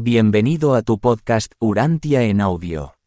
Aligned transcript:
Bienvenido 0.00 0.76
a 0.76 0.82
tu 0.82 1.00
podcast 1.00 1.54
Urantia 1.58 2.22
en 2.22 2.40
audio. 2.40 2.97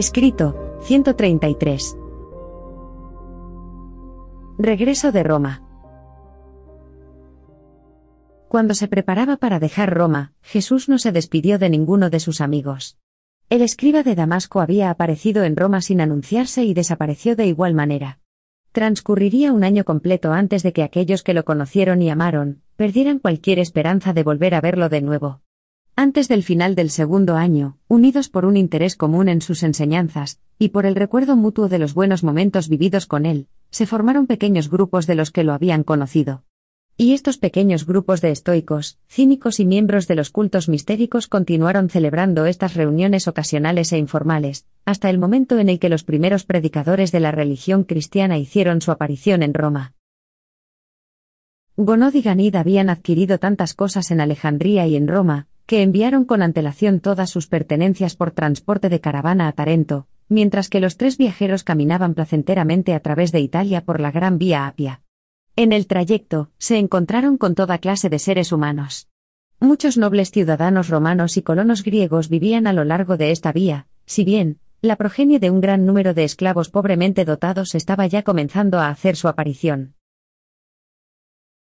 Escrito, 0.00 0.78
133. 0.80 1.98
Regreso 4.56 5.12
de 5.12 5.22
Roma. 5.22 5.62
Cuando 8.48 8.72
se 8.72 8.88
preparaba 8.88 9.36
para 9.36 9.60
dejar 9.60 9.92
Roma, 9.92 10.32
Jesús 10.40 10.88
no 10.88 10.96
se 10.96 11.12
despidió 11.12 11.58
de 11.58 11.68
ninguno 11.68 12.08
de 12.08 12.18
sus 12.18 12.40
amigos. 12.40 12.96
El 13.50 13.60
escriba 13.60 14.02
de 14.02 14.14
Damasco 14.14 14.62
había 14.62 14.88
aparecido 14.88 15.44
en 15.44 15.54
Roma 15.54 15.82
sin 15.82 16.00
anunciarse 16.00 16.64
y 16.64 16.72
desapareció 16.72 17.36
de 17.36 17.44
igual 17.44 17.74
manera. 17.74 18.20
Transcurriría 18.72 19.52
un 19.52 19.64
año 19.64 19.84
completo 19.84 20.32
antes 20.32 20.62
de 20.62 20.72
que 20.72 20.82
aquellos 20.82 21.22
que 21.22 21.34
lo 21.34 21.44
conocieron 21.44 22.00
y 22.00 22.08
amaron, 22.08 22.62
perdieran 22.76 23.18
cualquier 23.18 23.58
esperanza 23.58 24.14
de 24.14 24.22
volver 24.22 24.54
a 24.54 24.62
verlo 24.62 24.88
de 24.88 25.02
nuevo. 25.02 25.39
Antes 26.02 26.28
del 26.28 26.42
final 26.42 26.76
del 26.76 26.88
segundo 26.88 27.36
año, 27.36 27.76
unidos 27.86 28.30
por 28.30 28.46
un 28.46 28.56
interés 28.56 28.96
común 28.96 29.28
en 29.28 29.42
sus 29.42 29.62
enseñanzas, 29.62 30.40
y 30.58 30.70
por 30.70 30.86
el 30.86 30.94
recuerdo 30.94 31.36
mutuo 31.36 31.68
de 31.68 31.78
los 31.78 31.92
buenos 31.92 32.24
momentos 32.24 32.70
vividos 32.70 33.04
con 33.04 33.26
él, 33.26 33.48
se 33.68 33.84
formaron 33.84 34.26
pequeños 34.26 34.70
grupos 34.70 35.06
de 35.06 35.14
los 35.14 35.30
que 35.30 35.44
lo 35.44 35.52
habían 35.52 35.84
conocido. 35.84 36.42
Y 36.96 37.12
estos 37.12 37.36
pequeños 37.36 37.84
grupos 37.84 38.22
de 38.22 38.30
estoicos, 38.30 38.98
cínicos 39.10 39.60
y 39.60 39.66
miembros 39.66 40.08
de 40.08 40.14
los 40.14 40.30
cultos 40.30 40.70
mistéricos 40.70 41.26
continuaron 41.26 41.90
celebrando 41.90 42.46
estas 42.46 42.72
reuniones 42.72 43.28
ocasionales 43.28 43.92
e 43.92 43.98
informales, 43.98 44.64
hasta 44.86 45.10
el 45.10 45.18
momento 45.18 45.58
en 45.58 45.68
el 45.68 45.78
que 45.78 45.90
los 45.90 46.02
primeros 46.02 46.44
predicadores 46.44 47.12
de 47.12 47.20
la 47.20 47.30
religión 47.30 47.84
cristiana 47.84 48.38
hicieron 48.38 48.80
su 48.80 48.90
aparición 48.90 49.42
en 49.42 49.52
Roma. 49.52 49.92
Gonod 51.76 52.14
y 52.14 52.22
Ganid 52.22 52.56
habían 52.56 52.88
adquirido 52.88 53.38
tantas 53.38 53.74
cosas 53.74 54.10
en 54.10 54.22
Alejandría 54.22 54.86
y 54.86 54.96
en 54.96 55.06
Roma, 55.06 55.49
que 55.70 55.82
enviaron 55.82 56.24
con 56.24 56.42
antelación 56.42 56.98
todas 56.98 57.30
sus 57.30 57.46
pertenencias 57.46 58.16
por 58.16 58.32
transporte 58.32 58.88
de 58.88 59.00
caravana 59.00 59.46
a 59.46 59.52
Tarento, 59.52 60.08
mientras 60.28 60.68
que 60.68 60.80
los 60.80 60.96
tres 60.96 61.16
viajeros 61.16 61.62
caminaban 61.62 62.14
placenteramente 62.14 62.92
a 62.92 62.98
través 62.98 63.30
de 63.30 63.38
Italia 63.38 63.84
por 63.84 64.00
la 64.00 64.10
Gran 64.10 64.36
Vía 64.36 64.66
Apia. 64.66 65.02
En 65.54 65.72
el 65.72 65.86
trayecto, 65.86 66.50
se 66.58 66.78
encontraron 66.78 67.38
con 67.38 67.54
toda 67.54 67.78
clase 67.78 68.08
de 68.08 68.18
seres 68.18 68.50
humanos. 68.50 69.06
Muchos 69.60 69.96
nobles 69.96 70.32
ciudadanos 70.32 70.88
romanos 70.88 71.36
y 71.36 71.42
colonos 71.42 71.84
griegos 71.84 72.30
vivían 72.30 72.66
a 72.66 72.72
lo 72.72 72.82
largo 72.82 73.16
de 73.16 73.30
esta 73.30 73.52
vía, 73.52 73.86
si 74.06 74.24
bien, 74.24 74.58
la 74.82 74.96
progenie 74.96 75.38
de 75.38 75.50
un 75.52 75.60
gran 75.60 75.86
número 75.86 76.14
de 76.14 76.24
esclavos 76.24 76.68
pobremente 76.68 77.24
dotados 77.24 77.76
estaba 77.76 78.08
ya 78.08 78.24
comenzando 78.24 78.80
a 78.80 78.88
hacer 78.88 79.14
su 79.14 79.28
aparición. 79.28 79.94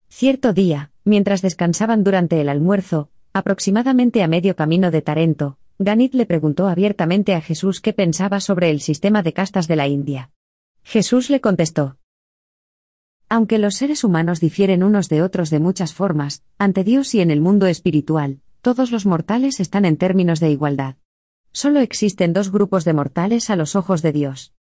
Cierto 0.10 0.52
día, 0.52 0.92
mientras 1.06 1.42
descansaban 1.42 2.04
durante 2.04 2.42
el 2.42 2.50
almuerzo, 2.50 3.10
Aproximadamente 3.36 4.22
a 4.22 4.28
medio 4.28 4.56
camino 4.56 4.92
de 4.92 5.02
Tarento, 5.02 5.58
Ganit 5.80 6.14
le 6.14 6.28
preguntó 6.28 6.68
abiertamente 6.68 7.34
a 7.34 7.42
Jesús 7.42 7.82
qué 7.82 7.92
pensaba 7.92 8.40
sobre 8.40 8.70
el 8.70 8.80
sistema 8.80 9.24
de 9.24 9.34
castas 9.34 9.68
de 9.68 9.76
la 9.76 9.88
India. 9.88 10.30
Jesús 10.84 11.32
le 11.32 11.42
contestó. 11.42 11.98
Aunque 13.30 13.58
los 13.58 13.74
seres 13.74 14.04
humanos 14.04 14.40
difieren 14.40 14.84
unos 14.84 15.10
de 15.10 15.24
otros 15.24 15.50
de 15.50 15.60
muchas 15.60 15.96
formas, 15.96 16.44
ante 16.60 16.84
Dios 16.84 17.16
y 17.16 17.22
en 17.22 17.32
el 17.32 17.42
mundo 17.42 17.66
espiritual, 17.66 18.40
todos 18.62 18.92
los 18.92 19.08
mortales 19.08 19.60
están 19.60 19.86
en 19.86 19.98
términos 19.98 20.40
de 20.40 20.52
igualdad. 20.52 20.98
Solo 21.52 21.80
existen 21.80 22.34
dos 22.34 22.52
grupos 22.52 22.86
de 22.86 22.94
mortales 22.94 23.50
a 23.50 23.56
los 23.56 23.76
ojos 23.76 24.04
de 24.04 24.12
Dios. 24.12 24.54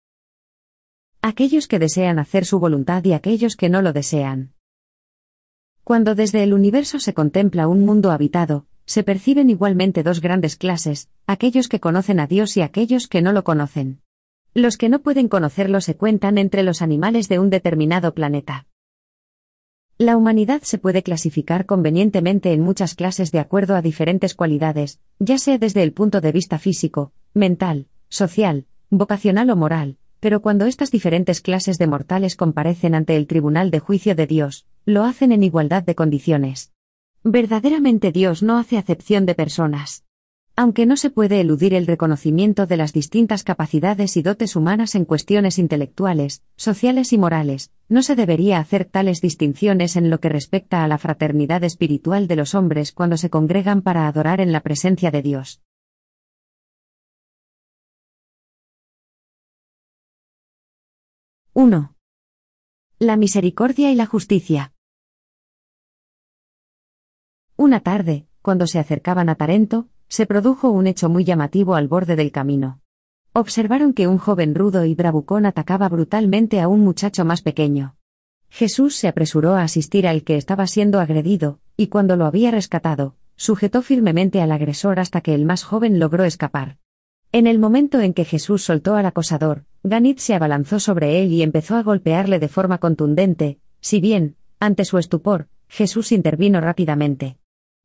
Aquellos 1.21 1.69
que 1.69 1.78
desean 1.78 2.19
hacer 2.19 2.47
su 2.47 2.59
voluntad 2.59 3.05
y 3.05 3.12
aquellos 3.12 3.55
que 3.55 3.69
no 3.69 3.82
lo 3.82 3.93
desean. 3.93 4.55
Cuando 5.84 6.15
desde 6.15 6.44
el 6.44 6.54
universo 6.54 7.00
se 7.00 7.12
contempla 7.12 7.66
un 7.66 7.84
mundo 7.84 8.12
habitado, 8.12 8.66
se 8.87 9.03
perciben 9.03 9.50
igualmente 9.50 10.04
dos 10.04 10.20
grandes 10.20 10.56
clases, 10.56 11.09
aquellos 11.26 11.69
que 11.69 11.81
conocen 11.81 12.20
a 12.20 12.28
Dios 12.28 12.56
y 12.56 12.62
aquellos 12.62 13.09
que 13.09 13.20
no 13.20 13.32
lo 13.32 13.43
conocen. 13.43 14.00
Los 14.54 14.76
que 14.76 14.88
no 14.88 15.00
pueden 15.00 15.28
conocerlo 15.28 15.81
se 15.81 15.97
cuentan 15.97 16.38
entre 16.38 16.62
los 16.62 16.82
animales 16.82 17.28
de 17.28 17.41
un 17.41 17.50
determinado 17.50 18.15
planeta. 18.15 18.66
La 19.98 20.16
humanidad 20.16 20.62
se 20.62 20.78
puede 20.78 21.03
clasificar 21.03 21.66
convenientemente 21.66 22.53
en 22.53 22.60
muchas 22.60 22.94
clases 22.94 23.32
de 23.32 23.41
acuerdo 23.41 23.75
a 23.75 23.82
diferentes 23.82 24.34
cualidades, 24.34 25.00
ya 25.19 25.38
sea 25.38 25.59
desde 25.59 25.82
el 25.82 25.93
punto 25.93 26.20
de 26.20 26.32
vista 26.32 26.59
físico, 26.59 27.12
mental, 27.34 27.88
social, 28.09 28.66
vocacional 28.88 29.50
o 29.50 29.56
moral, 29.56 29.97
pero 30.20 30.43
cuando 30.43 30.66
estas 30.66 30.91
diferentes 30.91 31.41
clases 31.41 31.78
de 31.78 31.88
mortales 31.88 32.37
comparecen 32.37 32.94
ante 32.94 33.16
el 33.16 33.26
tribunal 33.26 33.70
de 33.70 33.81
juicio 33.81 34.14
de 34.14 34.26
Dios, 34.26 34.66
lo 34.84 35.04
hacen 35.04 35.32
en 35.32 35.44
igualdad 35.44 35.82
de 35.82 35.94
condiciones. 35.94 36.72
Verdaderamente 37.22 38.10
Dios 38.10 38.43
no 38.43 38.59
hace 38.59 38.78
acepción 38.78 39.26
de 39.26 39.34
personas. 39.34 40.04
Aunque 40.54 40.84
no 40.84 40.97
se 40.98 41.09
puede 41.09 41.41
eludir 41.41 41.72
el 41.72 41.87
reconocimiento 41.87 42.66
de 42.66 42.76
las 42.76 42.93
distintas 42.93 43.43
capacidades 43.43 44.16
y 44.19 44.22
dotes 44.22 44.54
humanas 44.54 44.94
en 44.94 45.06
cuestiones 45.06 45.59
intelectuales, 45.59 46.43
sociales 46.56 47.12
y 47.12 47.19
morales, 47.19 47.70
no 47.88 48.03
se 48.03 48.16
debería 48.16 48.59
hacer 48.59 48.84
tales 48.84 49.22
distinciones 49.22 49.97
en 49.97 50.10
lo 50.10 50.20
que 50.20 50.28
respecta 50.28 50.84
a 50.84 50.88
la 50.88 50.99
fraternidad 50.99 51.64
espiritual 51.64 52.26
de 52.26 52.37
los 52.37 52.54
hombres 52.54 52.93
cuando 52.93 53.16
se 53.16 53.31
congregan 53.31 53.81
para 53.81 54.06
adorar 54.06 54.41
en 54.41 54.53
la 54.53 54.60
presencia 54.60 55.10
de 55.10 55.22
Dios. 55.22 55.62
Una 67.62 67.78
tarde, 67.78 68.27
cuando 68.43 68.67
se 68.67 68.81
acercaban 68.81 69.28
a 69.28 69.37
Tarento, 69.37 69.87
se 70.09 70.27
produjo 70.27 70.69
un 70.71 70.89
hecho 70.89 71.09
muy 71.09 71.23
llamativo 71.23 71.77
al 71.77 71.87
borde 71.87 72.17
del 72.17 72.33
camino. 72.33 72.81
Observaron 73.34 73.93
que 73.93 74.09
un 74.09 74.19
joven 74.19 74.56
rudo 74.56 74.84
y 74.84 74.97
bravucón 74.97 75.47
atacaba 75.47 75.89
brutalmente 75.89 76.61
a 76.61 76.67
un 76.67 76.81
muchacho 76.81 77.25
más 77.25 77.41
pequeño. 77.41 77.95
Jesús 78.50 78.97
se 78.97 79.06
apresuró 79.06 79.55
a 79.55 79.62
asistir 79.62 80.09
al 80.09 80.25
que 80.25 80.39
estaba 80.39 80.67
siendo 80.67 80.99
agredido, 80.99 81.61
y 81.77 81.87
cuando 81.87 82.17
lo 82.17 82.25
había 82.25 82.50
rescatado, 82.50 83.15
sujetó 83.37 83.83
firmemente 83.83 84.43
al 84.43 84.50
agresor 84.50 84.99
hasta 84.99 85.21
que 85.21 85.33
el 85.33 85.44
más 85.44 85.62
joven 85.62 86.00
logró 86.00 86.25
escapar. 86.25 86.79
En 87.31 87.47
el 87.47 87.61
momento 87.61 88.00
en 88.00 88.12
que 88.12 88.25
Jesús 88.25 88.65
soltó 88.65 88.97
al 88.97 89.06
acosador, 89.06 89.67
Ganit 89.84 90.19
se 90.19 90.34
abalanzó 90.34 90.81
sobre 90.81 91.23
él 91.23 91.31
y 91.31 91.44
empezó 91.44 91.76
a 91.76 91.85
golpearle 91.85 92.41
de 92.41 92.49
forma 92.49 92.79
contundente, 92.79 93.61
si 93.81 94.00
bien, 94.00 94.35
ante 94.58 94.85
su 94.85 94.99
estupor, 94.99 95.47
Jesús 95.69 96.11
intervino 96.11 96.61
rápidamente. 96.61 97.37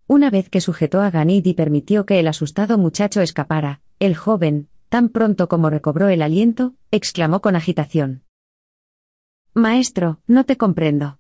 Una 0.08 0.30
vez 0.30 0.50
que 0.50 0.62
sujetó 0.62 1.02
a 1.02 1.12
Ganit 1.12 1.46
y 1.48 1.54
permitió 1.54 2.06
que 2.06 2.20
el 2.20 2.30
asustado 2.30 2.78
muchacho 2.78 3.20
escapara, 3.22 3.82
el 4.00 4.16
joven, 4.16 4.70
tan 4.88 5.10
pronto 5.10 5.50
como 5.50 5.70
recobró 5.70 6.08
el 6.08 6.22
aliento, 6.22 6.76
exclamó 6.92 7.42
con 7.42 7.58
agitación. 7.58 8.24
Maestro, 9.54 10.22
no 10.26 10.46
te 10.46 10.56
comprendo. 10.56 11.20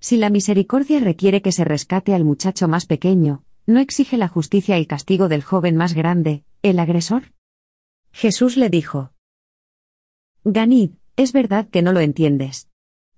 Si 0.00 0.18
la 0.18 0.28
misericordia 0.28 1.00
requiere 1.00 1.40
que 1.40 1.50
se 1.50 1.64
rescate 1.64 2.14
al 2.14 2.24
muchacho 2.24 2.68
más 2.68 2.84
pequeño, 2.84 3.42
¿no 3.64 3.80
exige 3.80 4.18
la 4.18 4.28
justicia 4.28 4.76
el 4.76 4.86
castigo 4.86 5.28
del 5.28 5.42
joven 5.42 5.76
más 5.76 5.94
grande, 5.94 6.44
el 6.62 6.78
agresor? 6.78 7.32
Jesús 8.12 8.58
le 8.58 8.68
dijo. 8.68 9.12
Ganid, 10.44 10.92
es 11.16 11.32
verdad 11.32 11.68
que 11.70 11.80
no 11.80 11.92
lo 11.92 12.00
entiendes. 12.00 12.68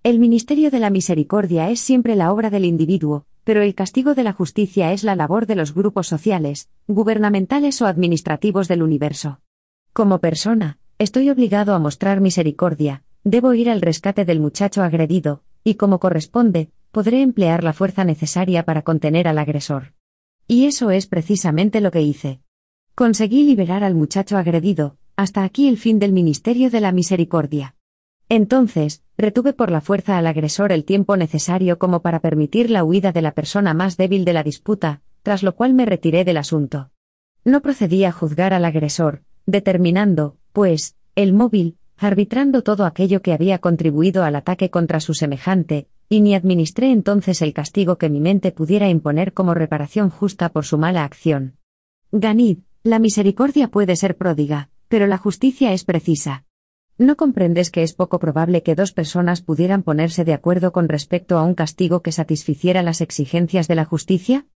El 0.05 0.21
ministerio 0.21 0.71
de 0.71 0.79
la 0.79 0.91
misericordia 0.91 1.71
es 1.71 1.81
siempre 1.81 2.15
la 2.15 2.33
obra 2.33 2.51
del 2.51 2.65
individuo, 2.65 3.27
pero 3.49 3.63
el 3.63 3.75
castigo 3.75 4.15
de 4.15 4.25
la 4.25 4.35
justicia 4.35 4.93
es 4.93 5.05
la 5.05 5.17
labor 5.17 5.47
de 5.47 5.57
los 5.57 5.73
grupos 5.73 6.07
sociales, 6.07 6.69
gubernamentales 6.87 7.81
o 7.81 7.87
administrativos 7.87 8.69
del 8.69 8.83
universo. 8.83 9.41
Como 9.95 10.19
persona, 10.19 10.77
estoy 10.99 11.31
obligado 11.31 11.73
a 11.73 11.79
mostrar 11.79 12.21
misericordia, 12.21 13.05
debo 13.25 13.55
ir 13.55 13.71
al 13.71 13.81
rescate 13.81 14.27
del 14.27 14.39
muchacho 14.39 14.83
agredido, 14.83 15.45
y 15.65 15.77
como 15.77 15.99
corresponde, 15.99 16.73
podré 16.91 17.23
emplear 17.23 17.65
la 17.65 17.73
fuerza 17.73 18.05
necesaria 18.05 18.67
para 18.67 18.83
contener 18.83 19.27
al 19.27 19.39
agresor. 19.39 19.95
Y 20.47 20.67
eso 20.67 20.91
es 20.91 21.07
precisamente 21.07 21.81
lo 21.81 21.91
que 21.91 22.03
hice. 22.03 22.43
Conseguí 22.95 23.45
liberar 23.45 23.83
al 23.83 23.95
muchacho 23.95 24.37
agredido, 24.37 24.99
hasta 25.17 25.43
aquí 25.43 25.69
el 25.69 25.79
fin 25.79 25.99
del 25.99 26.13
ministerio 26.13 26.69
de 26.69 26.83
la 26.83 26.93
misericordia. 26.93 27.77
Entonces, 28.29 29.03
retuve 29.19 29.53
por 29.53 29.71
la 29.73 29.81
fuerza 29.81 30.17
al 30.17 30.29
agresor 30.29 30.71
el 30.71 30.85
tiempo 30.85 31.17
necesario 31.17 31.79
como 31.79 32.01
para 32.01 32.21
permitir 32.21 32.71
la 32.71 32.85
huida 32.85 33.11
de 33.11 33.21
la 33.21 33.33
persona 33.33 33.75
más 33.75 33.97
débil 33.97 34.25
de 34.25 34.33
la 34.33 34.45
disputa, 34.45 35.03
tras 35.23 35.43
lo 35.43 35.57
cual 35.57 35.75
me 35.75 35.85
retiré 35.85 36.25
del 36.25 36.37
asunto. 36.37 36.91
No 37.45 37.61
procedí 37.61 38.05
a 38.05 38.13
juzgar 38.13 38.55
al 38.55 38.65
agresor, 38.65 39.23
determinando, 39.45 40.37
pues, 40.53 40.97
el 41.17 41.33
móvil, 41.33 41.77
arbitrando 41.97 42.63
todo 42.63 42.87
aquello 42.87 43.21
que 43.21 43.33
había 43.33 43.59
contribuido 43.59 44.23
al 44.23 44.37
ataque 44.37 44.71
contra 44.71 45.01
su 45.01 45.15
semejante, 45.15 45.89
y 46.09 46.21
ni 46.21 46.35
administré 46.37 46.93
entonces 46.93 47.43
el 47.43 47.53
castigo 47.53 47.99
que 47.99 48.09
mi 48.09 48.21
mente 48.21 48.53
pudiera 48.53 48.89
imponer 48.89 49.33
como 49.33 49.53
reparación 49.53 50.11
justa 50.11 50.51
por 50.51 50.65
su 50.65 50.79
mala 50.79 51.05
acción. 51.05 51.57
Ganid, 52.13 52.59
la 52.85 53.01
misericordia 53.01 53.69
puede 53.69 53.97
ser 53.97 54.17
pródiga, 54.17 54.71
pero 54.87 55.09
la 55.09 55.19
justicia 55.19 55.73
es 55.73 55.85
precisa. 55.85 56.45
¿No 57.01 57.17
comprendes 57.17 57.71
que 57.71 57.85
es 57.85 57.93
poco 57.93 58.19
probable 58.19 58.65
que 58.65 58.75
dos 58.75 58.93
personas 58.93 59.41
pudieran 59.41 59.85
ponerse 59.85 60.25
de 60.25 60.33
acuerdo 60.33 60.73
con 60.73 60.89
respecto 60.89 61.39
a 61.39 61.45
un 61.45 61.55
castigo 61.55 62.03
que 62.03 62.11
satisficiera 62.11 62.83
las 62.83 63.01
exigencias 63.01 63.69
de 63.69 63.77
la 63.77 63.85
justicia? 63.85 64.49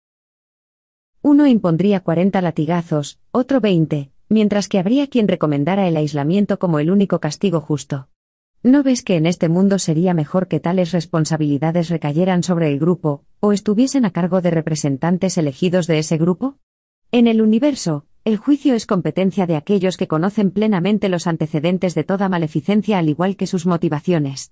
Uno 1.21 1.45
impondría 1.45 1.99
cuarenta 1.99 2.41
latigazos, 2.41 3.19
otro 3.29 3.61
veinte, 3.61 4.09
mientras 4.27 4.67
que 4.67 4.79
habría 4.79 5.05
quien 5.05 5.27
recomendara 5.27 5.88
el 5.88 5.95
aislamiento 5.95 6.57
como 6.57 6.79
el 6.79 6.89
único 6.89 7.19
castigo 7.19 7.61
justo. 7.61 8.07
¿No 8.63 8.81
ves 8.81 9.03
que 9.03 9.17
en 9.17 9.27
este 9.27 9.47
mundo 9.47 9.77
sería 9.77 10.15
mejor 10.15 10.47
que 10.47 10.59
tales 10.59 10.93
responsabilidades 10.93 11.89
recayeran 11.89 12.41
sobre 12.41 12.69
el 12.69 12.79
grupo, 12.79 13.23
o 13.39 13.51
estuviesen 13.51 14.03
a 14.03 14.09
cargo 14.09 14.41
de 14.41 14.49
representantes 14.49 15.38
elegidos 15.38 15.85
de 15.85 15.99
ese 15.99 16.17
grupo? 16.17 16.57
En 17.11 17.27
el 17.27 17.39
universo, 17.43 18.07
el 18.23 18.38
juicio 18.38 18.75
es 18.75 18.85
competencia 18.85 19.47
de 19.47 19.56
aquellos 19.56 19.97
que 19.97 20.07
conocen 20.07 20.51
plenamente 20.51 21.09
los 21.09 21.25
antecedentes 21.25 21.95
de 21.95 22.03
toda 22.03 22.29
maleficencia 22.29 23.00
al 23.00 23.09
igual 23.09 23.35
que 23.35 23.47
sus 23.47 23.65
motivaciones. 23.65 24.51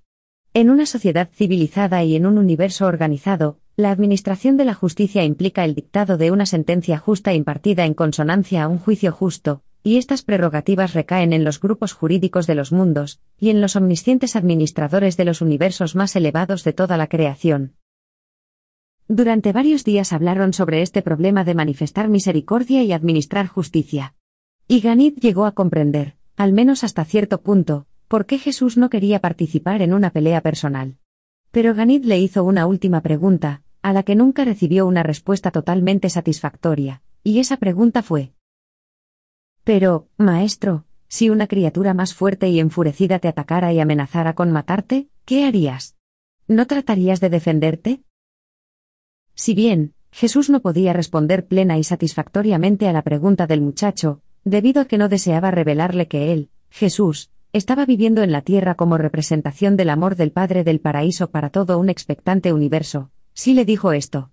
En 0.56 0.72
una 0.72 0.88
sociedad 0.88 1.30
civilizada 1.32 2.04
y 2.04 2.16
en 2.16 2.26
un 2.26 2.40
universo 2.40 2.88
organizado, 2.88 3.60
la 3.76 3.92
administración 3.92 4.58
de 4.58 4.66
la 4.66 4.74
justicia 4.74 5.24
implica 5.24 5.66
el 5.66 5.76
dictado 5.76 6.18
de 6.18 6.32
una 6.32 6.48
sentencia 6.48 6.98
justa 6.98 7.34
impartida 7.34 7.86
en 7.86 7.94
consonancia 7.94 8.64
a 8.64 8.68
un 8.68 8.80
juicio 8.80 9.12
justo, 9.12 9.62
y 9.84 9.98
estas 9.98 10.24
prerrogativas 10.24 10.96
recaen 10.96 11.32
en 11.32 11.44
los 11.44 11.60
grupos 11.60 11.94
jurídicos 11.94 12.48
de 12.48 12.56
los 12.56 12.72
mundos, 12.72 13.20
y 13.40 13.52
en 13.52 13.62
los 13.62 13.76
omniscientes 13.76 14.36
administradores 14.36 15.16
de 15.16 15.26
los 15.26 15.42
universos 15.42 15.96
más 15.96 16.16
elevados 16.16 16.64
de 16.64 16.74
toda 16.74 16.98
la 16.98 17.06
creación. 17.06 17.76
Durante 19.12 19.54
varios 19.54 19.84
días 19.84 20.14
hablaron 20.14 20.54
sobre 20.54 20.84
este 20.84 21.02
problema 21.02 21.44
de 21.44 21.56
manifestar 21.56 22.10
misericordia 22.10 22.84
y 22.84 22.94
administrar 22.94 23.48
justicia. 23.48 24.14
Y 24.68 24.82
Ganit 24.82 25.20
llegó 25.20 25.46
a 25.46 25.54
comprender, 25.54 26.16
al 26.38 26.54
menos 26.54 26.84
hasta 26.84 27.04
cierto 27.06 27.42
punto, 27.42 27.88
por 28.08 28.28
qué 28.28 28.38
Jesús 28.38 28.78
no 28.78 28.92
quería 28.92 29.20
participar 29.20 29.82
en 29.82 29.96
una 29.96 30.12
pelea 30.12 30.42
personal. 30.42 31.00
Pero 31.50 31.74
Ganit 31.74 32.06
le 32.06 32.20
hizo 32.20 32.44
una 32.44 32.68
última 32.68 33.02
pregunta, 33.02 33.64
a 33.82 33.94
la 33.94 34.04
que 34.04 34.14
nunca 34.14 34.46
recibió 34.46 34.86
una 34.86 35.02
respuesta 35.02 35.50
totalmente 35.50 36.12
satisfactoria, 36.12 37.02
y 37.24 37.40
esa 37.40 37.58
pregunta 37.58 38.04
fue. 38.04 38.34
Pero, 39.64 40.08
maestro, 40.18 40.86
si 41.08 41.32
una 41.32 41.48
criatura 41.48 41.96
más 41.96 42.14
fuerte 42.14 42.50
y 42.50 42.60
enfurecida 42.60 43.18
te 43.18 43.28
atacara 43.28 43.74
y 43.74 43.80
amenazara 43.80 44.36
con 44.36 44.52
matarte, 44.52 45.10
¿qué 45.26 45.46
harías? 45.46 45.96
¿No 46.48 46.68
tratarías 46.68 47.20
de 47.22 47.32
defenderte? 47.32 48.04
Si 49.40 49.54
bien, 49.54 49.94
Jesús 50.12 50.50
no 50.50 50.60
podía 50.60 50.92
responder 50.92 51.48
plena 51.48 51.78
y 51.78 51.86
satisfactoriamente 51.86 52.90
a 52.90 52.92
la 52.92 53.04
pregunta 53.04 53.48
del 53.48 53.62
muchacho, 53.62 54.20
debido 54.44 54.82
a 54.82 54.86
que 54.86 54.98
no 54.98 55.08
deseaba 55.08 55.50
revelarle 55.50 56.10
que 56.10 56.34
él, 56.34 56.50
Jesús, 56.70 57.32
estaba 57.54 57.86
viviendo 57.86 58.22
en 58.22 58.34
la 58.34 58.42
tierra 58.42 58.76
como 58.76 58.98
representación 58.98 59.78
del 59.78 59.92
amor 59.92 60.18
del 60.18 60.34
Padre 60.34 60.66
del 60.66 60.82
paraíso 60.82 61.32
para 61.32 61.52
todo 61.52 61.80
un 61.80 61.88
expectante 61.88 62.52
universo, 62.52 63.12
sí 63.34 63.54
le 63.54 63.64
dijo 63.64 63.94
esto. 63.94 64.32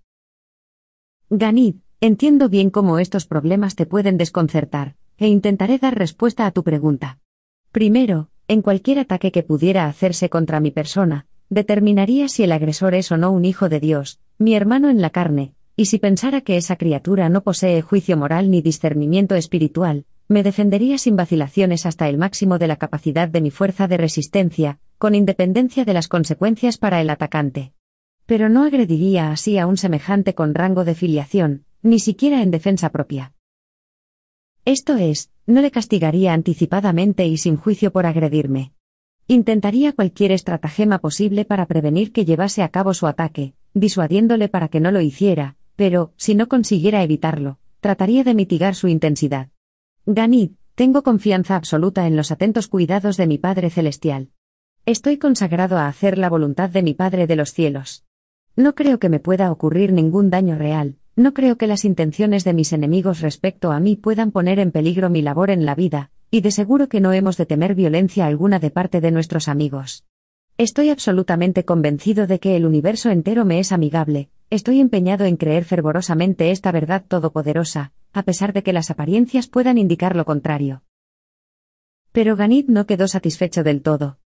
Ganid, 1.30 1.76
entiendo 2.00 2.48
bien 2.48 2.70
cómo 2.70 2.98
estos 2.98 3.26
problemas 3.26 3.76
te 3.76 3.86
pueden 3.86 4.16
desconcertar, 4.16 4.96
e 5.18 5.28
intentaré 5.28 5.78
dar 5.78 5.96
respuesta 5.96 6.46
a 6.46 6.50
tu 6.50 6.64
pregunta. 6.64 7.20
Primero, 7.70 8.30
en 8.48 8.60
cualquier 8.60 8.98
ataque 8.98 9.30
que 9.30 9.44
pudiera 9.44 9.86
hacerse 9.86 10.28
contra 10.28 10.58
mi 10.58 10.72
persona, 10.72 11.26
determinaría 11.48 12.28
si 12.28 12.42
el 12.42 12.50
agresor 12.50 12.96
es 12.96 13.12
o 13.12 13.16
no 13.16 13.30
un 13.30 13.44
hijo 13.44 13.68
de 13.68 13.78
Dios, 13.78 14.18
mi 14.38 14.54
hermano 14.54 14.90
en 14.90 15.00
la 15.00 15.10
carne, 15.10 15.54
y 15.76 15.86
si 15.86 15.98
pensara 15.98 16.42
que 16.42 16.56
esa 16.56 16.76
criatura 16.76 17.28
no 17.28 17.42
posee 17.42 17.80
juicio 17.80 18.16
moral 18.16 18.50
ni 18.50 18.60
discernimiento 18.60 19.34
espiritual, 19.34 20.04
me 20.28 20.42
defendería 20.42 20.98
sin 20.98 21.16
vacilaciones 21.16 21.86
hasta 21.86 22.08
el 22.08 22.18
máximo 22.18 22.58
de 22.58 22.66
la 22.66 22.76
capacidad 22.76 23.28
de 23.28 23.40
mi 23.40 23.50
fuerza 23.50 23.88
de 23.88 23.96
resistencia, 23.96 24.78
con 24.98 25.14
independencia 25.14 25.84
de 25.84 25.94
las 25.94 26.08
consecuencias 26.08 26.76
para 26.78 27.00
el 27.00 27.08
atacante. 27.10 27.72
Pero 28.26 28.48
no 28.48 28.64
agrediría 28.64 29.30
así 29.30 29.56
a 29.56 29.66
un 29.66 29.76
semejante 29.76 30.34
con 30.34 30.54
rango 30.54 30.84
de 30.84 30.94
filiación, 30.94 31.64
ni 31.82 32.00
siquiera 32.00 32.42
en 32.42 32.50
defensa 32.50 32.90
propia. 32.90 33.32
Esto 34.64 34.96
es, 34.96 35.30
no 35.46 35.60
le 35.62 35.70
castigaría 35.70 36.32
anticipadamente 36.32 37.26
y 37.26 37.38
sin 37.38 37.56
juicio 37.56 37.92
por 37.92 38.04
agredirme. 38.04 38.72
Intentaría 39.28 39.92
cualquier 39.92 40.32
estratagema 40.32 40.98
posible 40.98 41.44
para 41.44 41.66
prevenir 41.66 42.12
que 42.12 42.24
llevase 42.24 42.62
a 42.62 42.68
cabo 42.68 42.94
su 42.94 43.06
ataque, 43.06 43.54
disuadiéndole 43.76 44.48
para 44.48 44.68
que 44.68 44.80
no 44.80 44.90
lo 44.90 45.02
hiciera, 45.02 45.56
pero, 45.76 46.12
si 46.16 46.34
no 46.34 46.48
consiguiera 46.48 47.02
evitarlo, 47.02 47.58
trataría 47.80 48.24
de 48.24 48.34
mitigar 48.34 48.74
su 48.74 48.88
intensidad. 48.88 49.50
Ganid, 50.06 50.52
tengo 50.74 51.02
confianza 51.02 51.56
absoluta 51.56 52.06
en 52.06 52.16
los 52.16 52.32
atentos 52.32 52.68
cuidados 52.68 53.18
de 53.18 53.26
mi 53.26 53.36
Padre 53.36 53.68
Celestial. 53.68 54.30
Estoy 54.86 55.18
consagrado 55.18 55.76
a 55.76 55.88
hacer 55.88 56.16
la 56.16 56.30
voluntad 56.30 56.70
de 56.70 56.82
mi 56.82 56.94
Padre 56.94 57.26
de 57.26 57.36
los 57.36 57.52
cielos. 57.52 58.04
No 58.56 58.74
creo 58.74 58.98
que 58.98 59.10
me 59.10 59.20
pueda 59.20 59.52
ocurrir 59.52 59.92
ningún 59.92 60.30
daño 60.30 60.56
real, 60.56 60.96
no 61.14 61.34
creo 61.34 61.58
que 61.58 61.66
las 61.66 61.84
intenciones 61.84 62.44
de 62.44 62.54
mis 62.54 62.72
enemigos 62.72 63.20
respecto 63.20 63.72
a 63.72 63.80
mí 63.80 63.96
puedan 63.96 64.32
poner 64.32 64.58
en 64.58 64.72
peligro 64.72 65.10
mi 65.10 65.20
labor 65.20 65.50
en 65.50 65.66
la 65.66 65.74
vida, 65.74 66.10
y 66.30 66.40
de 66.40 66.50
seguro 66.50 66.88
que 66.88 67.02
no 67.02 67.12
hemos 67.12 67.36
de 67.36 67.44
temer 67.44 67.74
violencia 67.74 68.26
alguna 68.26 68.58
de 68.58 68.70
parte 68.70 69.02
de 69.02 69.10
nuestros 69.10 69.48
amigos. 69.48 70.06
Estoy 70.58 70.88
absolutamente 70.88 71.66
convencido 71.66 72.26
de 72.26 72.40
que 72.40 72.56
el 72.56 72.64
universo 72.64 73.10
entero 73.10 73.44
me 73.44 73.58
es 73.58 73.72
amigable, 73.72 74.30
estoy 74.48 74.80
empeñado 74.80 75.26
en 75.26 75.36
creer 75.36 75.66
fervorosamente 75.66 76.50
esta 76.50 76.72
verdad 76.72 77.04
todopoderosa, 77.06 77.92
a 78.14 78.22
pesar 78.22 78.54
de 78.54 78.62
que 78.62 78.72
las 78.72 78.90
apariencias 78.90 79.48
puedan 79.48 79.76
indicar 79.76 80.16
lo 80.16 80.24
contrario. 80.24 80.82
Pero 82.10 82.36
Ganit 82.36 82.68
no 82.68 82.86
quedó 82.86 83.06
satisfecho 83.06 83.64
del 83.64 83.82
todo. 83.82 84.18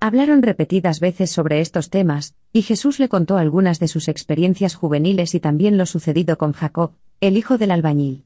Hablaron 0.00 0.42
repetidas 0.42 1.00
veces 1.00 1.30
sobre 1.30 1.60
estos 1.60 1.90
temas, 1.90 2.34
y 2.50 2.62
Jesús 2.62 2.98
le 2.98 3.10
contó 3.10 3.36
algunas 3.36 3.78
de 3.78 3.88
sus 3.88 4.08
experiencias 4.08 4.74
juveniles 4.76 5.34
y 5.34 5.40
también 5.40 5.76
lo 5.76 5.84
sucedido 5.84 6.38
con 6.38 6.52
Jacob, 6.52 6.92
el 7.20 7.36
hijo 7.36 7.58
del 7.58 7.70
albañil. 7.70 8.24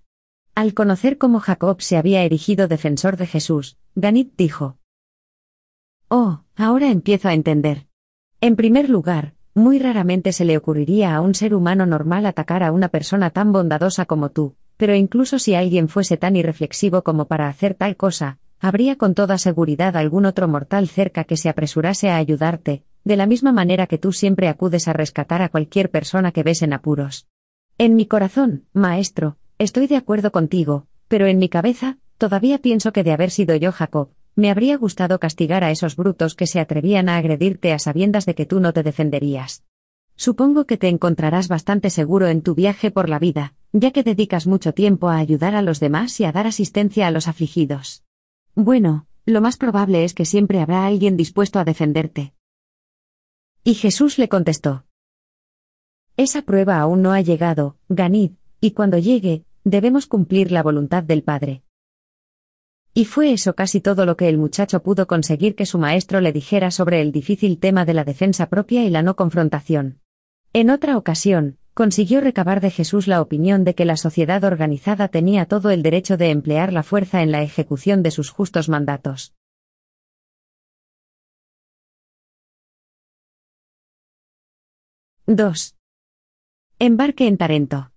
Al 0.55 0.75
conocer 0.75 1.19
cómo 1.19 1.41
Jacob 1.41 1.83
se 1.83 1.97
había 1.97 2.23
erigido 2.23 2.69
defensor 2.69 3.17
de 3.17 3.27
Jesús, 3.27 3.79
Ganit 3.97 4.35
dijo, 4.37 4.79
Oh, 6.09 6.41
ahora 6.57 6.91
empiezo 6.91 7.29
a 7.29 7.35
entender. 7.35 7.87
En 8.41 8.57
primer 8.57 8.89
lugar, 8.89 9.35
muy 9.55 9.79
raramente 9.79 10.33
se 10.33 10.45
le 10.45 10.57
ocurriría 10.57 11.15
a 11.15 11.21
un 11.21 11.35
ser 11.35 11.55
humano 11.55 11.87
normal 11.87 12.27
atacar 12.27 12.63
a 12.63 12.73
una 12.73 12.89
persona 12.89 13.31
tan 13.31 13.53
bondadosa 13.53 14.07
como 14.07 14.31
tú, 14.31 14.55
pero 14.77 14.95
incluso 14.95 15.39
si 15.39 15.55
alguien 15.55 15.89
fuese 15.89 16.17
tan 16.17 16.37
irreflexivo 16.37 17.03
como 17.03 17.27
para 17.27 17.49
hacer 17.49 17.75
tal 17.75 17.97
cosa, 17.97 18.39
habría 18.61 18.97
con 18.97 19.15
toda 19.15 19.39
seguridad 19.39 19.97
algún 19.97 20.25
otro 20.25 20.49
mortal 20.49 20.89
cerca 20.89 21.25
que 21.25 21.37
se 21.37 21.49
apresurase 21.49 22.09
a 22.09 22.17
ayudarte, 22.17 22.85
de 23.05 23.17
la 23.17 23.27
misma 23.27 23.53
manera 23.53 23.87
que 23.87 23.99
tú 23.99 24.13
siempre 24.13 24.49
acudes 24.49 24.89
a 24.89 24.93
rescatar 24.93 25.43
a 25.43 25.49
cualquier 25.49 25.91
persona 25.91 26.33
que 26.33 26.43
ves 26.43 26.63
en 26.63 26.73
apuros. 26.73 27.27
En 27.77 27.97
mi 27.97 28.07
corazón, 28.07 28.65
maestro, 28.73 29.37
Estoy 29.59 29.89
de 29.89 29.97
acuerdo 29.97 30.31
contigo, 30.31 30.87
pero 31.09 31.27
en 31.27 31.39
mi 31.39 31.49
cabeza, 31.49 31.99
todavía 32.17 32.59
pienso 32.59 32.93
que 32.93 33.03
de 33.03 33.11
haber 33.11 33.33
sido 33.33 33.57
yo 33.57 33.73
Jacob, 33.73 34.11
me 34.39 34.53
habría 34.53 34.77
gustado 34.77 35.19
castigar 35.19 35.65
a 35.65 35.73
esos 35.73 35.97
brutos 35.97 36.37
que 36.37 36.47
se 36.47 36.61
atrevían 36.61 37.09
a 37.09 37.17
agredirte 37.17 37.73
a 37.73 37.81
sabiendas 37.81 38.25
de 38.25 38.37
que 38.37 38.47
tú 38.47 38.61
no 38.61 38.73
te 38.73 38.85
defenderías. 38.85 39.65
Supongo 40.15 40.65
que 40.65 40.77
te 40.77 40.87
encontrarás 40.87 41.49
bastante 41.49 41.91
seguro 41.91 42.29
en 42.29 42.43
tu 42.43 42.55
viaje 42.55 42.93
por 42.93 43.09
la 43.09 43.19
vida, 43.19 43.55
ya 43.73 43.91
que 43.91 44.05
dedicas 44.05 44.47
mucho 44.47 44.75
tiempo 44.75 45.09
a 45.09 45.17
ayudar 45.17 45.57
a 45.57 45.63
los 45.63 45.81
demás 45.81 46.21
y 46.21 46.25
a 46.25 46.31
dar 46.31 46.47
asistencia 46.47 47.09
a 47.09 47.11
los 47.11 47.27
afligidos. 47.27 48.05
Bueno, 48.55 49.09
lo 49.27 49.41
más 49.41 49.57
probable 49.57 50.05
es 50.05 50.15
que 50.15 50.25
siempre 50.25 50.61
habrá 50.61 50.87
alguien 50.87 51.17
dispuesto 51.17 51.59
a 51.59 51.65
defenderte. 51.65 52.33
Y 53.65 53.75
Jesús 53.75 54.19
le 54.19 54.29
contestó. 54.29 54.85
Esa 56.17 56.43
prueba 56.43 56.79
aún 56.79 57.03
no 57.03 57.11
ha 57.11 57.23
llegado, 57.23 57.77
Ganid, 57.89 58.35
y 58.61 58.71
cuando 58.71 58.99
llegue, 58.99 59.45
debemos 59.65 60.07
cumplir 60.07 60.53
la 60.53 60.63
voluntad 60.63 61.03
del 61.03 61.25
Padre. 61.25 61.65
Y 62.95 63.05
fue 63.05 63.33
eso 63.33 63.55
casi 63.55 63.81
todo 63.81 64.07
lo 64.07 64.17
que 64.17 64.29
el 64.29 64.39
muchacho 64.39 64.83
pudo 64.83 65.07
conseguir 65.07 65.55
que 65.55 65.67
su 65.67 65.79
maestro 65.79 66.21
le 66.21 66.33
dijera 66.33 66.71
sobre 66.71 67.01
el 67.01 67.13
difícil 67.13 67.59
tema 67.59 67.85
de 67.85 67.95
la 67.95 68.05
defensa 68.05 68.49
propia 68.49 68.85
y 68.85 68.91
la 68.91 69.03
no 69.03 69.15
confrontación. 69.15 70.01
En 70.53 70.71
otra 70.71 70.97
ocasión, 70.97 71.59
consiguió 71.75 72.21
recabar 72.21 72.61
de 72.61 72.71
Jesús 72.71 73.07
la 73.07 73.23
opinión 73.23 73.63
de 73.63 73.77
que 73.77 73.85
la 73.85 73.97
sociedad 73.97 74.43
organizada 74.43 75.07
tenía 75.07 75.47
todo 75.47 75.71
el 75.71 75.83
derecho 75.83 76.17
de 76.17 76.31
emplear 76.31 76.73
la 76.73 76.83
fuerza 76.83 77.23
en 77.23 77.31
la 77.31 77.43
ejecución 77.43 78.03
de 78.03 78.11
sus 78.11 78.31
justos 78.31 78.69
mandatos. 78.69 79.35
—2. 85.29 85.77
Embarque 86.81 87.29
en 87.29 87.37
Tarento. 87.37 87.93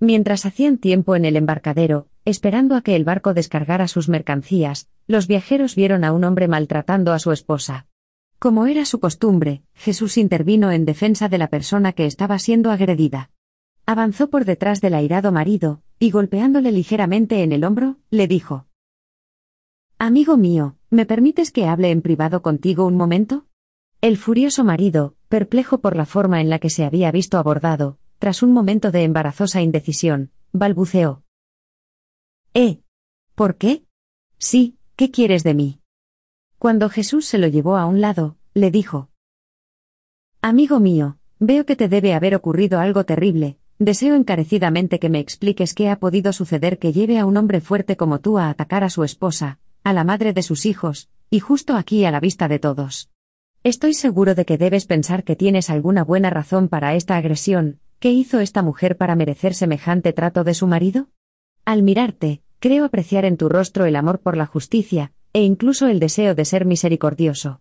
Mientras 0.00 0.46
hacían 0.46 0.78
tiempo 0.78 1.14
en 1.14 1.26
el 1.26 1.36
embarcadero, 1.36 2.08
esperando 2.24 2.74
a 2.74 2.80
que 2.80 2.96
el 2.96 3.04
barco 3.04 3.34
descargara 3.34 3.86
sus 3.86 4.08
mercancías, 4.08 4.88
los 5.06 5.26
viajeros 5.26 5.76
vieron 5.76 6.04
a 6.04 6.12
un 6.12 6.24
hombre 6.24 6.48
maltratando 6.48 7.12
a 7.12 7.18
su 7.18 7.32
esposa. 7.32 7.86
Como 8.38 8.66
era 8.66 8.86
su 8.86 8.98
costumbre, 8.98 9.62
Jesús 9.74 10.16
intervino 10.16 10.72
en 10.72 10.86
defensa 10.86 11.28
de 11.28 11.36
la 11.36 11.48
persona 11.48 11.92
que 11.92 12.06
estaba 12.06 12.38
siendo 12.38 12.70
agredida. 12.70 13.30
Avanzó 13.84 14.30
por 14.30 14.46
detrás 14.46 14.80
del 14.80 14.94
airado 14.94 15.32
marido, 15.32 15.82
y 15.98 16.10
golpeándole 16.10 16.72
ligeramente 16.72 17.42
en 17.42 17.52
el 17.52 17.62
hombro, 17.62 17.98
le 18.08 18.26
dijo. 18.26 18.66
Amigo 19.98 20.38
mío, 20.38 20.76
¿me 20.88 21.04
permites 21.04 21.52
que 21.52 21.66
hable 21.66 21.90
en 21.90 22.00
privado 22.00 22.40
contigo 22.40 22.86
un 22.86 22.96
momento? 22.96 23.44
El 24.00 24.16
furioso 24.16 24.64
marido, 24.64 25.14
perplejo 25.28 25.82
por 25.82 25.94
la 25.94 26.06
forma 26.06 26.40
en 26.40 26.48
la 26.48 26.58
que 26.58 26.70
se 26.70 26.86
había 26.86 27.12
visto 27.12 27.36
abordado, 27.36 27.98
tras 28.20 28.42
un 28.42 28.52
momento 28.52 28.90
de 28.90 29.02
embarazosa 29.02 29.62
indecisión, 29.62 30.30
balbuceó. 30.52 31.24
¿Eh? 32.52 32.82
¿Por 33.34 33.56
qué? 33.56 33.86
Sí, 34.36 34.76
¿qué 34.94 35.10
quieres 35.10 35.42
de 35.42 35.54
mí? 35.54 35.80
Cuando 36.58 36.90
Jesús 36.90 37.24
se 37.24 37.38
lo 37.38 37.46
llevó 37.46 37.78
a 37.78 37.86
un 37.86 38.02
lado, 38.02 38.36
le 38.52 38.70
dijo. 38.70 39.08
Amigo 40.42 40.80
mío, 40.80 41.16
veo 41.38 41.64
que 41.64 41.76
te 41.76 41.88
debe 41.88 42.12
haber 42.12 42.34
ocurrido 42.34 42.78
algo 42.78 43.04
terrible, 43.04 43.56
deseo 43.78 44.14
encarecidamente 44.14 44.98
que 44.98 45.08
me 45.08 45.18
expliques 45.18 45.72
qué 45.72 45.88
ha 45.88 45.98
podido 45.98 46.34
suceder 46.34 46.78
que 46.78 46.92
lleve 46.92 47.18
a 47.18 47.24
un 47.24 47.38
hombre 47.38 47.62
fuerte 47.62 47.96
como 47.96 48.20
tú 48.20 48.36
a 48.36 48.50
atacar 48.50 48.84
a 48.84 48.90
su 48.90 49.02
esposa, 49.02 49.60
a 49.82 49.94
la 49.94 50.04
madre 50.04 50.34
de 50.34 50.42
sus 50.42 50.66
hijos, 50.66 51.08
y 51.30 51.40
justo 51.40 51.74
aquí 51.74 52.04
a 52.04 52.10
la 52.10 52.20
vista 52.20 52.48
de 52.48 52.58
todos. 52.58 53.08
Estoy 53.64 53.94
seguro 53.94 54.34
de 54.34 54.44
que 54.44 54.58
debes 54.58 54.84
pensar 54.84 55.24
que 55.24 55.36
tienes 55.36 55.70
alguna 55.70 56.04
buena 56.04 56.28
razón 56.28 56.68
para 56.68 56.94
esta 56.94 57.16
agresión, 57.16 57.80
¿qué 58.00 58.10
hizo 58.10 58.40
esta 58.40 58.62
mujer 58.62 58.96
para 58.96 59.14
merecer 59.14 59.54
semejante 59.54 60.14
trato 60.14 60.42
de 60.42 60.54
su 60.54 60.66
marido? 60.66 61.08
Al 61.66 61.82
mirarte, 61.82 62.42
creo 62.58 62.86
apreciar 62.86 63.26
en 63.26 63.36
tu 63.36 63.50
rostro 63.50 63.84
el 63.84 63.94
amor 63.94 64.20
por 64.20 64.38
la 64.38 64.46
justicia, 64.46 65.12
e 65.34 65.42
incluso 65.42 65.86
el 65.86 66.00
deseo 66.00 66.34
de 66.34 66.46
ser 66.46 66.64
misericordioso. 66.64 67.60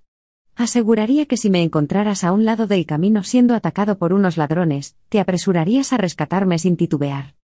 Aseguraría 0.55 1.25
que 1.25 1.36
si 1.36 1.50
me 1.50 1.62
encontraras 1.62 2.24
a 2.24 2.31
un 2.31 2.46
lado 2.46 2.67
del 2.67 2.86
camino 2.86 3.24
siendo 3.24 3.53
atacado 3.53 3.98
por 3.98 4.13
unos 4.13 4.38
ladrones, 4.38 4.96
te 5.10 5.19
apresurarías 5.19 5.91
a 5.91 5.98
rescatarme 5.98 6.58
sin 6.58 6.77
titubear. 6.77 7.36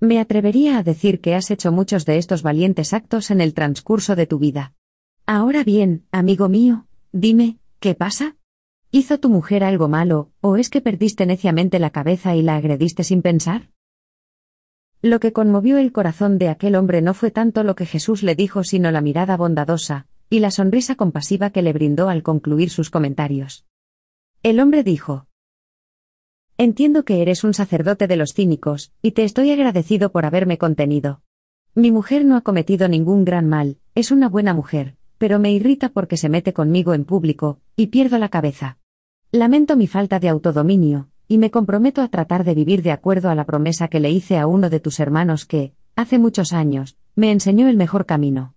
Me 0.00 0.18
atrevería 0.18 0.78
a 0.78 0.82
decir 0.82 1.20
que 1.20 1.36
has 1.36 1.50
hecho 1.52 1.70
muchos 1.70 2.04
de 2.04 2.18
estos 2.18 2.42
valientes 2.42 2.92
actos 2.92 3.30
en 3.30 3.40
el 3.40 3.54
transcurso 3.54 4.16
de 4.16 4.26
tu 4.26 4.40
vida. 4.40 4.74
Ahora 5.24 5.62
bien, 5.62 6.04
amigo 6.10 6.48
mío, 6.48 6.86
dime, 7.12 7.58
¿qué 7.78 7.94
pasa? 7.94 8.36
¿Hizo 8.92 9.20
tu 9.20 9.28
mujer 9.28 9.62
algo 9.62 9.86
malo, 9.86 10.32
o 10.40 10.56
es 10.56 10.68
que 10.68 10.80
perdiste 10.80 11.24
neciamente 11.24 11.78
la 11.78 11.90
cabeza 11.90 12.34
y 12.34 12.42
la 12.42 12.56
agrediste 12.56 13.04
sin 13.04 13.22
pensar? 13.22 13.70
Lo 15.00 15.20
que 15.20 15.32
conmovió 15.32 15.78
el 15.78 15.92
corazón 15.92 16.38
de 16.38 16.48
aquel 16.48 16.74
hombre 16.74 17.00
no 17.00 17.14
fue 17.14 17.30
tanto 17.30 17.62
lo 17.62 17.76
que 17.76 17.86
Jesús 17.86 18.24
le 18.24 18.34
dijo, 18.34 18.64
sino 18.64 18.90
la 18.90 19.00
mirada 19.00 19.36
bondadosa, 19.36 20.08
y 20.28 20.40
la 20.40 20.50
sonrisa 20.50 20.96
compasiva 20.96 21.50
que 21.50 21.62
le 21.62 21.72
brindó 21.72 22.08
al 22.08 22.24
concluir 22.24 22.68
sus 22.68 22.90
comentarios. 22.90 23.64
El 24.42 24.58
hombre 24.58 24.82
dijo, 24.82 25.28
Entiendo 26.58 27.04
que 27.04 27.22
eres 27.22 27.44
un 27.44 27.54
sacerdote 27.54 28.08
de 28.08 28.16
los 28.16 28.34
cínicos, 28.34 28.92
y 29.02 29.12
te 29.12 29.22
estoy 29.22 29.52
agradecido 29.52 30.10
por 30.10 30.26
haberme 30.26 30.58
contenido. 30.58 31.22
Mi 31.76 31.92
mujer 31.92 32.24
no 32.24 32.36
ha 32.36 32.40
cometido 32.40 32.88
ningún 32.88 33.24
gran 33.24 33.48
mal, 33.48 33.78
es 33.94 34.10
una 34.10 34.28
buena 34.28 34.52
mujer, 34.52 34.96
pero 35.20 35.38
me 35.38 35.52
irrita 35.52 35.90
porque 35.90 36.16
se 36.16 36.30
mete 36.30 36.54
conmigo 36.54 36.94
en 36.94 37.04
público, 37.04 37.60
y 37.76 37.88
pierdo 37.88 38.16
la 38.16 38.30
cabeza. 38.30 38.78
Lamento 39.30 39.76
mi 39.76 39.86
falta 39.86 40.18
de 40.18 40.30
autodominio, 40.30 41.10
y 41.28 41.36
me 41.36 41.50
comprometo 41.50 42.00
a 42.00 42.08
tratar 42.08 42.42
de 42.42 42.54
vivir 42.54 42.82
de 42.82 42.90
acuerdo 42.90 43.28
a 43.28 43.34
la 43.34 43.44
promesa 43.44 43.88
que 43.88 44.00
le 44.00 44.10
hice 44.10 44.38
a 44.38 44.46
uno 44.46 44.70
de 44.70 44.80
tus 44.80 44.98
hermanos 44.98 45.44
que, 45.44 45.74
hace 45.94 46.18
muchos 46.18 46.54
años, 46.54 46.96
me 47.16 47.32
enseñó 47.32 47.68
el 47.68 47.76
mejor 47.76 48.06
camino. 48.06 48.54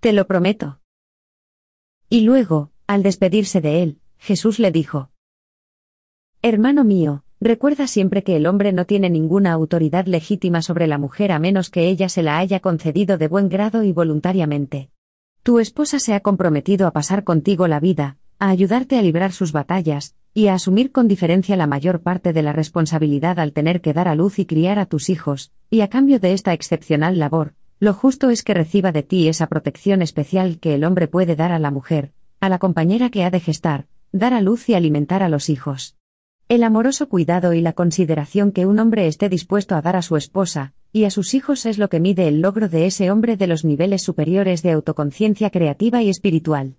Te 0.00 0.12
lo 0.12 0.26
prometo. 0.26 0.78
Y 2.10 2.20
luego, 2.20 2.70
al 2.86 3.02
despedirse 3.02 3.62
de 3.62 3.82
él, 3.82 3.98
Jesús 4.18 4.58
le 4.58 4.72
dijo, 4.72 5.08
Hermano 6.42 6.84
mío, 6.84 7.24
recuerda 7.40 7.86
siempre 7.86 8.22
que 8.22 8.36
el 8.36 8.44
hombre 8.44 8.74
no 8.74 8.84
tiene 8.84 9.08
ninguna 9.08 9.52
autoridad 9.52 10.04
legítima 10.04 10.60
sobre 10.60 10.86
la 10.86 10.98
mujer 10.98 11.32
a 11.32 11.38
menos 11.38 11.70
que 11.70 11.88
ella 11.88 12.10
se 12.10 12.22
la 12.22 12.36
haya 12.36 12.60
concedido 12.60 13.16
de 13.16 13.28
buen 13.28 13.48
grado 13.48 13.84
y 13.84 13.92
voluntariamente. 13.92 14.90
Tu 15.44 15.58
esposa 15.58 15.98
se 15.98 16.14
ha 16.14 16.20
comprometido 16.20 16.86
a 16.86 16.92
pasar 16.92 17.22
contigo 17.22 17.68
la 17.68 17.78
vida, 17.78 18.16
a 18.38 18.48
ayudarte 18.48 18.98
a 18.98 19.02
librar 19.02 19.30
sus 19.30 19.52
batallas, 19.52 20.14
y 20.32 20.46
a 20.46 20.54
asumir 20.54 20.90
con 20.90 21.06
diferencia 21.06 21.54
la 21.54 21.66
mayor 21.66 22.00
parte 22.00 22.32
de 22.32 22.40
la 22.40 22.54
responsabilidad 22.54 23.38
al 23.38 23.52
tener 23.52 23.82
que 23.82 23.92
dar 23.92 24.08
a 24.08 24.14
luz 24.14 24.38
y 24.38 24.46
criar 24.46 24.78
a 24.78 24.86
tus 24.86 25.10
hijos, 25.10 25.52
y 25.68 25.82
a 25.82 25.88
cambio 25.88 26.18
de 26.18 26.32
esta 26.32 26.54
excepcional 26.54 27.18
labor, 27.18 27.52
lo 27.78 27.92
justo 27.92 28.30
es 28.30 28.42
que 28.42 28.54
reciba 28.54 28.90
de 28.90 29.02
ti 29.02 29.28
esa 29.28 29.46
protección 29.46 30.00
especial 30.00 30.60
que 30.60 30.74
el 30.76 30.82
hombre 30.82 31.08
puede 31.08 31.36
dar 31.36 31.52
a 31.52 31.58
la 31.58 31.70
mujer, 31.70 32.14
a 32.40 32.48
la 32.48 32.58
compañera 32.58 33.10
que 33.10 33.22
ha 33.22 33.30
de 33.30 33.40
gestar, 33.40 33.86
dar 34.12 34.32
a 34.32 34.40
luz 34.40 34.70
y 34.70 34.74
alimentar 34.74 35.22
a 35.22 35.28
los 35.28 35.50
hijos. 35.50 35.98
El 36.48 36.62
amoroso 36.62 37.10
cuidado 37.10 37.52
y 37.52 37.60
la 37.60 37.74
consideración 37.74 38.50
que 38.50 38.64
un 38.64 38.78
hombre 38.78 39.08
esté 39.08 39.28
dispuesto 39.28 39.74
a 39.74 39.82
dar 39.82 39.96
a 39.96 40.00
su 40.00 40.16
esposa, 40.16 40.72
y 40.94 41.06
a 41.06 41.10
sus 41.10 41.34
hijos 41.34 41.66
es 41.66 41.76
lo 41.76 41.88
que 41.88 41.98
mide 41.98 42.28
el 42.28 42.40
logro 42.40 42.68
de 42.68 42.86
ese 42.86 43.10
hombre 43.10 43.36
de 43.36 43.48
los 43.48 43.64
niveles 43.64 44.04
superiores 44.04 44.62
de 44.62 44.70
autoconciencia 44.70 45.50
creativa 45.50 46.04
y 46.04 46.08
espiritual. 46.08 46.76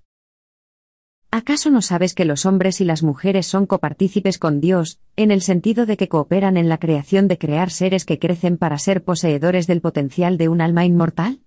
¿Acaso 1.31 1.69
no 1.69 1.81
sabes 1.81 2.13
que 2.13 2.23
los 2.23 2.45
hombres 2.45 2.79
y 2.79 2.85
las 2.85 3.03
mujeres 3.03 3.45
son 3.45 3.65
copartícipes 3.65 4.39
con 4.39 4.61
Dios, 4.61 5.01
en 5.17 5.31
el 5.31 5.41
sentido 5.41 5.85
de 5.85 5.97
que 5.97 6.07
cooperan 6.07 6.55
en 6.55 6.69
la 6.69 6.77
creación 6.77 7.27
de 7.27 7.37
crear 7.37 7.69
seres 7.71 8.05
que 8.05 8.17
crecen 8.17 8.57
para 8.57 8.77
ser 8.77 9.03
poseedores 9.03 9.67
del 9.67 9.81
potencial 9.81 10.37
de 10.37 10.47
un 10.47 10.61
alma 10.61 10.85
inmortal? 10.85 11.41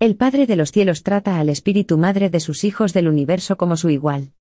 El 0.00 0.16
Padre 0.16 0.46
de 0.46 0.56
los 0.56 0.72
cielos 0.72 1.02
trata 1.02 1.38
al 1.38 1.50
Espíritu 1.50 1.98
Madre 1.98 2.30
de 2.30 2.40
sus 2.40 2.64
hijos 2.64 2.94
del 2.94 3.08
universo 3.08 3.58
como 3.58 3.76
su 3.76 3.90
igual. 3.90 4.32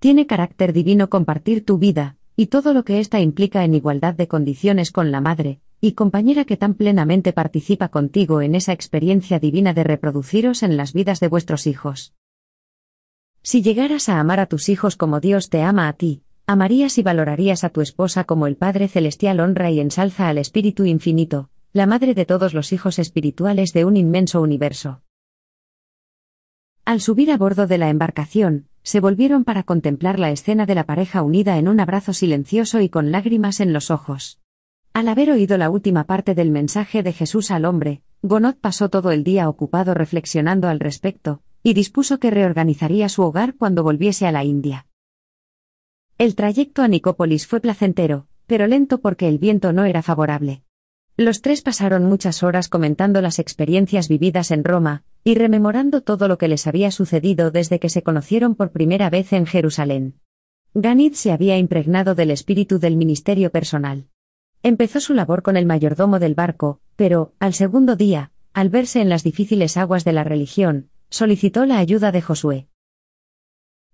Tiene 0.00 0.26
carácter 0.26 0.72
divino 0.72 1.08
compartir 1.08 1.64
tu 1.64 1.78
vida, 1.78 2.16
y 2.34 2.46
todo 2.46 2.74
lo 2.74 2.84
que 2.84 2.98
ésta 2.98 3.20
implica 3.20 3.62
en 3.62 3.76
igualdad 3.76 4.14
de 4.14 4.26
condiciones 4.26 4.90
con 4.90 5.12
la 5.12 5.20
Madre, 5.20 5.60
y 5.80 5.92
compañera 5.92 6.44
que 6.44 6.56
tan 6.56 6.74
plenamente 6.74 7.32
participa 7.32 7.88
contigo 7.88 8.42
en 8.42 8.54
esa 8.54 8.72
experiencia 8.72 9.38
divina 9.38 9.72
de 9.72 9.84
reproduciros 9.84 10.62
en 10.62 10.76
las 10.76 10.92
vidas 10.92 11.20
de 11.20 11.28
vuestros 11.28 11.66
hijos. 11.66 12.14
Si 13.42 13.62
llegaras 13.62 14.08
a 14.10 14.20
amar 14.20 14.40
a 14.40 14.46
tus 14.46 14.68
hijos 14.68 14.96
como 14.96 15.20
Dios 15.20 15.48
te 15.48 15.62
ama 15.62 15.88
a 15.88 15.94
ti, 15.94 16.22
amarías 16.46 16.98
y 16.98 17.02
valorarías 17.02 17.64
a 17.64 17.70
tu 17.70 17.80
esposa 17.80 18.24
como 18.24 18.46
el 18.46 18.56
Padre 18.56 18.88
Celestial 18.88 19.40
honra 19.40 19.70
y 19.70 19.80
ensalza 19.80 20.28
al 20.28 20.36
Espíritu 20.36 20.84
Infinito, 20.84 21.48
la 21.72 21.86
madre 21.86 22.14
de 22.14 22.26
todos 22.26 22.52
los 22.52 22.72
hijos 22.72 22.98
espirituales 22.98 23.72
de 23.72 23.84
un 23.86 23.96
inmenso 23.96 24.42
universo. 24.42 25.02
Al 26.84 27.00
subir 27.00 27.30
a 27.30 27.38
bordo 27.38 27.66
de 27.66 27.78
la 27.78 27.88
embarcación, 27.88 28.66
se 28.82 28.98
volvieron 29.00 29.44
para 29.44 29.62
contemplar 29.62 30.18
la 30.18 30.30
escena 30.32 30.66
de 30.66 30.74
la 30.74 30.84
pareja 30.84 31.22
unida 31.22 31.56
en 31.58 31.68
un 31.68 31.78
abrazo 31.78 32.12
silencioso 32.12 32.80
y 32.80 32.88
con 32.88 33.12
lágrimas 33.12 33.60
en 33.60 33.72
los 33.72 33.90
ojos. 33.90 34.39
Al 34.92 35.06
haber 35.06 35.30
oído 35.30 35.56
la 35.56 35.70
última 35.70 36.04
parte 36.04 36.34
del 36.34 36.50
mensaje 36.50 37.04
de 37.04 37.12
Jesús 37.12 37.52
al 37.52 37.64
hombre, 37.64 38.02
Gonot 38.22 38.58
pasó 38.58 38.88
todo 38.88 39.12
el 39.12 39.22
día 39.22 39.48
ocupado 39.48 39.94
reflexionando 39.94 40.68
al 40.68 40.80
respecto, 40.80 41.42
y 41.62 41.74
dispuso 41.74 42.18
que 42.18 42.30
reorganizaría 42.30 43.08
su 43.08 43.22
hogar 43.22 43.54
cuando 43.54 43.84
volviese 43.84 44.26
a 44.26 44.32
la 44.32 44.44
India. 44.44 44.86
El 46.18 46.34
trayecto 46.34 46.82
a 46.82 46.88
Nicópolis 46.88 47.46
fue 47.46 47.60
placentero, 47.60 48.26
pero 48.46 48.66
lento 48.66 49.00
porque 49.00 49.28
el 49.28 49.38
viento 49.38 49.72
no 49.72 49.84
era 49.84 50.02
favorable. 50.02 50.64
Los 51.16 51.40
tres 51.40 51.62
pasaron 51.62 52.04
muchas 52.04 52.42
horas 52.42 52.68
comentando 52.68 53.22
las 53.22 53.38
experiencias 53.38 54.08
vividas 54.08 54.50
en 54.50 54.64
Roma, 54.64 55.04
y 55.22 55.34
rememorando 55.34 56.00
todo 56.00 56.26
lo 56.26 56.36
que 56.36 56.48
les 56.48 56.66
había 56.66 56.90
sucedido 56.90 57.50
desde 57.50 57.78
que 57.78 57.90
se 57.90 58.02
conocieron 58.02 58.54
por 58.56 58.72
primera 58.72 59.08
vez 59.08 59.32
en 59.32 59.46
Jerusalén. 59.46 60.18
Ganit 60.74 61.14
se 61.14 61.30
había 61.30 61.58
impregnado 61.58 62.14
del 62.14 62.30
espíritu 62.30 62.78
del 62.78 62.96
ministerio 62.96 63.50
personal. 63.50 64.09
Empezó 64.62 65.00
su 65.00 65.14
labor 65.14 65.42
con 65.42 65.56
el 65.56 65.64
mayordomo 65.64 66.18
del 66.18 66.34
barco, 66.34 66.80
pero, 66.94 67.32
al 67.38 67.54
segundo 67.54 67.96
día, 67.96 68.30
al 68.52 68.68
verse 68.68 69.00
en 69.00 69.08
las 69.08 69.22
difíciles 69.22 69.78
aguas 69.78 70.04
de 70.04 70.12
la 70.12 70.22
religión, 70.22 70.90
solicitó 71.08 71.64
la 71.64 71.78
ayuda 71.78 72.12
de 72.12 72.20
Josué. 72.20 72.68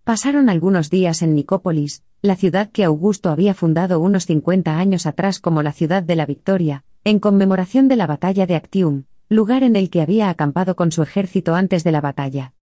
Pasaron 0.03 0.49
algunos 0.49 0.91
días 0.91 1.23
en 1.23 1.37
Nicópolis, 1.37 2.03
la 2.21 2.35
ciudad 2.35 2.71
que 2.71 2.83
Augusto 2.83 3.31
había 3.31 3.55
fundado 3.55 4.01
unos 4.01 4.27
50 4.27 4.77
años 4.77 5.07
atrás 5.07 5.39
como 5.39 5.63
la 5.63 5.73
ciudad 5.73 6.03
de 6.03 6.17
la 6.17 6.27
Victoria, 6.27 6.85
en 7.05 7.21
conmemoración 7.21 7.87
de 7.87 7.95
la 7.95 8.09
batalla 8.09 8.47
de 8.47 8.57
Actium, 8.57 9.05
lugar 9.29 9.63
en 9.63 9.77
el 9.77 9.89
que 9.89 10.03
había 10.03 10.31
acampado 10.31 10.75
con 10.75 10.91
su 10.91 11.03
ejército 11.03 11.55
antes 11.55 11.85
de 11.85 11.93
la 11.93 12.01
batalla. 12.01 12.55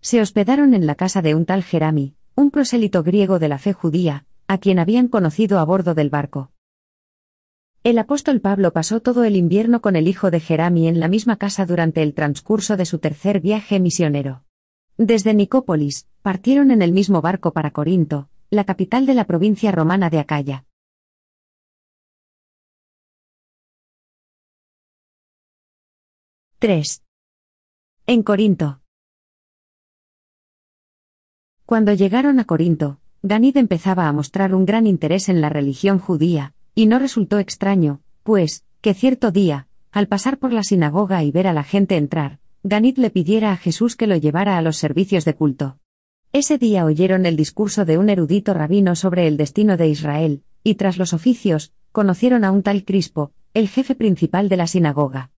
Se 0.00 0.22
hospedaron 0.22 0.72
en 0.72 0.86
la 0.86 0.94
casa 0.94 1.20
de 1.20 1.34
un 1.34 1.44
tal 1.44 1.62
Jerami, 1.62 2.14
un 2.34 2.50
prosélito 2.50 3.02
griego 3.02 3.38
de 3.38 3.48
la 3.48 3.58
fe 3.58 3.74
judía, 3.74 4.24
a 4.48 4.56
quien 4.56 4.78
habían 4.78 5.08
conocido 5.08 5.58
a 5.58 5.64
bordo 5.64 5.94
del 5.94 6.08
barco. 6.08 6.52
El 7.82 7.98
apóstol 7.98 8.42
Pablo 8.42 8.74
pasó 8.74 9.00
todo 9.00 9.24
el 9.24 9.36
invierno 9.36 9.80
con 9.80 9.96
el 9.96 10.06
hijo 10.06 10.30
de 10.30 10.38
Jerami 10.38 10.86
en 10.86 11.00
la 11.00 11.08
misma 11.08 11.36
casa 11.36 11.64
durante 11.64 12.02
el 12.02 12.12
transcurso 12.12 12.76
de 12.76 12.84
su 12.84 12.98
tercer 12.98 13.40
viaje 13.40 13.80
misionero. 13.80 14.44
Desde 14.98 15.32
Nicópolis, 15.32 16.06
partieron 16.20 16.72
en 16.72 16.82
el 16.82 16.92
mismo 16.92 17.22
barco 17.22 17.54
para 17.54 17.70
Corinto, 17.70 18.28
la 18.50 18.64
capital 18.64 19.06
de 19.06 19.14
la 19.14 19.24
provincia 19.24 19.72
romana 19.72 20.10
de 20.10 20.18
Acaya. 20.18 20.66
—3. 26.58 27.02
En 28.06 28.22
Corinto. 28.22 28.82
Cuando 31.64 31.94
llegaron 31.94 32.40
a 32.40 32.44
Corinto, 32.44 33.00
Ganid 33.22 33.56
empezaba 33.56 34.06
a 34.06 34.12
mostrar 34.12 34.54
un 34.54 34.66
gran 34.66 34.86
interés 34.86 35.30
en 35.30 35.40
la 35.40 35.48
religión 35.48 35.98
judía, 35.98 36.52
y 36.80 36.86
no 36.86 36.98
resultó 36.98 37.38
extraño, 37.38 38.00
pues, 38.22 38.64
que 38.80 38.94
cierto 38.94 39.30
día, 39.32 39.66
al 39.92 40.08
pasar 40.08 40.38
por 40.38 40.50
la 40.50 40.62
sinagoga 40.62 41.22
y 41.22 41.30
ver 41.30 41.46
a 41.46 41.52
la 41.52 41.62
gente 41.62 41.98
entrar, 41.98 42.38
Ganit 42.62 42.96
le 42.96 43.10
pidiera 43.10 43.52
a 43.52 43.58
Jesús 43.58 43.96
que 43.96 44.06
lo 44.06 44.16
llevara 44.16 44.56
a 44.56 44.62
los 44.62 44.78
servicios 44.78 45.26
de 45.26 45.34
culto. 45.34 45.76
Ese 46.32 46.56
día 46.56 46.86
oyeron 46.86 47.26
el 47.26 47.36
discurso 47.36 47.84
de 47.84 47.98
un 47.98 48.08
erudito 48.08 48.54
rabino 48.54 48.96
sobre 48.96 49.26
el 49.26 49.36
destino 49.36 49.76
de 49.76 49.88
Israel, 49.88 50.42
y 50.64 50.76
tras 50.76 50.96
los 50.96 51.12
oficios, 51.12 51.74
conocieron 51.92 52.44
a 52.44 52.50
un 52.50 52.62
tal 52.62 52.86
Crispo, 52.86 53.32
el 53.52 53.68
jefe 53.68 53.94
principal 53.94 54.48
de 54.48 54.56
la 54.56 54.66
sinagoga. 54.66 55.32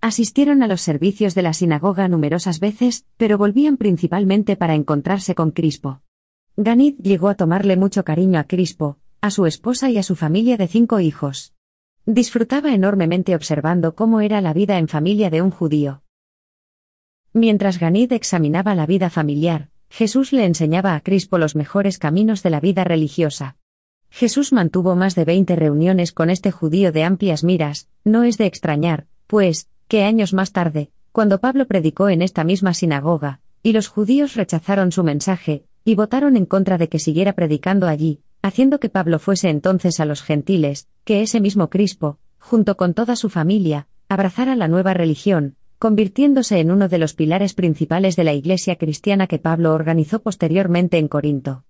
Asistieron 0.00 0.62
a 0.62 0.66
los 0.66 0.80
servicios 0.80 1.34
de 1.34 1.42
la 1.42 1.52
sinagoga 1.52 2.08
numerosas 2.08 2.58
veces, 2.58 3.04
pero 3.18 3.36
volvían 3.36 3.76
principalmente 3.76 4.56
para 4.56 4.74
encontrarse 4.74 5.34
con 5.34 5.50
Crispo. 5.50 6.00
Ganit 6.56 6.96
llegó 7.02 7.28
a 7.28 7.34
tomarle 7.34 7.76
mucho 7.76 8.02
cariño 8.02 8.40
a 8.40 8.44
Crispo, 8.44 8.96
a 9.20 9.30
su 9.30 9.46
esposa 9.46 9.90
y 9.90 9.98
a 9.98 10.02
su 10.02 10.16
familia 10.16 10.56
de 10.56 10.68
cinco 10.68 11.00
hijos. 11.00 11.54
Disfrutaba 12.04 12.72
enormemente 12.74 13.34
observando 13.34 13.94
cómo 13.94 14.20
era 14.20 14.40
la 14.40 14.52
vida 14.52 14.78
en 14.78 14.88
familia 14.88 15.30
de 15.30 15.42
un 15.42 15.50
judío. 15.50 16.02
Mientras 17.32 17.78
Ganid 17.78 18.12
examinaba 18.12 18.74
la 18.74 18.86
vida 18.86 19.10
familiar, 19.10 19.68
Jesús 19.90 20.32
le 20.32 20.44
enseñaba 20.44 20.94
a 20.94 21.00
Crispo 21.00 21.38
los 21.38 21.56
mejores 21.56 21.98
caminos 21.98 22.42
de 22.42 22.50
la 22.50 22.60
vida 22.60 22.84
religiosa. 22.84 23.56
Jesús 24.10 24.52
mantuvo 24.52 24.96
más 24.96 25.14
de 25.14 25.24
veinte 25.24 25.56
reuniones 25.56 26.12
con 26.12 26.30
este 26.30 26.50
judío 26.50 26.92
de 26.92 27.04
amplias 27.04 27.44
miras, 27.44 27.88
no 28.04 28.24
es 28.24 28.38
de 28.38 28.46
extrañar, 28.46 29.06
pues, 29.26 29.68
que 29.88 30.04
años 30.04 30.32
más 30.32 30.52
tarde, 30.52 30.90
cuando 31.12 31.40
Pablo 31.40 31.66
predicó 31.66 32.08
en 32.08 32.22
esta 32.22 32.44
misma 32.44 32.72
sinagoga, 32.72 33.40
y 33.62 33.72
los 33.72 33.88
judíos 33.88 34.34
rechazaron 34.34 34.92
su 34.92 35.02
mensaje, 35.02 35.64
y 35.84 35.94
votaron 35.94 36.36
en 36.36 36.46
contra 36.46 36.78
de 36.78 36.88
que 36.88 36.98
siguiera 36.98 37.32
predicando 37.34 37.88
allí, 37.88 38.20
haciendo 38.46 38.78
que 38.78 38.88
Pablo 38.88 39.18
fuese 39.18 39.48
entonces 39.50 39.98
a 39.98 40.04
los 40.04 40.22
gentiles, 40.22 40.88
que 41.04 41.20
ese 41.20 41.40
mismo 41.40 41.68
Crispo, 41.68 42.18
junto 42.38 42.76
con 42.76 42.94
toda 42.94 43.16
su 43.16 43.28
familia, 43.28 43.88
abrazara 44.08 44.54
la 44.54 44.68
nueva 44.68 44.94
religión, 44.94 45.56
convirtiéndose 45.80 46.60
en 46.60 46.70
uno 46.70 46.88
de 46.88 46.98
los 46.98 47.14
pilares 47.14 47.54
principales 47.54 48.14
de 48.14 48.22
la 48.22 48.34
iglesia 48.34 48.76
cristiana 48.76 49.26
que 49.26 49.40
Pablo 49.40 49.74
organizó 49.74 50.22
posteriormente 50.22 50.96
en 50.96 51.08
Corinto. 51.08 51.64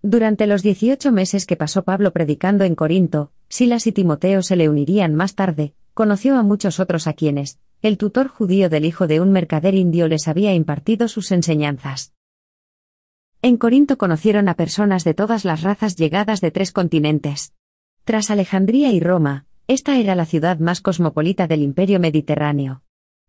Durante 0.00 0.46
los 0.46 0.62
18 0.62 1.12
meses 1.12 1.44
que 1.44 1.56
pasó 1.56 1.84
Pablo 1.84 2.12
predicando 2.12 2.64
en 2.64 2.74
Corinto, 2.74 3.30
Silas 3.50 3.86
y 3.86 3.92
Timoteo 3.92 4.42
se 4.42 4.56
le 4.56 4.70
unirían 4.70 5.14
más 5.14 5.34
tarde, 5.34 5.74
conoció 5.92 6.38
a 6.38 6.42
muchos 6.42 6.80
otros 6.80 7.06
a 7.06 7.12
quienes, 7.12 7.58
el 7.82 7.98
tutor 7.98 8.28
judío 8.28 8.70
del 8.70 8.86
hijo 8.86 9.06
de 9.06 9.20
un 9.20 9.32
mercader 9.32 9.74
indio 9.74 10.08
les 10.08 10.28
había 10.28 10.54
impartido 10.54 11.08
sus 11.08 11.30
enseñanzas. 11.30 12.14
En 13.44 13.56
Corinto 13.56 13.98
conocieron 13.98 14.48
a 14.48 14.54
personas 14.54 15.02
de 15.02 15.14
todas 15.14 15.44
las 15.44 15.62
razas 15.62 15.96
llegadas 15.96 16.40
de 16.40 16.52
tres 16.52 16.70
continentes. 16.70 17.52
Tras 18.04 18.30
Alejandría 18.30 18.92
y 18.92 19.00
Roma, 19.00 19.46
esta 19.66 19.98
era 19.98 20.14
la 20.14 20.26
ciudad 20.26 20.60
más 20.60 20.80
cosmopolita 20.80 21.48
del 21.48 21.62
imperio 21.62 21.98
mediterráneo. 21.98 22.82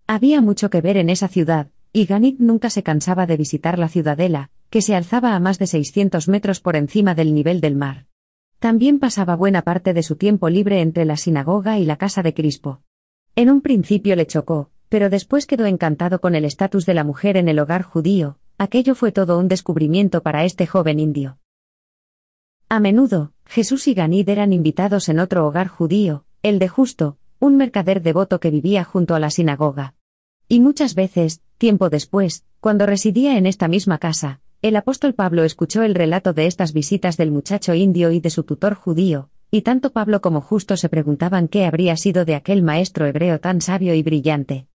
Había 0.05 0.39
mucho 0.39 0.69
que 0.69 0.81
ver 0.81 0.97
en 0.97 1.09
esa 1.09 1.27
ciudad, 1.29 1.69
y 1.93 2.05
Ganit 2.05 2.39
nunca 2.39 2.69
se 2.69 2.83
cansaba 2.83 3.25
de 3.25 3.37
visitar 3.37 3.79
la 3.79 3.89
ciudadela, 3.89 4.51
que 4.69 4.83
se 4.83 4.93
alzaba 4.93 5.33
a 5.33 5.39
más 5.39 5.57
de 5.57 5.65
600 5.65 6.27
metros 6.27 6.59
por 6.59 6.75
encima 6.75 7.15
del 7.15 7.33
nivel 7.33 7.59
del 7.59 7.75
mar. 7.75 8.05
También 8.59 8.99
pasaba 8.99 9.35
buena 9.35 9.63
parte 9.63 9.95
de 9.95 10.03
su 10.03 10.15
tiempo 10.15 10.47
libre 10.47 10.81
entre 10.81 11.05
la 11.05 11.17
sinagoga 11.17 11.79
y 11.79 11.85
la 11.85 11.97
casa 11.97 12.21
de 12.21 12.35
Crispo. 12.35 12.83
En 13.35 13.49
un 13.49 13.61
principio 13.61 14.15
le 14.15 14.27
chocó, 14.27 14.69
pero 14.89 15.09
después 15.09 15.47
quedó 15.47 15.65
encantado 15.65 16.21
con 16.21 16.35
el 16.35 16.45
estatus 16.45 16.85
de 16.85 16.93
la 16.93 17.03
mujer 17.03 17.35
en 17.35 17.49
el 17.49 17.57
hogar 17.57 17.81
judío, 17.81 18.37
Aquello 18.57 18.95
fue 18.95 19.11
todo 19.11 19.39
un 19.39 19.47
descubrimiento 19.47 20.21
para 20.21 20.45
este 20.45 20.67
joven 20.67 20.99
indio. 20.99 21.39
A 22.69 22.79
menudo, 22.79 23.33
Jesús 23.45 23.87
y 23.87 23.93
Ganid 23.93 24.29
eran 24.29 24.53
invitados 24.53 25.09
en 25.09 25.19
otro 25.19 25.45
hogar 25.45 25.67
judío, 25.67 26.25
el 26.43 26.59
de 26.59 26.67
Justo, 26.67 27.17
un 27.39 27.57
mercader 27.57 28.01
devoto 28.01 28.39
que 28.39 28.51
vivía 28.51 28.83
junto 28.83 29.15
a 29.15 29.19
la 29.19 29.29
sinagoga. 29.29 29.95
Y 30.47 30.59
muchas 30.59 30.95
veces, 30.95 31.41
tiempo 31.57 31.89
después, 31.89 32.45
cuando 32.59 32.85
residía 32.85 33.37
en 33.37 33.45
esta 33.45 33.67
misma 33.67 33.97
casa, 33.97 34.39
el 34.61 34.75
apóstol 34.75 35.13
Pablo 35.13 35.43
escuchó 35.43 35.81
el 35.83 35.93
relato 35.93 36.31
de 36.33 36.45
estas 36.45 36.73
visitas 36.73 37.17
del 37.17 37.31
muchacho 37.31 37.73
indio 37.73 38.11
y 38.11 38.21
de 38.21 38.29
su 38.29 38.43
tutor 38.43 38.75
judío, 38.75 39.29
y 39.51 39.61
tanto 39.61 39.91
Pablo 39.91 40.21
como 40.21 40.41
Justo 40.41 40.77
se 40.77 40.89
preguntaban 40.89 41.47
qué 41.47 41.65
habría 41.65 41.97
sido 41.97 42.23
de 42.23 42.35
aquel 42.35 42.63
maestro 42.63 43.05
hebreo 43.05 43.39
tan 43.39 43.61
sabio 43.61 43.93
y 43.93 44.03
brillante. 44.03 44.67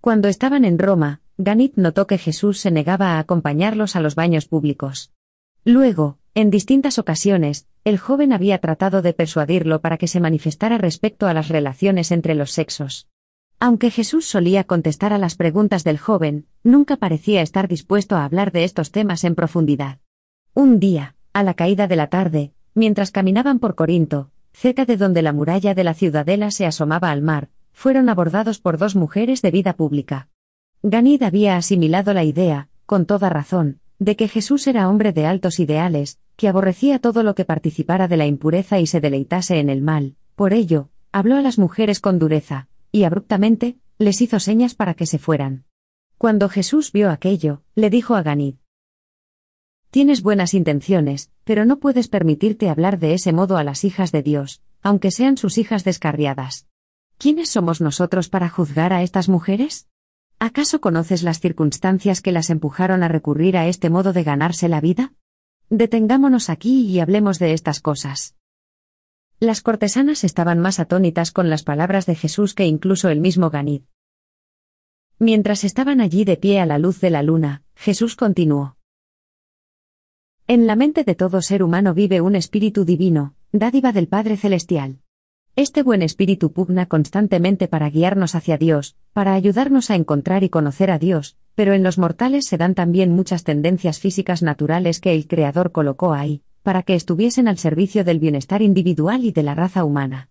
Cuando 0.00 0.28
estaban 0.28 0.64
en 0.64 0.78
Roma, 0.78 1.20
Ganit 1.38 1.76
notó 1.76 2.06
que 2.06 2.16
Jesús 2.16 2.58
se 2.60 2.70
negaba 2.70 3.12
a 3.12 3.18
acompañarlos 3.18 3.94
a 3.94 4.00
los 4.00 4.14
baños 4.14 4.46
públicos. 4.46 5.12
Luego, 5.64 6.18
en 6.34 6.50
distintas 6.50 6.98
ocasiones, 6.98 7.66
el 7.84 7.98
joven 7.98 8.32
había 8.32 8.58
tratado 8.58 9.02
de 9.02 9.12
persuadirlo 9.12 9.80
para 9.80 9.98
que 9.98 10.08
se 10.08 10.20
manifestara 10.20 10.78
respecto 10.78 11.26
a 11.26 11.34
las 11.34 11.48
relaciones 11.48 12.10
entre 12.10 12.34
los 12.34 12.52
sexos. 12.52 13.08
Aunque 13.58 13.90
Jesús 13.90 14.26
solía 14.26 14.64
contestar 14.64 15.12
a 15.12 15.18
las 15.18 15.34
preguntas 15.34 15.84
del 15.84 15.98
joven, 15.98 16.46
nunca 16.62 16.96
parecía 16.96 17.42
estar 17.42 17.68
dispuesto 17.68 18.16
a 18.16 18.24
hablar 18.24 18.52
de 18.52 18.64
estos 18.64 18.90
temas 18.90 19.24
en 19.24 19.34
profundidad. 19.34 19.98
Un 20.54 20.78
día, 20.78 21.16
a 21.32 21.42
la 21.42 21.54
caída 21.54 21.86
de 21.86 21.96
la 21.96 22.06
tarde, 22.08 22.52
mientras 22.74 23.10
caminaban 23.10 23.58
por 23.58 23.74
Corinto, 23.74 24.30
cerca 24.52 24.84
de 24.84 24.96
donde 24.96 25.22
la 25.22 25.32
muralla 25.32 25.74
de 25.74 25.84
la 25.84 25.94
ciudadela 25.94 26.50
se 26.50 26.64
asomaba 26.64 27.10
al 27.10 27.22
mar, 27.22 27.48
fueron 27.72 28.08
abordados 28.08 28.58
por 28.58 28.78
dos 28.78 28.96
mujeres 28.96 29.42
de 29.42 29.50
vida 29.50 29.74
pública. 29.74 30.28
Ganid 30.82 31.22
había 31.22 31.56
asimilado 31.56 32.14
la 32.14 32.24
idea, 32.24 32.68
con 32.86 33.06
toda 33.06 33.28
razón, 33.28 33.80
de 33.98 34.16
que 34.16 34.28
Jesús 34.28 34.66
era 34.66 34.88
hombre 34.88 35.12
de 35.12 35.26
altos 35.26 35.58
ideales, 35.58 36.18
que 36.36 36.48
aborrecía 36.48 36.98
todo 36.98 37.22
lo 37.22 37.34
que 37.34 37.44
participara 37.44 38.08
de 38.08 38.16
la 38.16 38.26
impureza 38.26 38.78
y 38.78 38.86
se 38.86 39.00
deleitase 39.00 39.58
en 39.58 39.70
el 39.70 39.82
mal, 39.82 40.16
por 40.34 40.52
ello, 40.52 40.90
habló 41.12 41.36
a 41.36 41.42
las 41.42 41.58
mujeres 41.58 42.00
con 42.00 42.18
dureza, 42.18 42.68
y 42.92 43.04
abruptamente, 43.04 43.78
les 43.98 44.20
hizo 44.20 44.38
señas 44.38 44.74
para 44.74 44.94
que 44.94 45.06
se 45.06 45.18
fueran. 45.18 45.64
Cuando 46.18 46.48
Jesús 46.48 46.92
vio 46.92 47.10
aquello, 47.10 47.62
le 47.74 47.90
dijo 47.90 48.14
a 48.14 48.22
Ganid, 48.22 48.56
Tienes 49.90 50.22
buenas 50.22 50.52
intenciones, 50.52 51.30
pero 51.44 51.64
no 51.64 51.78
puedes 51.78 52.08
permitirte 52.08 52.68
hablar 52.68 52.98
de 52.98 53.14
ese 53.14 53.32
modo 53.32 53.56
a 53.56 53.64
las 53.64 53.84
hijas 53.84 54.12
de 54.12 54.22
Dios, 54.22 54.60
aunque 54.82 55.10
sean 55.10 55.38
sus 55.38 55.56
hijas 55.56 55.84
descarriadas. 55.84 56.66
¿Quiénes 57.16 57.48
somos 57.48 57.80
nosotros 57.80 58.28
para 58.28 58.50
juzgar 58.50 58.92
a 58.92 59.02
estas 59.02 59.30
mujeres? 59.30 59.88
¿Acaso 60.38 60.82
conoces 60.82 61.22
las 61.22 61.40
circunstancias 61.40 62.20
que 62.20 62.30
las 62.30 62.50
empujaron 62.50 63.02
a 63.02 63.08
recurrir 63.08 63.56
a 63.56 63.66
este 63.68 63.88
modo 63.88 64.12
de 64.12 64.22
ganarse 64.22 64.68
la 64.68 64.82
vida? 64.82 65.14
Detengámonos 65.70 66.50
aquí 66.50 66.86
y 66.86 67.00
hablemos 67.00 67.38
de 67.38 67.54
estas 67.54 67.80
cosas. 67.80 68.36
Las 69.40 69.62
cortesanas 69.62 70.24
estaban 70.24 70.60
más 70.60 70.78
atónitas 70.78 71.32
con 71.32 71.48
las 71.48 71.62
palabras 71.62 72.04
de 72.04 72.14
Jesús 72.14 72.54
que 72.54 72.66
incluso 72.66 73.08
el 73.08 73.20
mismo 73.20 73.48
Ganid. 73.48 73.82
Mientras 75.18 75.64
estaban 75.64 76.02
allí 76.02 76.24
de 76.24 76.36
pie 76.36 76.60
a 76.60 76.66
la 76.66 76.78
luz 76.78 77.00
de 77.00 77.10
la 77.10 77.22
luna, 77.22 77.62
Jesús 77.74 78.14
continuó. 78.14 78.76
En 80.46 80.66
la 80.66 80.76
mente 80.76 81.02
de 81.02 81.14
todo 81.14 81.40
ser 81.40 81.62
humano 81.62 81.94
vive 81.94 82.20
un 82.20 82.36
espíritu 82.36 82.84
divino, 82.84 83.34
dádiva 83.52 83.92
del 83.92 84.06
Padre 84.06 84.36
Celestial. 84.36 85.00
Este 85.58 85.82
buen 85.82 86.02
espíritu 86.02 86.52
pugna 86.52 86.84
constantemente 86.84 87.66
para 87.66 87.88
guiarnos 87.88 88.34
hacia 88.34 88.58
Dios, 88.58 88.94
para 89.14 89.32
ayudarnos 89.32 89.90
a 89.90 89.94
encontrar 89.94 90.44
y 90.44 90.50
conocer 90.50 90.90
a 90.90 90.98
Dios, 90.98 91.38
pero 91.54 91.72
en 91.72 91.82
los 91.82 91.96
mortales 91.96 92.44
se 92.44 92.58
dan 92.58 92.74
también 92.74 93.16
muchas 93.16 93.42
tendencias 93.42 93.98
físicas 93.98 94.42
naturales 94.42 95.00
que 95.00 95.14
el 95.14 95.26
Creador 95.26 95.72
colocó 95.72 96.12
ahí, 96.12 96.42
para 96.62 96.82
que 96.82 96.94
estuviesen 96.94 97.48
al 97.48 97.56
servicio 97.56 98.04
del 98.04 98.18
bienestar 98.18 98.60
individual 98.60 99.24
y 99.24 99.32
de 99.32 99.42
la 99.44 99.54
raza 99.54 99.84
humana. 99.84 100.28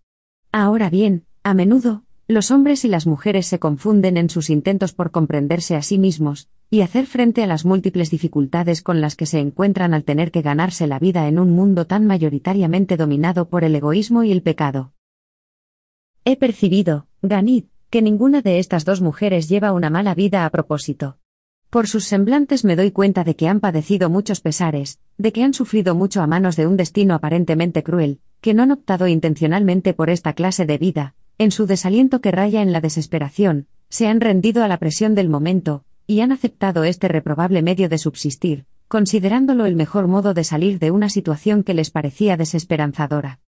Ahora 0.51 0.91
bien, 0.91 1.25
a 1.41 1.55
menudo, 1.55 2.03
los 2.27 2.51
hombres 2.51 2.85
y 2.85 2.88
las 2.88 3.07
mujeres 3.07 3.47
se 3.47 3.57
confunden 3.57 4.17
en 4.17 4.29
sus 4.29 4.51
intentos 4.51 4.93
por 4.93 5.09
comprenderse 5.09 5.75
a 5.75 5.81
sí 5.81 5.97
mismos, 5.97 6.49
y 6.69 6.81
hacer 6.81 7.07
frente 7.07 7.41
a 7.41 7.47
las 7.47 7.65
múltiples 7.65 8.11
dificultades 8.11 8.83
con 8.83 9.01
las 9.01 9.15
que 9.15 9.25
se 9.25 9.39
encuentran 9.39 9.95
al 9.95 10.03
tener 10.03 10.29
que 10.29 10.43
ganarse 10.43 10.85
la 10.85 10.99
vida 10.99 11.27
en 11.27 11.39
un 11.39 11.49
mundo 11.49 11.88
tan 11.88 12.05
mayoritariamente 12.05 12.95
dominado 12.95 13.49
por 13.49 13.63
el 13.63 13.73
egoísmo 13.73 14.23
y 14.23 14.31
el 14.31 14.43
pecado. 14.43 14.91
He 16.27 16.38
percibido, 16.38 17.05
Ganid, 17.21 17.65
que 17.91 18.01
ninguna 18.01 18.41
de 18.41 18.57
estas 18.57 18.83
dos 18.83 18.99
mujeres 18.99 19.47
lleva 19.47 19.73
una 19.73 19.91
mala 19.91 20.15
vida 20.15 20.43
a 20.43 20.49
propósito. 20.49 21.19
Por 21.69 21.88
sus 21.88 22.05
semblantes 22.05 22.65
me 22.65 22.75
doy 22.75 22.89
cuenta 22.89 23.23
de 23.23 23.35
que 23.35 23.47
han 23.47 23.59
padecido 23.59 24.09
muchos 24.09 24.41
pesares, 24.41 24.99
de 25.19 25.31
que 25.31 25.43
han 25.43 25.53
sufrido 25.53 25.93
mucho 25.93 26.23
a 26.23 26.27
manos 26.27 26.55
de 26.55 26.65
un 26.65 26.77
destino 26.77 27.13
aparentemente 27.13 27.83
cruel, 27.83 28.21
que 28.41 28.55
no 28.55 28.63
han 28.63 28.71
optado 28.71 29.07
intencionalmente 29.07 29.93
por 29.93 30.09
esta 30.09 30.33
clase 30.33 30.65
de 30.65 30.79
vida, 30.79 31.13
en 31.38 31.51
su 31.51 31.67
desaliento 31.67 32.21
que 32.21 32.31
raya 32.31 32.63
en 32.63 32.71
la 32.71 32.81
desesperación, 32.81 33.67
se 33.89 34.07
han 34.07 34.19
rendido 34.19 34.63
a 34.63 34.67
la 34.67 34.79
presión 34.79 35.13
del 35.13 35.29
momento, 35.29 35.85
y 36.07 36.21
han 36.21 36.31
aceptado 36.31 36.85
este 36.85 37.07
reprobable 37.07 37.61
medio 37.61 37.88
de 37.88 37.99
subsistir, 37.99 38.65
considerándolo 38.88 39.67
el 39.67 39.75
mejor 39.75 40.07
modo 40.07 40.33
de 40.33 40.43
salir 40.43 40.79
de 40.79 40.89
una 40.89 41.09
situación 41.09 41.61
que 41.61 41.75
les 41.75 41.91
parecía 41.91 42.35
desesperanzadora. 42.35 43.41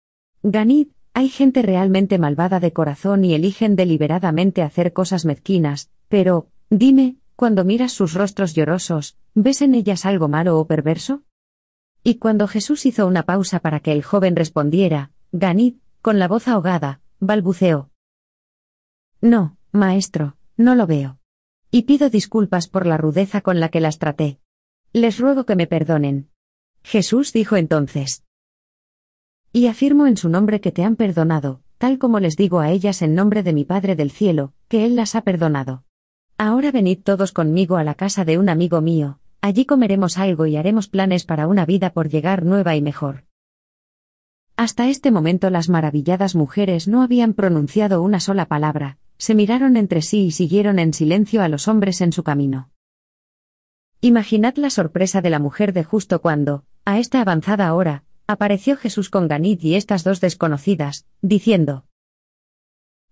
Ganid, 0.42 0.88
hay 1.14 1.28
gente 1.28 1.62
realmente 1.62 2.18
malvada 2.18 2.58
de 2.58 2.72
corazón 2.72 3.24
y 3.24 3.34
eligen 3.34 3.76
deliberadamente 3.76 4.62
hacer 4.62 4.92
cosas 4.92 5.24
mezquinas, 5.24 5.90
pero, 6.08 6.48
dime, 6.70 7.16
cuando 7.36 7.64
miras 7.64 7.92
sus 7.92 8.14
rostros 8.14 8.54
llorosos, 8.54 9.16
¿ves 9.32 9.62
en 9.62 9.76
ellas 9.76 10.06
algo 10.06 10.28
malo 10.28 10.58
o 10.58 10.66
perverso? 10.66 11.22
Y 12.02 12.16
cuando 12.16 12.48
Jesús 12.48 12.84
hizo 12.84 13.06
una 13.06 13.22
pausa 13.22 13.60
para 13.60 13.78
que 13.78 13.92
el 13.92 14.02
joven 14.02 14.34
respondiera, 14.34 15.12
Ganid, 15.30 15.76
con 16.02 16.18
la 16.18 16.26
voz 16.26 16.48
ahogada, 16.48 17.00
balbuceó. 17.20 17.90
No, 19.20 19.56
maestro, 19.70 20.36
no 20.56 20.74
lo 20.74 20.86
veo. 20.86 21.18
Y 21.70 21.82
pido 21.82 22.10
disculpas 22.10 22.68
por 22.68 22.86
la 22.86 22.96
rudeza 22.96 23.40
con 23.40 23.60
la 23.60 23.68
que 23.68 23.80
las 23.80 23.98
traté. 23.98 24.40
Les 24.92 25.18
ruego 25.18 25.46
que 25.46 25.56
me 25.56 25.66
perdonen. 25.66 26.28
Jesús 26.82 27.32
dijo 27.32 27.56
entonces. 27.56 28.24
Y 29.56 29.68
afirmo 29.68 30.08
en 30.08 30.16
su 30.16 30.28
nombre 30.28 30.60
que 30.60 30.72
te 30.72 30.82
han 30.82 30.96
perdonado, 30.96 31.60
tal 31.78 32.00
como 32.00 32.18
les 32.18 32.34
digo 32.36 32.58
a 32.58 32.70
ellas 32.70 33.02
en 33.02 33.14
nombre 33.14 33.44
de 33.44 33.52
mi 33.52 33.64
Padre 33.64 33.94
del 33.94 34.10
cielo, 34.10 34.52
que 34.66 34.84
Él 34.84 34.96
las 34.96 35.14
ha 35.14 35.20
perdonado. 35.20 35.84
Ahora 36.36 36.72
venid 36.72 37.04
todos 37.04 37.30
conmigo 37.30 37.76
a 37.76 37.84
la 37.84 37.94
casa 37.94 38.24
de 38.24 38.36
un 38.36 38.48
amigo 38.48 38.80
mío, 38.80 39.20
allí 39.40 39.64
comeremos 39.64 40.18
algo 40.18 40.46
y 40.46 40.56
haremos 40.56 40.88
planes 40.88 41.24
para 41.24 41.46
una 41.46 41.66
vida 41.66 41.90
por 41.90 42.08
llegar 42.08 42.44
nueva 42.44 42.74
y 42.74 42.82
mejor. 42.82 43.26
Hasta 44.56 44.88
este 44.88 45.12
momento 45.12 45.50
las 45.50 45.68
maravilladas 45.68 46.34
mujeres 46.34 46.88
no 46.88 47.02
habían 47.04 47.32
pronunciado 47.32 48.02
una 48.02 48.18
sola 48.18 48.46
palabra, 48.46 48.98
se 49.18 49.36
miraron 49.36 49.76
entre 49.76 50.02
sí 50.02 50.24
y 50.24 50.30
siguieron 50.32 50.80
en 50.80 50.92
silencio 50.92 51.42
a 51.42 51.48
los 51.48 51.68
hombres 51.68 52.00
en 52.00 52.10
su 52.10 52.24
camino. 52.24 52.70
Imaginad 54.00 54.56
la 54.56 54.70
sorpresa 54.70 55.22
de 55.22 55.30
la 55.30 55.38
mujer 55.38 55.72
de 55.72 55.84
justo 55.84 56.20
cuando, 56.20 56.64
a 56.84 56.98
esta 56.98 57.20
avanzada 57.20 57.72
hora, 57.72 58.03
apareció 58.26 58.76
Jesús 58.76 59.10
con 59.10 59.28
Ganid 59.28 59.62
y 59.62 59.74
estas 59.74 60.04
dos 60.04 60.20
desconocidas, 60.20 61.06
diciendo, 61.20 61.84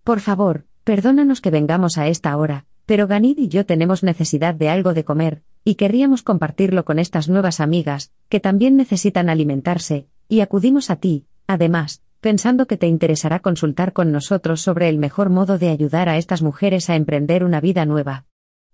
Por 0.04 0.20
favor, 0.20 0.66
perdónanos 0.84 1.40
que 1.40 1.50
vengamos 1.50 1.98
a 1.98 2.08
esta 2.08 2.36
hora, 2.36 2.66
pero 2.86 3.06
Ganid 3.06 3.38
y 3.38 3.48
yo 3.48 3.66
tenemos 3.66 4.02
necesidad 4.02 4.54
de 4.54 4.68
algo 4.68 4.94
de 4.94 5.04
comer, 5.04 5.42
y 5.64 5.76
querríamos 5.76 6.22
compartirlo 6.22 6.84
con 6.84 6.98
estas 6.98 7.28
nuevas 7.28 7.60
amigas, 7.60 8.12
que 8.28 8.40
también 8.40 8.76
necesitan 8.76 9.28
alimentarse, 9.28 10.08
y 10.28 10.40
acudimos 10.40 10.90
a 10.90 10.96
ti, 10.96 11.26
además, 11.46 12.02
pensando 12.20 12.66
que 12.66 12.76
te 12.76 12.86
interesará 12.86 13.40
consultar 13.40 13.92
con 13.92 14.12
nosotros 14.12 14.60
sobre 14.60 14.88
el 14.88 14.98
mejor 14.98 15.28
modo 15.28 15.58
de 15.58 15.68
ayudar 15.68 16.08
a 16.08 16.16
estas 16.16 16.42
mujeres 16.42 16.88
a 16.88 16.96
emprender 16.96 17.44
una 17.44 17.60
vida 17.60 17.84
nueva. 17.84 18.26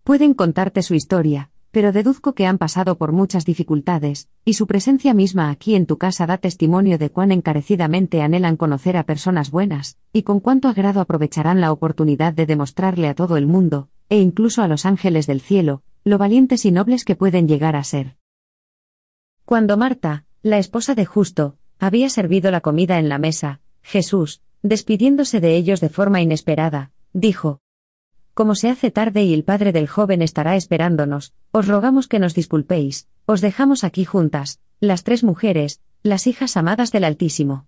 Pueden 0.05 0.35
contarte 0.35 0.83
su 0.83 0.95
historia, 0.95 1.51
pero 1.79 1.93
deduzco 1.93 2.35
que 2.35 2.45
han 2.45 2.59
pasado 2.59 2.99
por 2.99 3.13
muchas 3.13 3.45
dificultades, 3.45 4.29
y 4.45 4.55
su 4.55 4.67
presencia 4.67 5.15
misma 5.15 5.49
aquí 5.49 5.77
en 5.77 5.87
tu 5.87 5.97
casa 5.97 6.27
da 6.27 6.37
testimonio 6.37 6.99
de 6.99 7.11
cuán 7.11 7.31
encarecidamente 7.31 8.21
anhelan 8.21 8.57
conocer 8.57 8.97
a 8.97 9.05
personas 9.05 9.53
buenas, 9.53 9.97
y 10.13 10.25
con 10.25 10.41
cuánto 10.41 10.67
agrado 10.67 11.01
aprovecharán 11.01 11.61
la 11.61 11.71
oportunidad 11.71 12.33
de 12.33 12.47
demostrarle 12.47 13.07
a 13.07 13.15
todo 13.15 13.37
el 13.37 13.47
mundo, 13.47 13.91
e 14.09 14.19
incluso 14.19 14.63
a 14.63 14.67
los 14.67 14.87
ángeles 14.87 15.29
del 15.29 15.41
cielo, 15.41 15.85
lo 16.03 16.19
valientes 16.19 16.65
y 16.65 16.73
nobles 16.73 17.05
que 17.05 17.15
pueden 17.15 17.47
llegar 17.47 17.77
a 17.77 17.85
ser. 17.85 18.17
Cuando 19.45 19.77
Marta, 19.77 20.25
la 20.43 20.59
esposa 20.59 20.97
de 20.97 21.07
Justo, 21.07 21.59
había 21.79 22.11
servido 22.11 22.51
la 22.51 22.61
comida 22.61 22.99
en 22.99 23.09
la 23.09 23.19
mesa, 23.19 23.61
Jesús, 23.83 24.43
despidiéndose 24.63 25.39
de 25.39 25.55
ellos 25.55 25.81
de 25.81 25.91
forma 25.91 26.21
inesperada, 26.21 26.91
dijo, 27.13 27.61
Como 28.39 28.55
se 28.55 28.71
hace 28.71 28.93
tarde 28.93 29.25
y 29.25 29.35
el 29.35 29.43
padre 29.43 29.73
del 29.73 29.89
joven 29.89 30.23
estará 30.23 30.55
esperándonos, 30.55 31.35
os 31.51 31.67
rogamos 31.67 32.07
que 32.07 32.21
nos 32.21 32.37
disculpéis, 32.37 33.09
os 33.27 33.41
dejamos 33.41 33.83
aquí 33.83 34.05
juntas, 34.05 34.61
las 34.79 35.03
tres 35.03 35.25
mujeres, 35.25 35.81
las 36.05 36.29
hijas 36.29 36.57
amadas 36.57 36.93
del 36.93 37.03
Altísimo. 37.03 37.67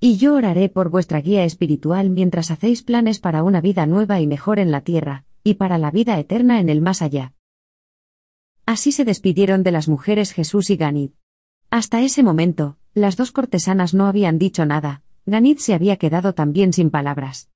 Y 0.00 0.16
yo 0.16 0.34
oraré 0.34 0.70
por 0.70 0.90
vuestra 0.90 1.20
guía 1.20 1.44
espiritual 1.44 2.10
mientras 2.10 2.50
hacéis 2.50 2.82
planes 2.82 3.20
para 3.20 3.44
una 3.44 3.60
vida 3.60 3.86
nueva 3.86 4.20
y 4.20 4.26
mejor 4.26 4.58
en 4.58 4.72
la 4.72 4.80
tierra, 4.80 5.24
y 5.44 5.54
para 5.54 5.78
la 5.78 5.92
vida 5.92 6.18
eterna 6.18 6.58
en 6.58 6.68
el 6.68 6.80
más 6.80 7.00
allá. 7.00 7.32
Así 8.66 8.90
se 8.90 9.04
despidieron 9.04 9.62
de 9.62 9.70
las 9.70 9.86
mujeres 9.86 10.32
Jesús 10.32 10.68
y 10.70 10.76
Ganid. 10.76 11.10
Hasta 11.70 12.00
ese 12.00 12.24
momento, 12.24 12.76
las 12.92 13.16
dos 13.16 13.30
cortesanas 13.30 13.94
no 13.94 14.08
habían 14.08 14.36
dicho 14.40 14.66
nada, 14.66 15.04
Ganid 15.26 15.58
se 15.58 15.74
había 15.74 15.96
quedado 15.96 16.34
también 16.34 16.72
sin 16.72 16.90
palabras. 16.90 17.50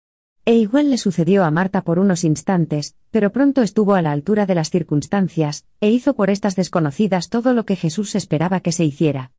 E 0.44 0.56
igual 0.56 0.90
le 0.90 0.98
sucedió 0.98 1.44
a 1.44 1.52
Marta 1.52 1.82
por 1.82 2.00
unos 2.00 2.24
instantes, 2.24 2.96
pero 3.12 3.30
pronto 3.30 3.62
estuvo 3.62 3.94
a 3.94 4.02
la 4.02 4.10
altura 4.10 4.44
de 4.44 4.56
las 4.56 4.70
circunstancias, 4.70 5.66
e 5.80 5.90
hizo 5.90 6.14
por 6.14 6.30
estas 6.30 6.56
desconocidas 6.56 7.28
todo 7.28 7.54
lo 7.54 7.64
que 7.64 7.76
Jesús 7.76 8.16
esperaba 8.16 8.58
que 8.58 8.72
se 8.72 8.84
hiciera. 8.84 9.30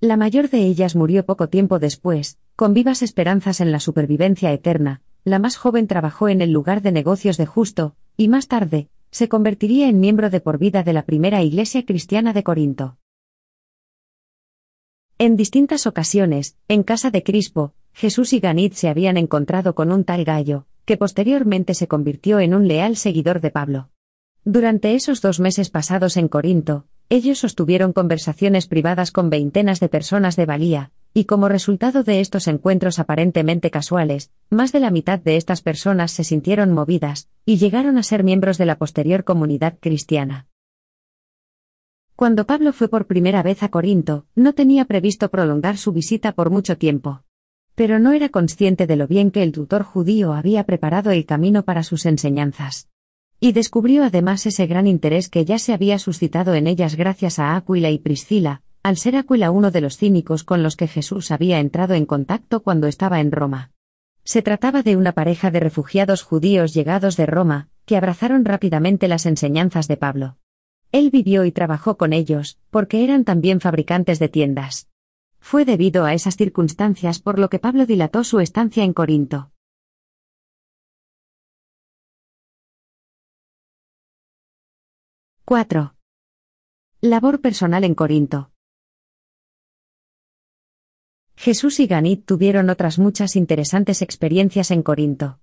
La 0.00 0.16
mayor 0.16 0.48
de 0.48 0.64
ellas 0.64 0.96
murió 0.96 1.26
poco 1.26 1.48
tiempo 1.48 1.78
después, 1.78 2.38
con 2.54 2.72
vivas 2.72 3.02
esperanzas 3.02 3.60
en 3.60 3.70
la 3.70 3.80
supervivencia 3.80 4.50
eterna, 4.50 5.02
la 5.24 5.38
más 5.38 5.56
joven 5.58 5.88
trabajó 5.88 6.28
en 6.28 6.40
el 6.40 6.52
lugar 6.52 6.80
de 6.80 6.92
negocios 6.92 7.36
de 7.36 7.44
Justo, 7.44 7.94
y 8.16 8.28
más 8.28 8.48
tarde, 8.48 8.88
se 9.10 9.28
convertiría 9.28 9.88
en 9.88 10.00
miembro 10.00 10.30
de 10.30 10.40
por 10.40 10.58
vida 10.58 10.82
de 10.82 10.94
la 10.94 11.04
primera 11.04 11.42
iglesia 11.42 11.84
cristiana 11.84 12.32
de 12.32 12.42
Corinto. 12.42 12.96
En 15.18 15.36
distintas 15.36 15.86
ocasiones, 15.86 16.56
en 16.68 16.82
casa 16.82 17.10
de 17.10 17.22
Crispo, 17.22 17.74
Jesús 17.98 18.34
y 18.34 18.40
Ganit 18.40 18.74
se 18.74 18.90
habían 18.90 19.16
encontrado 19.16 19.74
con 19.74 19.90
un 19.90 20.04
tal 20.04 20.26
gallo, 20.26 20.66
que 20.84 20.98
posteriormente 20.98 21.72
se 21.72 21.88
convirtió 21.88 22.40
en 22.40 22.52
un 22.52 22.68
leal 22.68 22.94
seguidor 22.94 23.40
de 23.40 23.50
Pablo. 23.50 23.88
Durante 24.44 24.94
esos 24.94 25.22
dos 25.22 25.40
meses 25.40 25.70
pasados 25.70 26.18
en 26.18 26.28
Corinto, 26.28 26.84
ellos 27.08 27.38
sostuvieron 27.38 27.94
conversaciones 27.94 28.66
privadas 28.66 29.12
con 29.12 29.30
veintenas 29.30 29.80
de 29.80 29.88
personas 29.88 30.36
de 30.36 30.44
valía, 30.44 30.92
y 31.14 31.24
como 31.24 31.48
resultado 31.48 32.02
de 32.02 32.20
estos 32.20 32.48
encuentros 32.48 32.98
aparentemente 32.98 33.70
casuales, 33.70 34.30
más 34.50 34.72
de 34.72 34.80
la 34.80 34.90
mitad 34.90 35.18
de 35.18 35.38
estas 35.38 35.62
personas 35.62 36.12
se 36.12 36.22
sintieron 36.22 36.74
movidas, 36.74 37.30
y 37.46 37.56
llegaron 37.56 37.96
a 37.96 38.02
ser 38.02 38.24
miembros 38.24 38.58
de 38.58 38.66
la 38.66 38.76
posterior 38.76 39.24
comunidad 39.24 39.78
cristiana. 39.80 40.48
Cuando 42.14 42.44
Pablo 42.44 42.74
fue 42.74 42.88
por 42.88 43.06
primera 43.06 43.42
vez 43.42 43.62
a 43.62 43.70
Corinto, 43.70 44.26
no 44.34 44.52
tenía 44.52 44.84
previsto 44.84 45.30
prolongar 45.30 45.78
su 45.78 45.92
visita 45.92 46.32
por 46.32 46.50
mucho 46.50 46.76
tiempo. 46.76 47.22
Pero 47.76 47.98
no 47.98 48.12
era 48.12 48.30
consciente 48.30 48.86
de 48.86 48.96
lo 48.96 49.06
bien 49.06 49.30
que 49.30 49.42
el 49.42 49.52
tutor 49.52 49.82
judío 49.82 50.32
había 50.32 50.64
preparado 50.64 51.10
el 51.10 51.26
camino 51.26 51.62
para 51.62 51.82
sus 51.82 52.06
enseñanzas. 52.06 52.88
Y 53.38 53.52
descubrió 53.52 54.02
además 54.02 54.46
ese 54.46 54.66
gran 54.66 54.86
interés 54.86 55.28
que 55.28 55.44
ya 55.44 55.58
se 55.58 55.74
había 55.74 55.98
suscitado 55.98 56.54
en 56.54 56.66
ellas 56.66 56.96
gracias 56.96 57.38
a 57.38 57.54
Aquila 57.54 57.90
y 57.90 57.98
Priscila, 57.98 58.62
al 58.82 58.96
ser 58.96 59.14
Aquila 59.14 59.50
uno 59.50 59.70
de 59.70 59.82
los 59.82 59.98
cínicos 59.98 60.42
con 60.42 60.62
los 60.62 60.74
que 60.74 60.88
Jesús 60.88 61.30
había 61.30 61.60
entrado 61.60 61.92
en 61.92 62.06
contacto 62.06 62.62
cuando 62.62 62.86
estaba 62.86 63.20
en 63.20 63.30
Roma. 63.30 63.72
Se 64.24 64.40
trataba 64.40 64.82
de 64.82 64.96
una 64.96 65.12
pareja 65.12 65.50
de 65.50 65.60
refugiados 65.60 66.22
judíos 66.22 66.72
llegados 66.72 67.18
de 67.18 67.26
Roma, 67.26 67.68
que 67.84 67.98
abrazaron 67.98 68.46
rápidamente 68.46 69.06
las 69.06 69.26
enseñanzas 69.26 69.86
de 69.86 69.98
Pablo. 69.98 70.38
Él 70.92 71.10
vivió 71.10 71.44
y 71.44 71.52
trabajó 71.52 71.98
con 71.98 72.14
ellos, 72.14 72.58
porque 72.70 73.04
eran 73.04 73.24
también 73.24 73.60
fabricantes 73.60 74.18
de 74.18 74.30
tiendas. 74.30 74.88
Fue 75.48 75.64
debido 75.64 76.04
a 76.04 76.12
esas 76.12 76.34
circunstancias 76.34 77.20
por 77.20 77.38
lo 77.38 77.48
que 77.48 77.60
Pablo 77.60 77.86
dilató 77.86 78.24
su 78.24 78.40
estancia 78.40 78.82
en 78.82 78.92
Corinto. 78.92 79.52
¡4! 85.44 85.94
Labor 87.00 87.40
personal 87.40 87.84
en 87.84 87.94
Corinto. 87.94 88.50
Jesús 91.36 91.78
y 91.78 91.86
Ganit 91.86 92.26
tuvieron 92.26 92.68
otras 92.68 92.98
muchas 92.98 93.36
interesantes 93.36 94.02
experiencias 94.02 94.72
en 94.72 94.82
Corinto. 94.82 95.38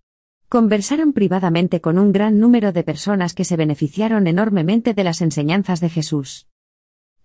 Conversaron 0.50 1.14
privadamente 1.14 1.80
con 1.80 1.98
un 1.98 2.12
gran 2.12 2.42
número 2.42 2.74
de 2.74 2.84
personas 2.84 3.34
que 3.34 3.46
se 3.46 3.56
beneficiaron 3.56 4.28
enormemente 4.28 4.94
de 4.94 5.06
las 5.06 5.22
enseñanzas 5.22 5.80
de 5.80 5.88
Jesús. 5.88 6.50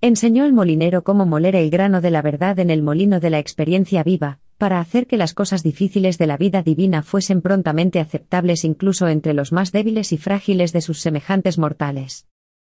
Enseñó 0.00 0.44
el 0.44 0.52
molinero 0.52 1.02
cómo 1.02 1.26
moler 1.26 1.56
el 1.56 1.70
grano 1.70 2.00
de 2.00 2.10
la 2.10 2.22
verdad 2.22 2.58
en 2.58 2.70
el 2.70 2.82
molino 2.82 3.20
de 3.20 3.30
la 3.30 3.38
experiencia 3.38 4.02
viva, 4.02 4.38
para 4.56 4.80
hacer 4.80 5.06
que 5.06 5.16
las 5.16 5.34
cosas 5.34 5.62
difíciles 5.62 6.18
de 6.18 6.26
la 6.26 6.36
vida 6.36 6.62
divina 6.62 7.02
fuesen 7.02 7.42
prontamente 7.42 7.98
aceptables 7.98 8.64
incluso 8.64 9.08
entre 9.08 9.34
los 9.34 9.52
más 9.52 9.72
débiles 9.72 10.12
y 10.12 10.18
frágiles 10.18 10.72
de 10.72 10.80
sus 10.80 11.00
semejantes 11.00 11.58
mortales. 11.58 12.26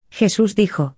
Jesús 0.09 0.55
dijo, 0.55 0.97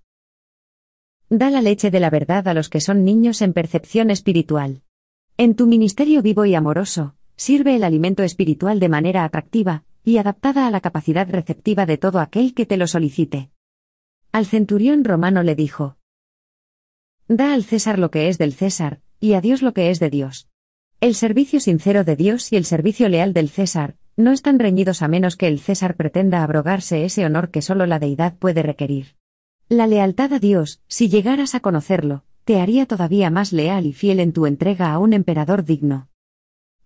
Da 1.29 1.49
la 1.49 1.61
leche 1.61 1.91
de 1.91 1.99
la 1.99 2.09
verdad 2.09 2.47
a 2.47 2.53
los 2.53 2.69
que 2.69 2.81
son 2.81 3.03
niños 3.03 3.41
en 3.41 3.53
percepción 3.53 4.09
espiritual. 4.09 4.83
En 5.37 5.55
tu 5.55 5.67
ministerio 5.67 6.21
vivo 6.21 6.45
y 6.45 6.55
amoroso, 6.55 7.15
Sirve 7.41 7.75
el 7.75 7.83
alimento 7.83 8.21
espiritual 8.21 8.79
de 8.79 8.87
manera 8.87 9.23
atractiva, 9.23 9.83
y 10.03 10.17
adaptada 10.17 10.67
a 10.67 10.69
la 10.69 10.79
capacidad 10.79 11.27
receptiva 11.27 11.87
de 11.87 11.97
todo 11.97 12.19
aquel 12.19 12.53
que 12.53 12.67
te 12.67 12.77
lo 12.77 12.85
solicite. 12.85 13.49
Al 14.31 14.45
centurión 14.45 15.03
romano 15.03 15.41
le 15.41 15.55
dijo, 15.55 15.97
Da 17.33 17.53
al 17.53 17.63
César 17.63 17.97
lo 17.97 18.11
que 18.11 18.27
es 18.27 18.37
del 18.37 18.51
César, 18.51 18.99
y 19.21 19.35
a 19.35 19.41
Dios 19.41 19.61
lo 19.61 19.73
que 19.73 19.89
es 19.89 20.01
de 20.01 20.09
Dios. 20.09 20.49
El 20.99 21.15
servicio 21.15 21.61
sincero 21.61 22.03
de 22.03 22.17
Dios 22.17 22.51
y 22.51 22.57
el 22.57 22.65
servicio 22.65 23.07
leal 23.07 23.31
del 23.31 23.47
César, 23.47 23.95
no 24.17 24.33
están 24.33 24.59
reñidos 24.59 25.01
a 25.01 25.07
menos 25.07 25.37
que 25.37 25.47
el 25.47 25.61
César 25.61 25.95
pretenda 25.95 26.43
abrogarse 26.43 27.05
ese 27.05 27.25
honor 27.25 27.49
que 27.49 27.61
solo 27.61 27.85
la 27.85 27.99
deidad 27.99 28.35
puede 28.35 28.63
requerir. 28.63 29.15
La 29.69 29.87
lealtad 29.87 30.33
a 30.33 30.39
Dios, 30.39 30.81
si 30.89 31.07
llegaras 31.07 31.55
a 31.55 31.61
conocerlo, 31.61 32.25
te 32.43 32.59
haría 32.59 32.85
todavía 32.85 33.29
más 33.29 33.53
leal 33.53 33.85
y 33.85 33.93
fiel 33.93 34.19
en 34.19 34.33
tu 34.33 34.45
entrega 34.45 34.91
a 34.91 34.99
un 34.99 35.13
emperador 35.13 35.63
digno. 35.63 36.09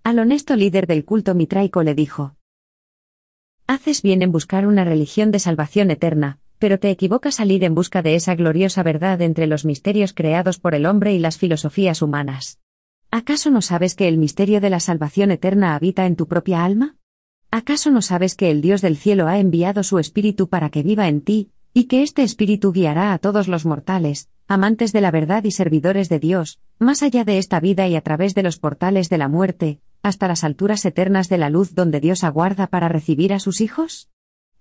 Al 0.04 0.20
honesto 0.20 0.56
líder 0.56 0.86
del 0.86 1.06
culto 1.06 1.34
mitraico 1.34 1.82
le 1.82 1.96
dijo, 1.96 2.36
Haces 3.66 4.04
bien 4.04 4.22
en 4.22 4.32
buscar 4.32 4.68
una 4.68 4.84
religión 4.84 5.32
de 5.32 5.40
salvación 5.40 5.90
eterna, 5.90 6.38
pero 6.60 6.80
te 6.80 6.90
equivocas 6.90 7.40
al 7.40 7.52
ir 7.52 7.64
en 7.64 7.76
busca 7.76 8.02
de 8.02 8.16
esa 8.16 8.36
gloriosa 8.36 8.84
verdad 8.84 9.22
entre 9.22 9.48
los 9.48 9.66
misterios 9.66 10.14
creados 10.14 10.60
por 10.60 10.76
el 10.76 10.86
hombre 10.86 11.14
y 11.14 11.20
las 11.20 11.38
filosofías 11.38 12.02
humanas. 12.02 12.60
¿Acaso 13.12 13.52
no 13.52 13.62
sabes 13.62 13.96
que 13.96 14.08
el 14.08 14.18
misterio 14.18 14.62
de 14.62 14.70
la 14.70 14.80
salvación 14.80 15.32
eterna 15.32 15.76
habita 15.76 16.06
en 16.06 16.16
tu 16.16 16.28
propia 16.28 16.66
alma? 16.66 16.96
¿Acaso 17.52 17.92
no 17.92 18.02
sabes 18.02 18.36
que 18.36 18.52
el 18.52 18.62
Dios 18.62 18.82
del 18.82 18.98
cielo 18.98 19.28
ha 19.28 19.40
enviado 19.40 19.84
su 19.84 20.00
Espíritu 20.00 20.50
para 20.50 20.70
que 20.70 20.84
viva 20.84 21.08
en 21.08 21.22
ti, 21.22 21.52
y 21.74 21.86
que 21.86 22.04
este 22.04 22.24
Espíritu 22.24 22.72
guiará 22.72 23.14
a 23.14 23.20
todos 23.20 23.48
los 23.48 23.66
mortales, 23.66 24.30
amantes 24.48 24.92
de 24.92 25.02
la 25.02 25.12
verdad 25.12 25.44
y 25.44 25.52
servidores 25.52 26.10
de 26.10 26.20
Dios, 26.20 26.60
más 26.80 27.04
allá 27.04 27.24
de 27.24 27.38
esta 27.38 27.60
vida 27.60 27.88
y 27.88 27.96
a 27.96 28.02
través 28.02 28.36
de 28.36 28.44
los 28.44 28.58
portales 28.58 29.10
de 29.10 29.18
la 29.18 29.28
muerte, 29.28 29.80
hasta 30.04 30.28
las 30.28 30.44
alturas 30.44 30.86
eternas 30.86 31.30
de 31.30 31.38
la 31.38 31.50
luz 31.50 31.74
donde 31.74 32.00
Dios 32.00 32.24
aguarda 32.24 32.68
para 32.68 32.90
recibir 32.90 33.34
a 33.34 33.40
sus 33.40 33.60
hijos? 33.62 34.10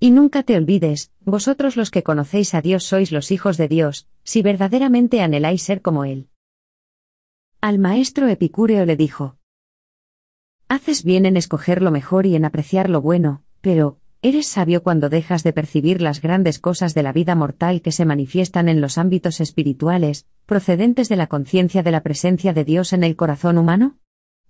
Y 0.01 0.11
nunca 0.11 0.43
te 0.43 0.57
olvides, 0.57 1.11
vosotros 1.21 1.77
los 1.77 1.91
que 1.91 2.03
conocéis 2.03 2.55
a 2.55 2.61
Dios 2.61 2.85
sois 2.85 3.13
los 3.13 3.31
hijos 3.31 3.57
de 3.57 3.69
Dios, 3.69 4.09
si 4.23 4.43
verdaderamente 4.43 5.23
anheláis 5.23 5.63
ser 5.63 5.83
como 5.83 6.05
Él. 6.05 6.29
Al 7.61 7.79
maestro 7.79 8.29
Epicúreo 8.29 8.85
le 8.85 8.97
dijo, 8.97 9.37
Haces 10.69 11.05
bien 11.05 11.25
en 11.27 11.37
escoger 11.37 11.83
lo 11.83 11.91
mejor 11.91 12.27
y 12.27 12.37
en 12.37 12.45
apreciar 12.45 12.91
lo 12.91 13.01
bueno, 13.01 13.43
pero, 13.61 13.99
eres 14.23 14.47
sabio 14.47 14.83
cuando 14.83 15.09
dejas 15.09 15.43
de 15.43 15.53
percibir 15.53 16.01
las 16.01 16.21
grandes 16.21 16.59
cosas 16.59 16.95
de 16.95 17.03
la 17.03 17.13
vida 17.13 17.35
mortal 17.35 17.83
que 17.83 17.93
se 17.93 18.05
manifiestan 18.05 18.69
en 18.69 18.81
los 18.81 18.99
ámbitos 18.99 19.41
espirituales, 19.41 20.27
procedentes 20.47 21.09
de 21.09 21.17
la 21.17 21.27
conciencia 21.27 21.83
de 21.83 21.91
la 21.91 22.03
presencia 22.03 22.53
de 22.53 22.65
Dios 22.65 22.93
en 22.93 23.05
el 23.05 23.17
corazón 23.17 23.59
humano? 23.59 23.99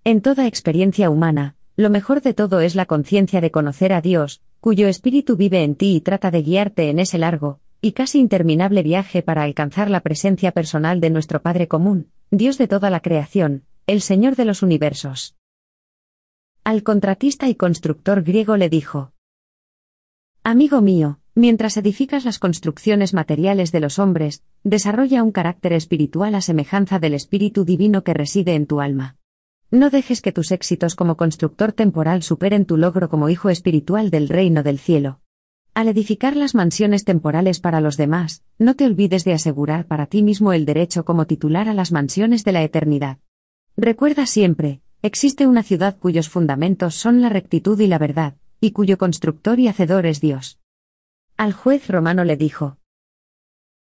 En 0.03 0.21
toda 0.21 0.47
experiencia 0.47 1.09
humana, 1.09 1.55
lo 1.75 1.89
mejor 1.89 2.21
de 2.21 2.33
todo 2.33 2.61
es 2.61 2.75
la 2.75 2.85
conciencia 2.85 3.41
de 3.41 3.51
conocer 3.51 3.91
a 3.91 4.01
Dios, 4.01 4.41
cuyo 4.65 4.87
espíritu 4.87 5.37
vive 5.37 5.63
en 5.63 5.75
ti 5.75 5.95
y 5.95 6.01
trata 6.01 6.31
de 6.31 6.41
guiarte 6.41 6.89
en 6.89 6.97
ese 6.97 7.19
largo, 7.19 7.59
y 7.81 7.91
casi 7.91 8.19
interminable 8.19 8.81
viaje 8.81 9.21
para 9.21 9.43
alcanzar 9.43 9.91
la 9.91 9.99
presencia 9.99 10.53
personal 10.53 10.99
de 10.99 11.11
nuestro 11.11 11.43
Padre 11.43 11.67
común, 11.67 12.09
Dios 12.31 12.57
de 12.57 12.67
toda 12.67 12.89
la 12.89 12.99
creación, 12.99 13.65
el 13.85 14.01
Señor 14.01 14.35
de 14.35 14.45
los 14.45 14.63
universos. 14.63 15.35
Al 16.63 16.81
contratista 16.81 17.47
y 17.47 17.53
constructor 17.53 18.23
griego 18.23 18.57
le 18.57 18.69
dijo, 18.69 19.11
Amigo 20.43 20.81
mío, 20.81 21.19
mientras 21.35 21.77
edificas 21.77 22.25
las 22.25 22.39
construcciones 22.39 23.13
materiales 23.13 23.71
de 23.71 23.81
los 23.81 23.99
hombres, 23.99 24.41
desarrolla 24.63 25.21
un 25.21 25.31
carácter 25.31 25.73
espiritual 25.73 26.33
a 26.33 26.41
semejanza 26.41 26.97
del 26.97 27.13
espíritu 27.13 27.65
divino 27.65 28.03
que 28.03 28.15
reside 28.15 28.55
en 28.55 28.65
tu 28.65 28.81
alma. 28.81 29.15
No 29.71 29.89
dejes 29.89 30.21
que 30.21 30.31
tus 30.31 30.51
éxitos 30.51 30.95
como 30.95 31.17
constructor 31.17 31.73
temporal 31.73 32.23
superen 32.23 32.65
tu 32.65 32.77
logro 32.77 33.09
como 33.09 33.29
hijo 33.29 33.49
espiritual 33.49 34.09
del 34.11 34.29
reino 34.29 34.63
del 34.63 34.79
cielo. 34.79 35.21
Al 35.73 35.89
edificar 35.89 36.37
las 36.37 36.55
mansiones 36.55 37.03
temporales 37.03 37.59
para 37.59 37.81
los 37.81 37.97
demás, 37.97 38.43
no 38.57 38.75
te 38.75 38.85
olvides 38.85 39.25
de 39.25 39.33
asegurar 39.33 39.87
para 39.87 40.05
ti 40.05 40.23
mismo 40.23 40.53
el 40.53 40.65
derecho 40.65 41.03
como 41.03 41.25
titular 41.27 41.67
a 41.67 41.73
las 41.73 41.91
mansiones 41.91 42.45
de 42.45 42.51
la 42.53 42.63
eternidad. 42.63 43.17
Recuerda 43.75 44.25
siempre, 44.25 44.81
existe 45.01 45.47
una 45.47 45.63
ciudad 45.63 45.97
cuyos 45.97 46.29
fundamentos 46.29 46.95
son 46.95 47.21
la 47.21 47.27
rectitud 47.27 47.77
y 47.79 47.87
la 47.87 47.97
verdad, 47.97 48.35
y 48.61 48.71
cuyo 48.71 48.97
constructor 48.97 49.59
y 49.59 49.67
hacedor 49.67 50.05
es 50.05 50.21
Dios. 50.21 50.59
Al 51.35 51.51
juez 51.51 51.89
romano 51.89 52.23
le 52.23 52.37
dijo, 52.37 52.77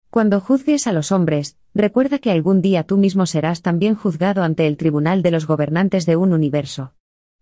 Cuando 0.09 0.39
juzgues 0.39 0.87
a 0.87 0.93
los 0.93 1.11
hombres, 1.11 1.57
recuerda 1.77 2.17
que 2.19 2.31
algún 2.31 2.61
día 2.61 2.83
tú 2.83 2.97
mismo 2.97 3.25
serás 3.25 3.61
también 3.61 3.95
juzgado 3.95 4.43
ante 4.43 4.67
el 4.67 4.77
tribunal 4.77 5.21
de 5.21 5.31
los 5.31 5.45
gobernantes 5.45 6.05
de 6.05 6.15
un 6.15 6.33
universo. 6.33 6.93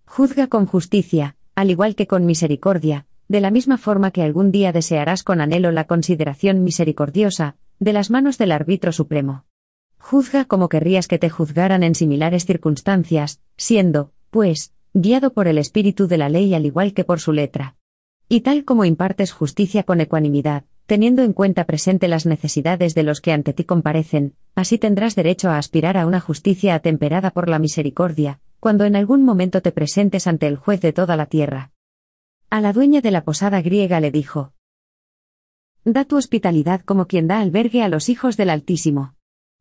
Juzga 0.06 0.48
con 0.48 0.66
justicia, 0.66 1.38
al 1.56 1.72
igual 1.72 1.96
que 1.96 2.06
con 2.06 2.26
misericordia, 2.26 3.08
de 3.28 3.40
la 3.40 3.50
misma 3.50 3.78
forma 3.78 4.12
que 4.12 4.22
algún 4.22 4.52
día 4.52 4.72
desearás 4.72 5.24
con 5.24 5.42
anhelo 5.42 5.72
la 5.72 5.86
consideración 5.86 6.64
misericordiosa, 6.64 7.56
de 7.80 7.94
las 7.94 8.12
manos 8.12 8.38
del 8.38 8.52
árbitro 8.52 8.92
supremo. 8.92 9.46
Juzga 9.98 10.46
como 10.46 10.70
querrías 10.70 11.08
que 11.08 11.18
te 11.18 11.30
juzgaran 11.30 11.82
en 11.82 11.96
similares 11.96 12.46
circunstancias, 12.46 13.42
siendo, 13.58 14.12
pues, 14.30 14.74
guiado 14.94 15.34
por 15.34 15.48
el 15.48 15.58
espíritu 15.58 16.08
de 16.08 16.18
la 16.18 16.30
ley 16.30 16.54
al 16.54 16.66
igual 16.66 16.94
que 16.94 17.06
por 17.06 17.20
su 17.20 17.32
letra. 17.32 17.76
Y 18.28 18.42
tal 18.42 18.66
como 18.66 18.86
impartes 18.86 19.32
justicia 19.32 19.84
con 19.84 20.02
ecuanimidad, 20.02 20.66
teniendo 20.86 21.24
en 21.24 21.34
cuenta 21.34 21.66
presente 21.66 22.08
las 22.08 22.26
necesidades 22.26 22.94
de 22.94 23.04
los 23.04 23.22
que 23.22 23.32
ante 23.32 23.54
ti 23.54 23.64
comparecen, 23.64 24.36
así 24.54 24.78
tendrás 24.78 25.16
derecho 25.16 25.50
a 25.50 25.58
aspirar 25.58 25.98
a 25.98 26.06
una 26.06 26.20
justicia 26.20 26.76
atemperada 26.76 27.32
por 27.32 27.50
la 27.50 27.60
misericordia, 27.60 28.40
cuando 28.60 28.86
en 28.86 28.96
algún 28.96 29.24
momento 29.24 29.62
te 29.62 29.72
presentes 29.72 30.28
ante 30.28 30.48
el 30.48 30.58
juez 30.58 30.82
de 30.82 30.94
toda 30.94 31.16
la 31.16 31.26
tierra. 31.26 31.72
A 32.50 32.62
la 32.62 32.74
dueña 32.74 33.02
de 33.02 33.12
la 33.12 33.24
posada 33.24 33.62
griega 33.62 34.00
le 34.00 34.12
dijo, 34.12 34.54
Da 35.84 36.06
tu 36.06 36.18
hospitalidad 36.18 36.82
como 36.82 37.06
quien 37.06 37.28
da 37.28 37.40
albergue 37.40 37.84
a 37.84 37.90
los 37.90 38.10
hijos 38.10 38.38
del 38.38 38.50
Altísimo. 38.50 39.14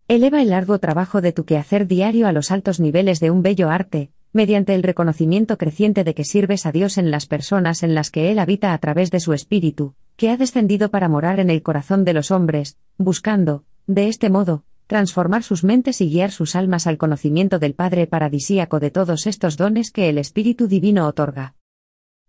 Eleva 0.08 0.42
el 0.42 0.50
largo 0.50 0.78
trabajo 0.78 1.20
de 1.20 1.32
tu 1.32 1.44
quehacer 1.44 1.87
diario 1.87 2.26
a 2.26 2.32
los 2.32 2.50
altos 2.50 2.80
niveles 2.80 3.20
de 3.20 3.30
un 3.30 3.42
bello 3.42 3.70
arte, 3.70 4.10
mediante 4.32 4.74
el 4.74 4.82
reconocimiento 4.82 5.56
creciente 5.58 6.04
de 6.04 6.14
que 6.14 6.24
sirves 6.24 6.66
a 6.66 6.72
Dios 6.72 6.98
en 6.98 7.10
las 7.10 7.26
personas 7.26 7.82
en 7.82 7.94
las 7.94 8.10
que 8.10 8.30
Él 8.30 8.38
habita 8.38 8.74
a 8.74 8.78
través 8.78 9.10
de 9.10 9.20
su 9.20 9.32
Espíritu, 9.32 9.94
que 10.16 10.31
ha 10.31 10.37
descendido 10.37 10.90
para 10.90 11.09
morar 11.09 11.40
en 11.40 11.50
el 11.50 11.62
corazón 11.62 12.05
de 12.05 12.12
los 12.12 12.31
hombres, 12.31 12.79
buscando, 12.98 13.64
de 13.87 14.09
este 14.09 14.31
modo, 14.31 14.64
transformar 14.87 15.42
sus 15.42 15.64
mentes 15.64 16.00
y 16.00 16.11
guiar 16.11 16.31
sus 16.31 16.57
almas 16.57 16.87
al 16.87 16.98
conocimiento 16.98 17.59
del 17.59 17.74
Padre 17.74 18.07
paradisíaco 18.07 18.81
de 18.81 18.90
todos 18.90 19.27
estos 19.27 19.57
dones 19.57 19.90
que 19.90 20.09
el 20.09 20.18
Espíritu 20.18 20.68
Divino 20.68 21.07
otorga. 21.07 21.55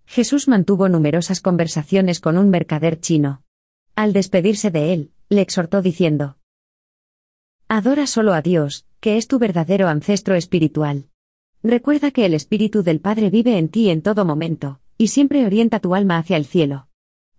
Jesús 0.05 0.47
mantuvo 0.47 0.87
numerosas 0.89 1.41
conversaciones 1.41 2.19
con 2.19 2.37
un 2.37 2.49
mercader 2.49 2.99
chino. 2.99 3.43
Al 3.95 4.13
despedirse 4.13 4.71
de 4.71 4.93
él, 4.93 5.11
le 5.29 5.41
exhortó 5.41 5.81
diciendo, 5.81 6.37
Adora 7.67 8.05
solo 8.05 8.33
a 8.33 8.41
Dios, 8.41 8.85
que 8.99 9.17
es 9.17 9.27
tu 9.27 9.39
verdadero 9.39 9.87
ancestro 9.87 10.35
espiritual. 10.35 11.09
Recuerda 11.63 12.11
que 12.11 12.25
el 12.25 12.35
Espíritu 12.35 12.83
del 12.83 12.99
Padre 12.99 13.31
vive 13.31 13.57
en 13.57 13.69
ti 13.69 13.89
en 13.89 14.03
todo 14.03 14.23
momento, 14.23 14.79
y 14.97 15.07
siempre 15.07 15.45
orienta 15.45 15.79
tu 15.79 15.95
alma 15.95 16.17
hacia 16.17 16.37
el 16.37 16.45
cielo. 16.45 16.87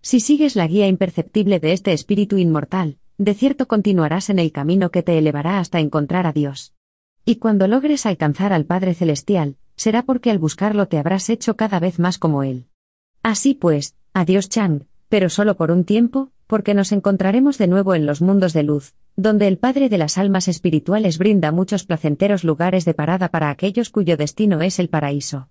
Si 0.07 0.21
sigues 0.21 0.55
la 0.55 0.69
guía 0.69 0.87
imperceptible 0.87 1.59
de 1.59 1.73
este 1.73 1.92
espíritu 1.92 2.38
inmortal, 2.38 2.99
de 3.19 3.35
cierto 3.35 3.66
continuarás 3.66 4.31
en 4.31 4.38
el 4.38 4.53
camino 4.53 4.92
que 4.92 5.03
te 5.03 5.19
elevará 5.19 5.59
hasta 5.59 5.81
encontrar 5.81 6.29
a 6.29 6.33
Dios. 6.33 6.75
Y 7.25 7.40
cuando 7.40 7.66
logres 7.66 8.07
alcanzar 8.07 8.53
al 8.53 8.66
Padre 8.66 8.95
Celestial, 8.95 9.57
será 9.75 10.05
porque 10.05 10.31
al 10.31 10.38
buscarlo 10.38 10.87
te 10.87 10.99
habrás 10.99 11.29
hecho 11.29 11.57
cada 11.57 11.81
vez 11.81 11.99
más 11.99 12.19
como 12.19 12.45
Él. 12.45 12.66
Así 13.25 13.55
pues, 13.55 13.97
adiós 14.14 14.49
Chang, 14.49 14.85
pero 15.09 15.29
solo 15.29 15.57
por 15.57 15.73
un 15.73 15.83
tiempo, 15.83 16.31
porque 16.47 16.73
nos 16.73 16.92
encontraremos 16.92 17.59
de 17.59 17.66
nuevo 17.66 17.97
en 17.97 18.07
los 18.07 18.23
mundos 18.23 18.53
de 18.53 18.62
luz, 18.62 18.95
donde 19.16 19.49
el 19.49 19.59
Padre 19.59 19.88
de 19.88 19.99
las 19.99 20.19
almas 20.19 20.47
espirituales 20.47 21.19
brinda 21.19 21.51
muchos 21.51 21.83
placenteros 21.83 22.45
lugares 22.45 22.85
de 22.85 22.95
parada 22.95 23.29
para 23.31 23.51
aquellos 23.51 23.90
cuyo 23.90 24.16
destino 24.16 24.62
es 24.62 24.79
el 24.79 24.88
paraíso. 24.88 25.49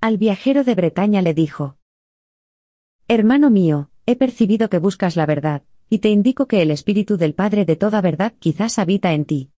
Al 0.00 0.18
viajero 0.18 0.64
de 0.64 0.74
Bretaña 0.74 1.22
le 1.22 1.32
dijo, 1.32 1.77
Hermano 3.10 3.48
mío, 3.48 3.88
he 4.04 4.16
percibido 4.16 4.68
que 4.68 4.78
buscas 4.78 5.16
la 5.16 5.24
verdad, 5.24 5.62
y 5.88 6.00
te 6.00 6.10
indico 6.10 6.46
que 6.46 6.60
el 6.60 6.70
Espíritu 6.70 7.16
del 7.16 7.32
Padre 7.32 7.64
de 7.64 7.74
toda 7.74 8.02
verdad 8.02 8.34
quizás 8.38 8.78
habita 8.78 9.14
en 9.14 9.24
ti. 9.24 9.50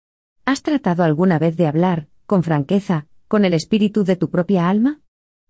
¿Has 0.45 0.61
tratado 0.61 1.01
alguna 1.01 1.39
vez 1.39 1.57
de 1.57 1.65
hablar, 1.65 2.09
con 2.27 2.43
franqueza, 2.43 3.07
con 3.27 3.45
el 3.45 3.55
espíritu 3.55 4.03
de 4.03 4.17
tu 4.17 4.29
propia 4.29 4.69
alma? 4.69 5.01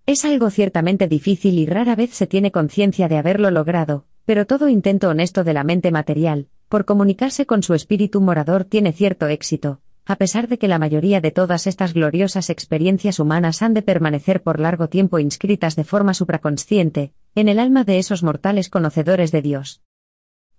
Es 0.06 0.24
algo 0.24 0.50
ciertamente 0.50 1.10
difícil 1.10 1.60
y 1.60 1.66
rara 1.66 1.98
vez 1.98 2.12
se 2.12 2.26
tiene 2.26 2.54
conciencia 2.54 3.10
de 3.10 3.18
haberlo 3.18 3.52
logrado, 3.52 4.06
pero 4.24 4.48
todo 4.48 4.70
intento 4.70 5.10
honesto 5.10 5.44
de 5.44 5.54
la 5.54 5.66
mente 5.66 5.92
material, 5.92 6.48
por 6.70 6.86
comunicarse 6.86 7.46
con 7.46 7.64
su 7.64 7.74
espíritu 7.74 8.22
morador 8.22 8.64
tiene 8.64 8.94
cierto 8.94 9.28
éxito, 9.28 9.82
a 10.06 10.16
pesar 10.16 10.48
de 10.48 10.58
que 10.58 10.70
la 10.70 10.80
mayoría 10.80 11.20
de 11.20 11.32
todas 11.32 11.68
estas 11.68 11.94
gloriosas 11.94 12.50
experiencias 12.50 13.20
humanas 13.20 13.62
han 13.62 13.74
de 13.74 13.82
permanecer 13.82 14.42
por 14.42 14.62
largo 14.62 14.88
tiempo 14.88 15.20
inscritas 15.20 15.76
de 15.76 15.84
forma 15.84 16.14
supraconsciente, 16.14 17.12
en 17.36 17.50
el 17.50 17.60
alma 17.60 17.84
de 17.84 18.00
esos 18.00 18.24
mortales 18.24 18.70
conocedores 18.70 19.32
de 19.32 19.42
Dios. 19.42 19.82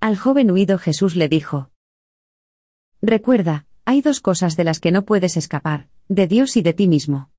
Al 0.01 0.17
joven 0.17 0.51
huido 0.51 0.79
Jesús 0.79 1.17
le 1.17 1.29
dijo, 1.29 1.71
Recuerda, 3.03 3.67
hay 3.85 4.03
dos 4.03 4.21
cosas 4.21 4.57
de 4.57 4.65
las 4.65 4.81
que 4.81 4.93
no 4.93 5.05
puedes 5.05 5.37
escapar, 5.37 5.89
de 6.09 6.27
Dios 6.27 6.57
y 6.57 6.63
de 6.63 6.73
ti 6.75 6.87
mismo. 6.87 7.31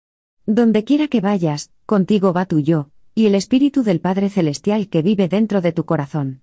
Donde 0.45 0.83
quiera 0.83 1.07
que 1.07 1.21
vayas, 1.21 1.71
contigo 1.85 2.33
va 2.33 2.45
tu 2.45 2.59
yo, 2.59 2.89
y 3.13 3.27
el 3.27 3.35
Espíritu 3.35 3.83
del 3.83 3.99
Padre 3.99 4.29
Celestial 4.29 4.89
que 4.89 5.01
vive 5.01 5.27
dentro 5.27 5.61
de 5.61 5.71
tu 5.71 5.85
corazón. 5.85 6.41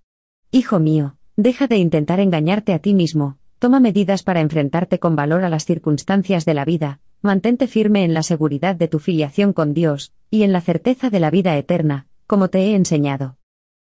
Hijo 0.51 0.79
mío, 0.79 1.17
deja 1.37 1.67
de 1.67 1.77
intentar 1.77 2.21
engañarte 2.21 2.73
a 2.73 2.79
ti 2.79 2.95
mismo, 2.95 3.39
toma 3.59 3.81
medidas 3.81 4.23
para 4.23 4.41
enfrentarte 4.41 4.99
con 4.99 5.17
valor 5.17 5.45
a 5.45 5.49
las 5.49 5.65
circunstancias 5.65 6.45
de 6.45 6.55
la 6.55 6.65
vida, 6.65 7.01
mantente 7.23 7.67
firme 7.67 8.05
en 8.05 8.15
la 8.15 8.23
seguridad 8.23 8.77
de 8.77 8.89
tu 8.89 8.99
filiación 8.99 9.53
con 9.53 9.75
Dios, 9.75 10.13
y 10.31 10.43
en 10.43 10.53
la 10.53 10.61
certeza 10.61 11.11
de 11.11 11.21
la 11.21 11.31
vida 11.31 11.57
eterna, 11.57 12.07
como 12.29 12.51
te 12.51 12.61
he 12.61 12.75
enseñado. 12.77 13.39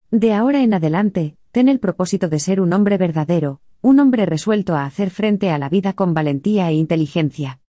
De 0.10 0.34
ahora 0.34 0.64
en 0.64 0.74
adelante, 0.74 1.38
ten 1.52 1.68
el 1.68 1.82
propósito 1.82 2.30
de 2.30 2.40
ser 2.40 2.62
un 2.62 2.72
hombre 2.72 2.98
verdadero, 2.98 3.60
un 3.82 4.00
hombre 4.00 4.26
resuelto 4.26 4.74
a 4.74 4.86
hacer 4.86 5.10
frente 5.10 5.52
a 5.52 5.58
la 5.58 5.68
vida 5.68 5.92
con 5.92 6.14
valentía 6.14 6.70
e 6.70 6.74
inteligencia. 6.74 7.60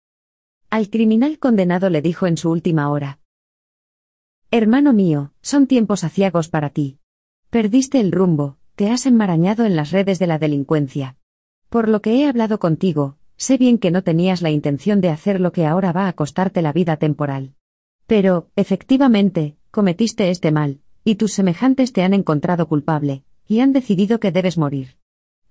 Al 0.70 0.88
criminal 0.88 1.40
condenado 1.40 1.90
le 1.90 2.00
dijo 2.00 2.28
en 2.28 2.36
su 2.36 2.48
última 2.50 2.90
hora. 2.90 3.18
Hermano 4.52 4.92
mío, 4.92 5.32
son 5.42 5.66
tiempos 5.66 6.04
aciagos 6.04 6.48
para 6.48 6.70
ti. 6.70 7.00
Perdiste 7.50 7.98
el 7.98 8.12
rumbo, 8.12 8.56
te 8.76 8.88
has 8.88 9.04
enmarañado 9.04 9.64
en 9.64 9.74
las 9.74 9.90
redes 9.90 10.20
de 10.20 10.28
la 10.28 10.38
delincuencia. 10.38 11.16
Por 11.68 11.88
lo 11.88 12.00
que 12.02 12.20
he 12.20 12.28
hablado 12.28 12.60
contigo, 12.60 13.16
sé 13.36 13.58
bien 13.58 13.78
que 13.78 13.90
no 13.90 14.04
tenías 14.04 14.42
la 14.42 14.50
intención 14.50 15.00
de 15.00 15.08
hacer 15.08 15.40
lo 15.40 15.50
que 15.50 15.66
ahora 15.66 15.90
va 15.90 16.06
a 16.06 16.12
costarte 16.12 16.62
la 16.62 16.72
vida 16.72 16.98
temporal. 16.98 17.54
Pero, 18.06 18.48
efectivamente, 18.54 19.57
cometiste 19.70 20.30
este 20.30 20.50
mal, 20.50 20.80
y 21.04 21.16
tus 21.16 21.32
semejantes 21.32 21.92
te 21.92 22.02
han 22.02 22.14
encontrado 22.14 22.68
culpable, 22.68 23.22
y 23.46 23.60
han 23.60 23.72
decidido 23.72 24.20
que 24.20 24.32
debes 24.32 24.58
morir. 24.58 24.96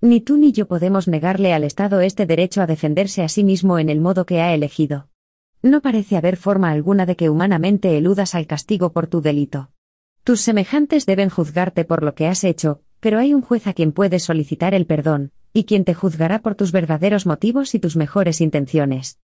Ni 0.00 0.20
tú 0.20 0.36
ni 0.36 0.52
yo 0.52 0.68
podemos 0.68 1.08
negarle 1.08 1.52
al 1.52 1.64
Estado 1.64 2.00
este 2.00 2.26
derecho 2.26 2.62
a 2.62 2.66
defenderse 2.66 3.22
a 3.22 3.28
sí 3.28 3.42
mismo 3.42 3.78
en 3.78 3.88
el 3.88 4.00
modo 4.00 4.26
que 4.26 4.40
ha 4.40 4.54
elegido. 4.54 5.08
No 5.62 5.80
parece 5.80 6.16
haber 6.16 6.36
forma 6.36 6.70
alguna 6.70 7.04
de 7.04 7.16
que 7.16 7.30
humanamente 7.30 7.96
eludas 7.98 8.36
al 8.36 8.46
castigo 8.46 8.92
por 8.92 9.08
tu 9.08 9.20
delito. 9.20 9.70
Tus 10.22 10.40
semejantes 10.40 11.04
deben 11.04 11.30
juzgarte 11.30 11.84
por 11.84 12.04
lo 12.04 12.14
que 12.14 12.28
has 12.28 12.44
hecho, 12.44 12.80
pero 13.00 13.18
hay 13.18 13.34
un 13.34 13.42
juez 13.42 13.66
a 13.66 13.72
quien 13.72 13.92
puedes 13.92 14.22
solicitar 14.22 14.74
el 14.74 14.86
perdón, 14.86 15.32
y 15.52 15.64
quien 15.64 15.84
te 15.84 15.94
juzgará 15.94 16.40
por 16.40 16.54
tus 16.54 16.70
verdaderos 16.70 17.26
motivos 17.26 17.74
y 17.74 17.80
tus 17.80 17.96
mejores 17.96 18.40
intenciones. 18.40 19.18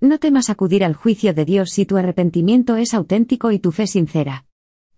No 0.00 0.20
temas 0.20 0.48
acudir 0.48 0.84
al 0.84 0.94
juicio 0.94 1.34
de 1.34 1.44
Dios 1.44 1.70
si 1.70 1.84
tu 1.84 1.96
arrepentimiento 1.96 2.76
es 2.76 2.94
auténtico 2.94 3.50
y 3.50 3.58
tu 3.58 3.72
fe 3.72 3.88
sincera. 3.88 4.44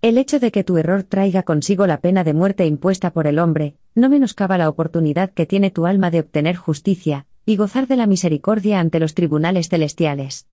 El 0.03 0.19
hecho 0.19 0.39
de 0.39 0.53
que 0.53 0.63
tu 0.63 0.77
error 0.77 1.05
traiga 1.05 1.43
consigo 1.43 1.87
la 1.87 2.03
pena 2.03 2.23
de 2.23 2.35
muerte 2.35 2.67
impuesta 2.67 3.11
por 3.11 3.27
el 3.27 3.39
hombre, 3.39 3.77
no 3.95 4.11
menoscaba 4.11 4.59
la 4.59 4.69
oportunidad 4.69 5.31
que 5.31 5.47
tiene 5.47 5.71
tu 5.71 5.87
alma 5.87 6.11
de 6.11 6.21
obtener 6.21 6.57
justicia, 6.57 7.27
y 7.47 7.57
gozar 7.57 7.87
de 7.87 7.97
la 7.97 8.07
misericordia 8.07 8.79
ante 8.79 9.01
los 9.01 9.15
tribunales 9.15 9.71
celestiales. 9.71 10.49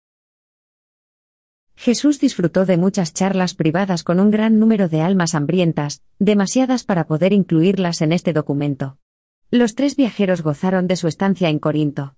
Jesús 1.76 2.20
disfrutó 2.20 2.66
de 2.66 2.78
muchas 2.78 3.14
charlas 3.14 3.54
privadas 3.54 4.04
con 4.04 4.20
un 4.20 4.32
gran 4.32 4.60
número 4.60 4.88
de 4.88 5.02
almas 5.02 5.36
hambrientas, 5.36 6.04
demasiadas 6.20 6.86
para 6.86 7.06
poder 7.06 7.34
incluirlas 7.34 8.02
en 8.02 8.14
este 8.14 8.32
documento. 8.32 8.98
Los 9.52 9.76
tres 9.76 9.98
viajeros 9.98 10.42
gozaron 10.42 10.88
de 10.88 10.96
su 10.96 11.08
estancia 11.10 11.50
en 11.50 11.60
Corinto. 11.60 12.16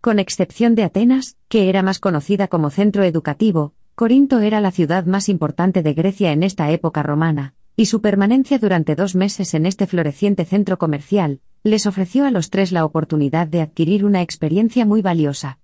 Con 0.00 0.18
excepción 0.18 0.74
de 0.74 0.84
Atenas, 0.84 1.36
que 1.48 1.68
era 1.68 1.82
más 1.82 1.98
conocida 1.98 2.48
como 2.48 2.70
centro 2.70 3.04
educativo, 3.04 3.74
Corinto 3.94 4.40
era 4.40 4.62
la 4.62 4.70
ciudad 4.70 5.04
más 5.04 5.28
importante 5.28 5.82
de 5.82 5.92
Grecia 5.92 6.32
en 6.32 6.42
esta 6.42 6.70
época 6.70 7.02
romana, 7.02 7.52
y 7.76 7.84
su 7.84 8.00
permanencia 8.00 8.58
durante 8.58 8.96
dos 8.96 9.14
meses 9.14 9.52
en 9.52 9.66
este 9.66 9.86
floreciente 9.86 10.46
centro 10.46 10.78
comercial, 10.78 11.40
les 11.64 11.86
ofreció 11.86 12.24
a 12.24 12.30
los 12.30 12.48
tres 12.48 12.72
la 12.72 12.86
oportunidad 12.86 13.46
de 13.46 13.60
adquirir 13.60 14.06
una 14.06 14.22
experiencia 14.22 14.86
muy 14.86 15.02
valiosa. 15.02 15.58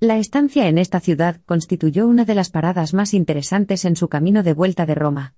La 0.00 0.18
estancia 0.18 0.66
en 0.66 0.78
esta 0.78 0.98
ciudad 0.98 1.40
constituyó 1.46 2.08
una 2.08 2.24
de 2.24 2.34
las 2.34 2.50
paradas 2.50 2.92
más 2.92 3.14
interesantes 3.14 3.84
en 3.84 3.94
su 3.94 4.08
camino 4.08 4.42
de 4.42 4.52
vuelta 4.52 4.84
de 4.84 4.96
Roma. 4.96 5.36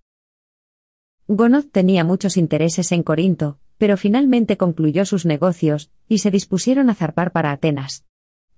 Gonod 1.26 1.66
tenía 1.66 2.02
muchos 2.02 2.38
intereses 2.38 2.92
en 2.92 3.02
Corinto, 3.02 3.58
pero 3.76 3.98
finalmente 3.98 4.56
concluyó 4.56 5.04
sus 5.04 5.26
negocios, 5.26 5.90
y 6.08 6.18
se 6.18 6.30
dispusieron 6.30 6.88
a 6.88 6.94
zarpar 6.94 7.30
para 7.32 7.52
Atenas. 7.52 8.07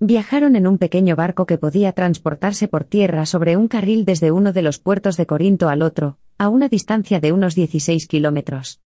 Viajaron 0.02 0.56
en 0.56 0.66
un 0.66 0.78
pequeño 0.78 1.14
barco 1.14 1.44
que 1.44 1.58
podía 1.58 1.92
transportarse 1.92 2.68
por 2.68 2.84
tierra 2.84 3.26
sobre 3.26 3.58
un 3.58 3.68
carril 3.68 4.06
desde 4.06 4.32
uno 4.32 4.54
de 4.54 4.62
los 4.62 4.78
puertos 4.78 5.18
de 5.18 5.26
Corinto 5.26 5.68
al 5.68 5.82
otro, 5.82 6.18
a 6.38 6.48
una 6.48 6.70
distancia 6.70 7.20
de 7.20 7.32
unos 7.32 7.54
16 7.54 8.06
kilómetros. 8.06 8.80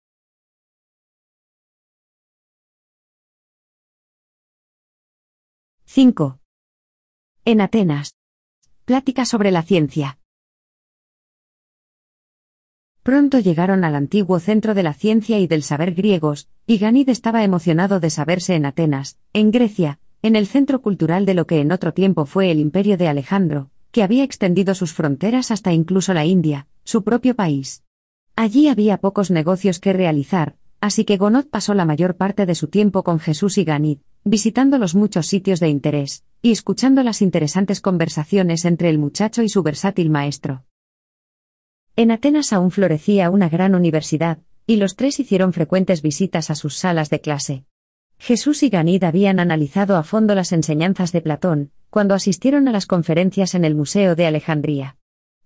5. 5.84 6.40
En 7.44 7.60
Atenas. 7.60 8.16
Plática 8.84 9.24
sobre 9.24 9.52
la 9.52 9.62
ciencia. 9.62 10.18
Pronto 13.04 13.38
llegaron 13.38 13.84
al 13.84 13.94
antiguo 13.94 14.40
centro 14.40 14.74
de 14.74 14.82
la 14.82 14.94
ciencia 14.94 15.38
y 15.38 15.46
del 15.46 15.62
saber 15.62 15.94
griegos, 15.94 16.48
y 16.66 16.78
Ganid 16.78 17.08
estaba 17.08 17.44
emocionado 17.44 18.00
de 18.00 18.10
saberse 18.10 18.56
en 18.56 18.66
Atenas, 18.66 19.20
en 19.32 19.52
Grecia, 19.52 20.00
en 20.24 20.36
el 20.36 20.46
centro 20.46 20.80
cultural 20.80 21.26
de 21.26 21.34
lo 21.34 21.46
que 21.46 21.60
en 21.60 21.70
otro 21.70 21.92
tiempo 21.92 22.24
fue 22.24 22.50
el 22.50 22.58
imperio 22.58 22.96
de 22.96 23.08
Alejandro, 23.08 23.68
que 23.92 24.02
había 24.02 24.24
extendido 24.24 24.74
sus 24.74 24.94
fronteras 24.94 25.50
hasta 25.50 25.74
incluso 25.74 26.14
la 26.14 26.24
India, 26.24 26.66
su 26.82 27.04
propio 27.04 27.36
país. 27.36 27.84
Allí 28.34 28.68
había 28.68 28.96
pocos 28.96 29.30
negocios 29.30 29.80
que 29.80 29.92
realizar, 29.92 30.56
así 30.80 31.04
que 31.04 31.18
Gonod 31.18 31.48
pasó 31.48 31.74
la 31.74 31.84
mayor 31.84 32.16
parte 32.16 32.46
de 32.46 32.54
su 32.54 32.68
tiempo 32.68 33.02
con 33.02 33.20
Jesús 33.20 33.58
y 33.58 33.64
Ganid, 33.64 33.98
visitando 34.24 34.78
los 34.78 34.94
muchos 34.94 35.26
sitios 35.26 35.60
de 35.60 35.68
interés, 35.68 36.24
y 36.40 36.52
escuchando 36.52 37.02
las 37.02 37.20
interesantes 37.20 37.82
conversaciones 37.82 38.64
entre 38.64 38.88
el 38.88 38.96
muchacho 38.96 39.42
y 39.42 39.50
su 39.50 39.62
versátil 39.62 40.08
maestro. 40.08 40.64
En 41.96 42.10
Atenas 42.10 42.54
aún 42.54 42.70
florecía 42.70 43.28
una 43.28 43.50
gran 43.50 43.74
universidad, 43.74 44.38
y 44.66 44.76
los 44.76 44.96
tres 44.96 45.20
hicieron 45.20 45.52
frecuentes 45.52 46.00
visitas 46.00 46.48
a 46.48 46.54
sus 46.54 46.76
salas 46.76 47.10
de 47.10 47.20
clase. 47.20 47.64
Jesús 48.18 48.62
y 48.62 48.68
Ganid 48.68 49.04
habían 49.04 49.40
analizado 49.40 49.96
a 49.96 50.02
fondo 50.02 50.34
las 50.34 50.52
enseñanzas 50.52 51.12
de 51.12 51.20
Platón, 51.20 51.70
cuando 51.90 52.14
asistieron 52.14 52.68
a 52.68 52.72
las 52.72 52.86
conferencias 52.86 53.54
en 53.54 53.64
el 53.64 53.74
Museo 53.74 54.16
de 54.16 54.26
Alejandría. 54.26 54.96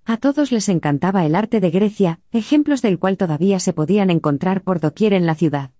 A 0.04 0.16
todos 0.16 0.52
les 0.52 0.70
encantaba 0.70 1.26
el 1.26 1.34
arte 1.34 1.60
de 1.60 1.70
Grecia, 1.70 2.20
ejemplos 2.32 2.80
del 2.80 2.98
cual 2.98 3.18
todavía 3.18 3.60
se 3.60 3.74
podían 3.74 4.08
encontrar 4.08 4.62
por 4.62 4.80
doquier 4.80 5.12
en 5.12 5.26
la 5.26 5.34
ciudad. 5.34 5.72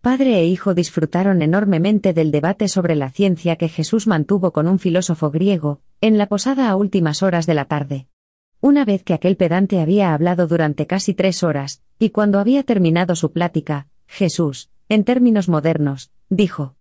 Padre 0.00 0.38
e 0.38 0.46
hijo 0.46 0.74
disfrutaron 0.74 1.42
enormemente 1.42 2.12
del 2.12 2.30
debate 2.30 2.68
sobre 2.68 2.94
la 2.94 3.10
ciencia 3.10 3.56
que 3.56 3.68
Jesús 3.68 4.06
mantuvo 4.06 4.52
con 4.52 4.68
un 4.68 4.78
filósofo 4.78 5.30
griego, 5.30 5.80
en 6.00 6.18
la 6.18 6.26
posada 6.26 6.68
a 6.68 6.76
últimas 6.76 7.22
horas 7.22 7.46
de 7.46 7.54
la 7.54 7.64
tarde. 7.64 8.06
Una 8.60 8.84
vez 8.84 9.02
que 9.02 9.14
aquel 9.14 9.36
pedante 9.36 9.80
había 9.80 10.14
hablado 10.14 10.46
durante 10.46 10.86
casi 10.86 11.12
tres 11.12 11.42
horas, 11.42 11.82
y 11.98 12.10
cuando 12.10 12.38
había 12.38 12.62
terminado 12.62 13.16
su 13.16 13.32
plática, 13.32 13.88
Jesús, 14.06 14.70
en 14.88 15.04
términos 15.04 15.48
modernos, 15.48 16.10
dijo. 16.28 16.76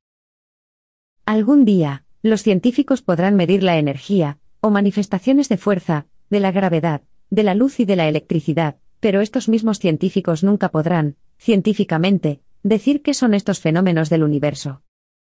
Algún 1.25 1.65
día, 1.65 2.05
los 2.21 2.43
científicos 2.43 3.01
podrán 3.01 3.35
medir 3.35 3.63
la 3.63 3.77
energía, 3.77 4.39
o 4.61 4.69
manifestaciones 4.69 5.49
de 5.49 5.57
fuerza, 5.57 6.07
de 6.29 6.39
la 6.39 6.51
gravedad, 6.51 7.01
de 7.29 7.43
la 7.43 7.55
luz 7.55 7.79
y 7.79 7.85
de 7.85 7.95
la 7.95 8.07
electricidad, 8.07 8.77
pero 8.99 9.21
estos 9.21 9.49
mismos 9.49 9.79
científicos 9.79 10.43
nunca 10.43 10.69
podrán, 10.69 11.17
científicamente, 11.37 12.41
decir 12.63 13.01
qué 13.01 13.13
son 13.13 13.33
estos 13.33 13.59
fenómenos 13.59 14.09
del 14.09 14.23
universo. 14.23 14.81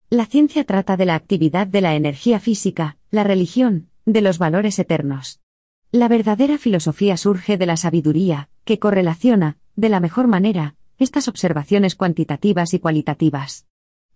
La 0.10 0.26
ciencia 0.26 0.64
trata 0.64 0.98
de 0.98 1.06
la 1.06 1.16
actividad 1.16 1.68
de 1.68 1.82
la 1.82 1.96
energía 1.96 2.40
física, 2.40 2.98
la 3.12 3.24
religión, 3.24 3.90
de 4.06 4.22
los 4.22 4.40
valores 4.40 4.80
eternos. 4.80 5.42
La 5.92 6.08
verdadera 6.08 6.58
filosofía 6.58 7.18
surge 7.18 7.58
de 7.58 7.66
la 7.66 7.78
sabiduría, 7.78 8.50
que 8.64 8.80
correlaciona, 8.80 9.58
de 9.76 9.90
la 9.90 10.00
mejor 10.00 10.28
manera, 10.28 10.76
estas 11.00 11.28
observaciones 11.28 11.96
cuantitativas 11.96 12.74
y 12.74 12.80
cualitativas. 12.80 13.68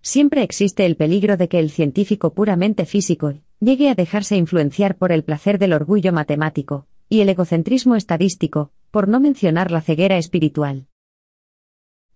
Siempre 0.02 0.42
existe 0.42 0.86
el 0.86 0.96
peligro 0.96 1.38
de 1.38 1.48
que 1.48 1.60
el 1.60 1.70
científico 1.70 2.34
puramente 2.34 2.86
físico 2.86 3.36
llegue 3.60 3.90
a 3.90 3.96
dejarse 3.96 4.36
influenciar 4.36 4.98
por 4.98 5.12
el 5.12 5.24
placer 5.24 5.60
del 5.60 5.74
orgullo 5.74 6.12
matemático, 6.12 6.88
y 7.08 7.22
el 7.22 7.30
egocentrismo 7.30 7.96
estadístico, 7.96 8.72
por 8.90 9.08
no 9.08 9.20
mencionar 9.20 9.70
la 9.70 9.82
ceguera 9.82 10.18
espiritual. 10.18 10.88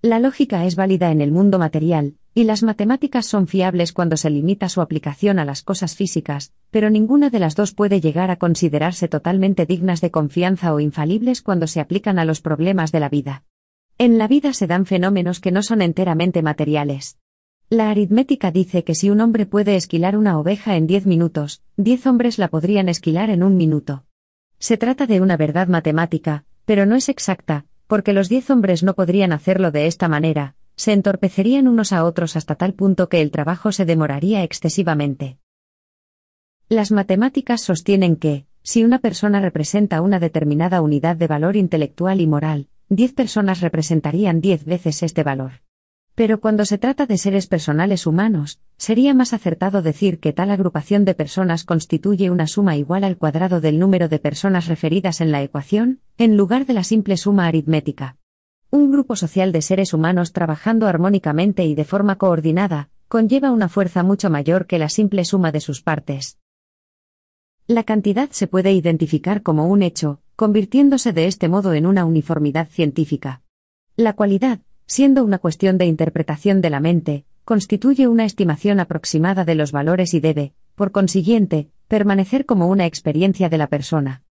La 0.02 0.20
lógica 0.20 0.66
es 0.66 0.76
válida 0.76 1.12
en 1.12 1.22
el 1.22 1.32
mundo 1.32 1.60
material, 1.60 2.16
y 2.34 2.44
las 2.44 2.64
matemáticas 2.64 3.26
son 3.26 3.48
fiables 3.48 3.94
cuando 3.94 4.18
se 4.18 4.30
limita 4.30 4.68
su 4.68 4.82
aplicación 4.82 5.40
a 5.40 5.46
las 5.46 5.64
cosas 5.64 5.96
físicas, 5.96 6.54
pero 6.70 6.90
ninguna 6.90 7.30
de 7.30 7.40
las 7.40 7.56
dos 7.56 7.74
puede 7.74 8.02
llegar 8.02 8.30
a 8.30 8.36
considerarse 8.36 9.08
totalmente 9.08 9.66
dignas 9.66 10.02
de 10.02 10.12
confianza 10.12 10.74
o 10.74 10.80
infalibles 10.80 11.42
cuando 11.42 11.66
se 11.68 11.80
aplican 11.80 12.20
a 12.20 12.26
los 12.26 12.42
problemas 12.42 12.92
de 12.92 13.00
la 13.00 13.10
vida. 13.10 13.44
En 13.98 14.18
la 14.18 14.28
vida 14.28 14.52
se 14.52 14.68
dan 14.68 14.86
fenómenos 14.86 15.40
que 15.40 15.52
no 15.52 15.64
son 15.64 15.82
enteramente 15.82 16.42
materiales. 16.42 17.18
La 17.70 17.90
aritmética 17.90 18.52
dice 18.52 18.84
que 18.84 18.94
si 18.94 19.10
un 19.10 19.22
hombre 19.22 19.46
puede 19.46 19.78
esquilar 19.78 20.18
una 20.18 20.38
oveja 20.38 20.76
en 20.76 20.86
diez 20.86 21.06
minutos, 21.06 21.62
diez 21.78 22.06
hombres 22.06 22.38
la 22.38 22.50
podrían 22.50 22.90
esquilar 22.90 23.30
en 23.30 23.42
un 23.42 23.56
minuto. 23.56 24.04
Se 24.60 24.76
trata 24.76 25.08
de 25.08 25.22
una 25.22 25.38
verdad 25.38 25.70
matemática, 25.70 26.44
pero 26.66 26.86
no 26.86 26.96
es 26.96 27.08
exacta, 27.08 27.68
porque 27.88 28.12
los 28.12 28.28
diez 28.28 28.50
hombres 28.50 28.84
no 28.84 28.96
podrían 28.96 29.32
hacerlo 29.32 29.72
de 29.72 29.88
esta 29.88 30.10
manera, 30.10 30.56
se 30.76 30.92
entorpecerían 30.92 31.70
unos 31.70 31.94
a 31.94 32.04
otros 32.04 32.36
hasta 32.36 32.56
tal 32.56 32.74
punto 32.74 33.08
que 33.08 33.22
el 33.22 33.32
trabajo 33.32 33.72
se 33.72 33.86
demoraría 33.86 34.44
excesivamente. 34.44 35.38
Las 36.68 36.92
matemáticas 36.92 37.62
sostienen 37.62 38.18
que, 38.18 38.46
Si 38.62 38.84
una 38.84 38.98
persona 38.98 39.40
representa 39.40 40.02
una 40.02 40.20
determinada 40.20 40.82
unidad 40.82 41.16
de 41.16 41.28
valor 41.28 41.56
intelectual 41.56 42.20
y 42.20 42.26
moral, 42.26 42.68
10 42.90 43.14
personas 43.14 43.62
representarían 43.62 44.42
10 44.42 44.66
veces 44.66 45.02
este 45.02 45.24
valor. 45.24 45.64
Pero 46.14 46.40
cuando 46.40 46.66
se 46.66 46.78
trata 46.78 47.08
de 47.08 47.18
seres 47.18 47.48
personales 47.48 48.06
humanos, 48.06 48.62
sería 48.78 49.14
más 49.16 49.34
acertado 49.34 49.82
decir 49.82 50.20
que 50.20 50.34
tal 50.34 50.52
agrupación 50.52 51.04
de 51.04 51.16
personas 51.16 51.64
constituye 51.64 52.30
una 52.30 52.46
suma 52.46 52.78
igual 52.78 53.04
al 53.04 53.18
cuadrado 53.18 53.60
del 53.60 53.80
número 53.80 54.08
de 54.08 54.20
personas 54.20 54.68
referidas 54.68 55.20
en 55.20 55.32
la 55.32 55.42
ecuación, 55.42 56.00
en 56.18 56.38
lugar 56.38 56.68
de 56.68 56.74
la 56.74 56.84
simple 56.84 57.18
suma 57.18 57.48
aritmética. 57.48 58.18
Un 58.70 58.92
grupo 58.92 59.16
social 59.16 59.52
de 59.52 59.64
seres 59.64 59.94
humanos 59.94 60.32
trabajando 60.32 60.88
armónicamente 60.88 61.66
y 61.66 61.74
de 61.74 61.86
forma 61.86 62.18
coordinada, 62.18 62.90
conlleva 63.08 63.52
una 63.52 63.68
fuerza 63.68 64.04
mucho 64.04 64.30
mayor 64.30 64.68
que 64.68 64.80
la 64.80 64.90
simple 64.90 65.26
suma 65.26 65.52
de 65.52 65.60
sus 65.60 65.82
partes. 65.82 66.38
La 67.68 67.84
cantidad 67.84 68.30
se 68.30 68.48
puede 68.48 68.72
identificar 68.74 69.42
como 69.42 69.68
un 69.68 69.82
hecho, 69.82 70.22
convirtiéndose 70.36 71.14
de 71.14 71.28
este 71.28 71.48
modo 71.48 71.74
en 71.74 71.86
una 71.86 72.06
uniformidad 72.06 72.68
científica. 72.70 73.42
La 73.96 74.14
cualidad, 74.14 74.60
siendo 74.86 75.24
una 75.24 75.40
cuestión 75.40 75.78
de 75.78 75.86
interpretación 75.86 76.62
de 76.62 76.70
la 76.70 76.80
mente, 76.80 77.26
constituye 77.46 78.08
una 78.08 78.26
estimación 78.26 78.80
aproximada 78.80 79.46
de 79.46 79.56
los 79.56 79.72
valores 79.72 80.14
y 80.14 80.20
debe, 80.20 80.54
por 80.76 80.92
consiguiente, 80.92 81.70
permanecer 81.88 82.46
como 82.46 82.68
una 82.68 82.86
experiencia 82.86 83.50
de 83.50 83.58
la 83.58 83.68
persona. 83.68 84.24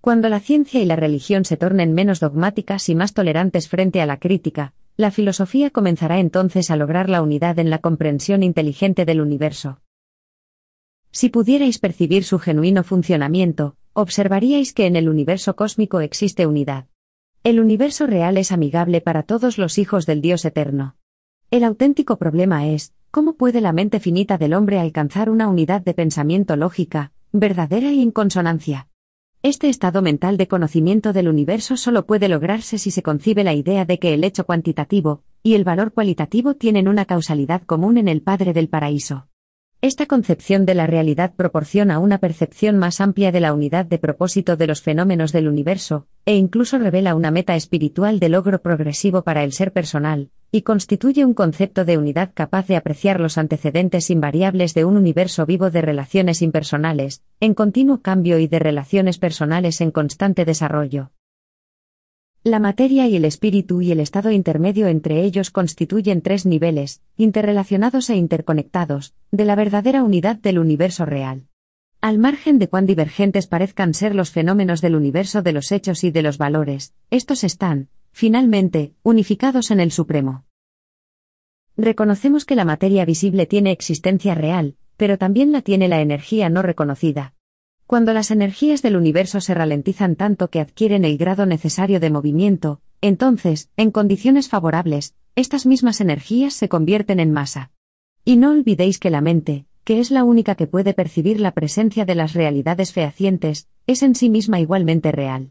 Cuando 0.00 0.28
la 0.30 0.40
ciencia 0.40 0.80
y 0.80 0.86
la 0.86 0.96
religión 0.96 1.44
se 1.44 1.58
tornen 1.58 1.92
menos 1.92 2.20
dogmáticas 2.20 2.88
y 2.88 2.94
más 2.94 3.12
tolerantes 3.12 3.68
frente 3.68 4.00
a 4.00 4.06
la 4.06 4.18
crítica, 4.18 4.72
la 4.96 5.10
filosofía 5.10 5.70
comenzará 5.70 6.18
entonces 6.20 6.70
a 6.70 6.76
lograr 6.76 7.10
la 7.10 7.22
unidad 7.22 7.58
en 7.58 7.68
la 7.68 7.78
comprensión 7.78 8.42
inteligente 8.42 9.04
del 9.04 9.20
universo. 9.20 9.80
Si 11.10 11.28
pudierais 11.28 11.78
percibir 11.78 12.24
su 12.24 12.38
genuino 12.38 12.84
funcionamiento, 12.84 13.76
observaríais 13.92 14.72
que 14.72 14.86
en 14.86 14.96
el 14.96 15.08
universo 15.08 15.56
cósmico 15.56 16.00
existe 16.00 16.46
unidad. 16.46 16.86
El 17.42 17.58
universo 17.58 18.06
real 18.06 18.36
es 18.36 18.52
amigable 18.52 19.00
para 19.00 19.22
todos 19.22 19.58
los 19.58 19.78
hijos 19.78 20.06
del 20.06 20.20
Dios 20.20 20.44
eterno. 20.44 20.96
El 21.50 21.64
auténtico 21.64 22.16
problema 22.16 22.66
es, 22.68 22.92
¿cómo 23.10 23.34
puede 23.34 23.60
la 23.60 23.72
mente 23.72 23.98
finita 23.98 24.38
del 24.38 24.54
hombre 24.54 24.78
alcanzar 24.78 25.30
una 25.30 25.48
unidad 25.48 25.80
de 25.80 25.94
pensamiento 25.94 26.54
lógica, 26.56 27.12
verdadera 27.32 27.92
y 27.92 28.02
en 28.02 28.10
consonancia? 28.10 28.88
Este 29.42 29.70
estado 29.70 30.02
mental 30.02 30.36
de 30.36 30.48
conocimiento 30.48 31.14
del 31.14 31.26
universo 31.26 31.78
solo 31.78 32.04
puede 32.04 32.28
lograrse 32.28 32.76
si 32.76 32.90
se 32.90 33.02
concibe 33.02 33.42
la 33.42 33.54
idea 33.54 33.86
de 33.86 33.98
que 33.98 34.12
el 34.12 34.22
hecho 34.22 34.44
cuantitativo 34.44 35.22
y 35.42 35.54
el 35.54 35.64
valor 35.64 35.94
cualitativo 35.94 36.54
tienen 36.54 36.88
una 36.88 37.06
causalidad 37.06 37.62
común 37.62 37.96
en 37.96 38.08
el 38.08 38.20
Padre 38.20 38.52
del 38.52 38.68
Paraíso. 38.68 39.29
Esta 39.82 40.04
concepción 40.04 40.66
de 40.66 40.74
la 40.74 40.86
realidad 40.86 41.32
proporciona 41.34 42.00
una 42.00 42.18
percepción 42.18 42.76
más 42.76 43.00
amplia 43.00 43.32
de 43.32 43.40
la 43.40 43.54
unidad 43.54 43.86
de 43.86 43.96
propósito 43.96 44.58
de 44.58 44.66
los 44.66 44.82
fenómenos 44.82 45.32
del 45.32 45.48
universo, 45.48 46.06
e 46.26 46.36
incluso 46.36 46.76
revela 46.76 47.14
una 47.14 47.30
meta 47.30 47.56
espiritual 47.56 48.20
de 48.20 48.28
logro 48.28 48.60
progresivo 48.60 49.22
para 49.22 49.42
el 49.42 49.54
ser 49.54 49.72
personal, 49.72 50.28
y 50.52 50.62
constituye 50.62 51.24
un 51.24 51.32
concepto 51.32 51.86
de 51.86 51.96
unidad 51.96 52.32
capaz 52.34 52.66
de 52.66 52.76
apreciar 52.76 53.20
los 53.20 53.38
antecedentes 53.38 54.10
invariables 54.10 54.74
de 54.74 54.84
un 54.84 54.98
universo 54.98 55.46
vivo 55.46 55.70
de 55.70 55.80
relaciones 55.80 56.42
impersonales, 56.42 57.22
en 57.40 57.54
continuo 57.54 58.02
cambio 58.02 58.38
y 58.38 58.48
de 58.48 58.58
relaciones 58.58 59.16
personales 59.16 59.80
en 59.80 59.92
constante 59.92 60.44
desarrollo. 60.44 61.10
La 62.42 62.58
materia 62.58 63.06
y 63.06 63.16
el 63.16 63.26
espíritu 63.26 63.82
y 63.82 63.92
el 63.92 64.00
estado 64.00 64.30
intermedio 64.30 64.86
entre 64.86 65.24
ellos 65.24 65.50
constituyen 65.50 66.22
tres 66.22 66.46
niveles, 66.46 67.02
interrelacionados 67.18 68.08
e 68.08 68.16
interconectados, 68.16 69.12
de 69.30 69.44
la 69.44 69.54
verdadera 69.56 70.02
unidad 70.02 70.36
del 70.36 70.58
universo 70.58 71.04
real. 71.04 71.48
Al 72.00 72.16
margen 72.18 72.58
de 72.58 72.70
cuán 72.70 72.86
divergentes 72.86 73.46
parezcan 73.46 73.92
ser 73.92 74.14
los 74.14 74.30
fenómenos 74.30 74.80
del 74.80 74.96
universo 74.96 75.42
de 75.42 75.52
los 75.52 75.70
hechos 75.70 76.02
y 76.02 76.12
de 76.12 76.22
los 76.22 76.38
valores, 76.38 76.94
estos 77.10 77.44
están, 77.44 77.90
finalmente, 78.10 78.94
unificados 79.02 79.70
en 79.70 79.80
el 79.80 79.92
Supremo. 79.92 80.46
Reconocemos 81.76 82.46
que 82.46 82.56
la 82.56 82.64
materia 82.64 83.04
visible 83.04 83.44
tiene 83.44 83.70
existencia 83.70 84.34
real, 84.34 84.76
pero 84.96 85.18
también 85.18 85.52
la 85.52 85.60
tiene 85.60 85.88
la 85.88 86.00
energía 86.00 86.48
no 86.48 86.62
reconocida. 86.62 87.34
Cuando 87.90 88.12
las 88.12 88.30
energías 88.30 88.82
del 88.82 88.94
universo 88.94 89.40
se 89.40 89.52
ralentizan 89.52 90.14
tanto 90.14 90.48
que 90.48 90.60
adquieren 90.60 91.04
el 91.04 91.18
grado 91.18 91.44
necesario 91.44 91.98
de 91.98 92.08
movimiento, 92.08 92.80
entonces, 93.00 93.68
en 93.76 93.90
condiciones 93.90 94.48
favorables, 94.48 95.16
estas 95.34 95.66
mismas 95.66 96.00
energías 96.00 96.54
se 96.54 96.68
convierten 96.68 97.18
en 97.18 97.32
masa. 97.32 97.72
Y 98.24 98.36
no 98.36 98.52
olvidéis 98.52 99.00
que 99.00 99.10
la 99.10 99.20
mente, 99.20 99.66
que 99.82 99.98
es 99.98 100.12
la 100.12 100.22
única 100.22 100.54
que 100.54 100.68
puede 100.68 100.94
percibir 100.94 101.40
la 101.40 101.50
presencia 101.50 102.04
de 102.04 102.14
las 102.14 102.32
realidades 102.32 102.92
fehacientes, 102.92 103.66
es 103.88 104.04
en 104.04 104.14
sí 104.14 104.30
misma 104.30 104.60
igualmente 104.60 105.10
real. 105.10 105.50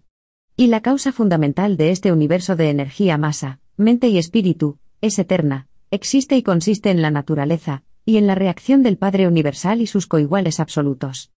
Y 0.56 0.68
la 0.68 0.80
causa 0.80 1.12
fundamental 1.12 1.76
de 1.76 1.92
este 1.92 2.14
universo 2.14 2.56
de 2.56 2.70
energía 2.70 3.18
masa, 3.18 3.60
mente 3.76 4.08
y 4.08 4.18
espíritu, 4.18 4.78
es 5.02 5.20
eterna, 5.20 5.68
existe 5.92 6.38
y 6.38 6.44
consiste 6.44 6.90
en 6.90 7.02
la 7.02 7.12
naturaleza, 7.12 7.84
y 8.06 8.16
en 8.16 8.28
la 8.28 8.36
reacción 8.36 8.82
del 8.82 8.96
Padre 8.96 9.28
Universal 9.28 9.82
y 9.82 9.88
sus 9.88 10.08
coiguales 10.08 10.62
absolutos. 10.62 11.34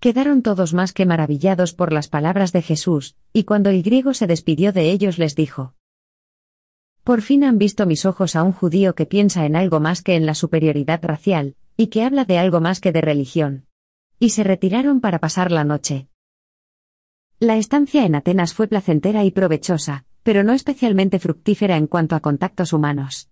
Quedaron 0.00 0.40
todos 0.40 0.72
más 0.72 0.94
que 0.94 1.04
maravillados 1.04 1.74
por 1.74 1.92
las 1.92 2.08
palabras 2.08 2.52
de 2.52 2.62
Jesús, 2.62 3.16
y 3.34 3.44
cuando 3.44 3.68
el 3.68 3.82
griego 3.82 4.14
se 4.14 4.26
despidió 4.26 4.72
de 4.72 4.90
ellos 4.90 5.18
les 5.18 5.34
dijo, 5.34 5.74
Por 7.04 7.20
fin 7.20 7.44
han 7.44 7.58
visto 7.58 7.84
mis 7.84 8.06
ojos 8.06 8.34
a 8.34 8.42
un 8.42 8.52
judío 8.52 8.94
que 8.94 9.04
piensa 9.04 9.44
en 9.44 9.56
algo 9.56 9.78
más 9.78 10.00
que 10.00 10.16
en 10.16 10.24
la 10.24 10.34
superioridad 10.34 11.04
racial, 11.04 11.54
y 11.76 11.88
que 11.88 12.02
habla 12.02 12.24
de 12.24 12.38
algo 12.38 12.62
más 12.62 12.80
que 12.80 12.92
de 12.92 13.02
religión. 13.02 13.66
Y 14.18 14.30
se 14.30 14.42
retiraron 14.42 15.02
para 15.02 15.18
pasar 15.18 15.52
la 15.52 15.64
noche. 15.64 16.08
La 17.38 17.58
estancia 17.58 18.06
en 18.06 18.14
Atenas 18.14 18.54
fue 18.54 18.68
placentera 18.68 19.24
y 19.24 19.30
provechosa, 19.30 20.06
pero 20.22 20.44
no 20.44 20.54
especialmente 20.54 21.18
fructífera 21.18 21.76
en 21.76 21.86
cuanto 21.86 22.16
a 22.16 22.20
contactos 22.20 22.72
humanos. 22.72 23.29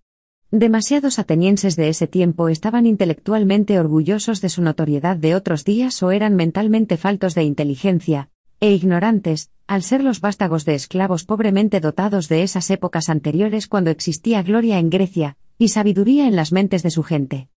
Demasiados 0.51 1.19
atenienses 1.19 1.75
de 1.75 1.89
ese 1.89 2.07
tiempo 2.07 2.49
estaban 2.49 2.87
intelectualmente 2.87 3.79
orgullosos 3.79 4.41
de 4.41 4.49
su 4.49 4.63
notoriedad 4.63 5.15
de 5.15 5.35
otros 5.35 5.63
días 5.63 6.01
o 6.01 6.09
eran 6.09 6.35
mentalmente 6.35 6.97
faltos 6.97 7.35
de 7.35 7.43
inteligencia, 7.43 8.31
e 8.59 8.71
ignorantes, 8.71 9.51
al 9.67 9.83
ser 9.83 10.03
los 10.03 10.21
vástagos 10.21 10.65
de 10.65 10.73
esclavos 10.73 11.23
pobremente 11.23 11.79
dotados 11.79 12.29
de 12.29 12.41
esas 12.41 12.71
épocas 12.71 13.09
anteriores 13.09 13.67
cuando 13.67 13.91
existía 13.91 14.41
gloria 14.41 14.79
en 14.79 14.89
Grecia, 14.89 15.37
y 15.59 15.67
sabiduría 15.67 16.27
en 16.27 16.35
las 16.35 16.51
mentes 16.51 16.81
de 16.81 16.89
su 16.89 17.03
gente. 17.03 17.49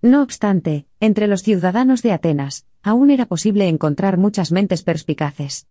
No 0.00 0.22
obstante, 0.22 0.86
entre 1.00 1.26
los 1.26 1.42
ciudadanos 1.42 2.00
de 2.00 2.12
Atenas, 2.12 2.64
aún 2.82 3.10
era 3.10 3.26
posible 3.26 3.68
encontrar 3.68 4.16
muchas 4.16 4.52
mentes 4.52 4.82
perspicaces. 4.82 5.66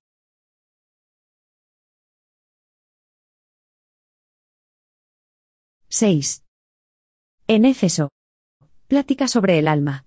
6. 5.89 6.43
En 7.49 7.63
Éfeso. 7.63 8.09
Plática 8.89 9.29
sobre 9.29 9.57
el 9.57 9.69
alma. 9.69 10.05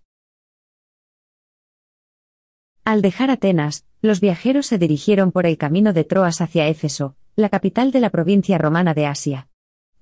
Al 2.85 3.01
dejar 3.01 3.31
Atenas, 3.31 3.87
los 4.03 4.21
viajeros 4.21 4.67
se 4.67 4.77
dirigieron 4.77 5.33
por 5.33 5.47
el 5.47 5.57
camino 5.57 5.95
de 5.95 6.05
Troas 6.05 6.43
hacia 6.43 6.69
Éfeso, 6.69 7.17
la 7.37 7.49
capital 7.49 7.93
de 7.93 8.01
la 8.01 8.11
provincia 8.11 8.59
romana 8.59 8.93
de 8.93 9.07
Asia. 9.07 9.49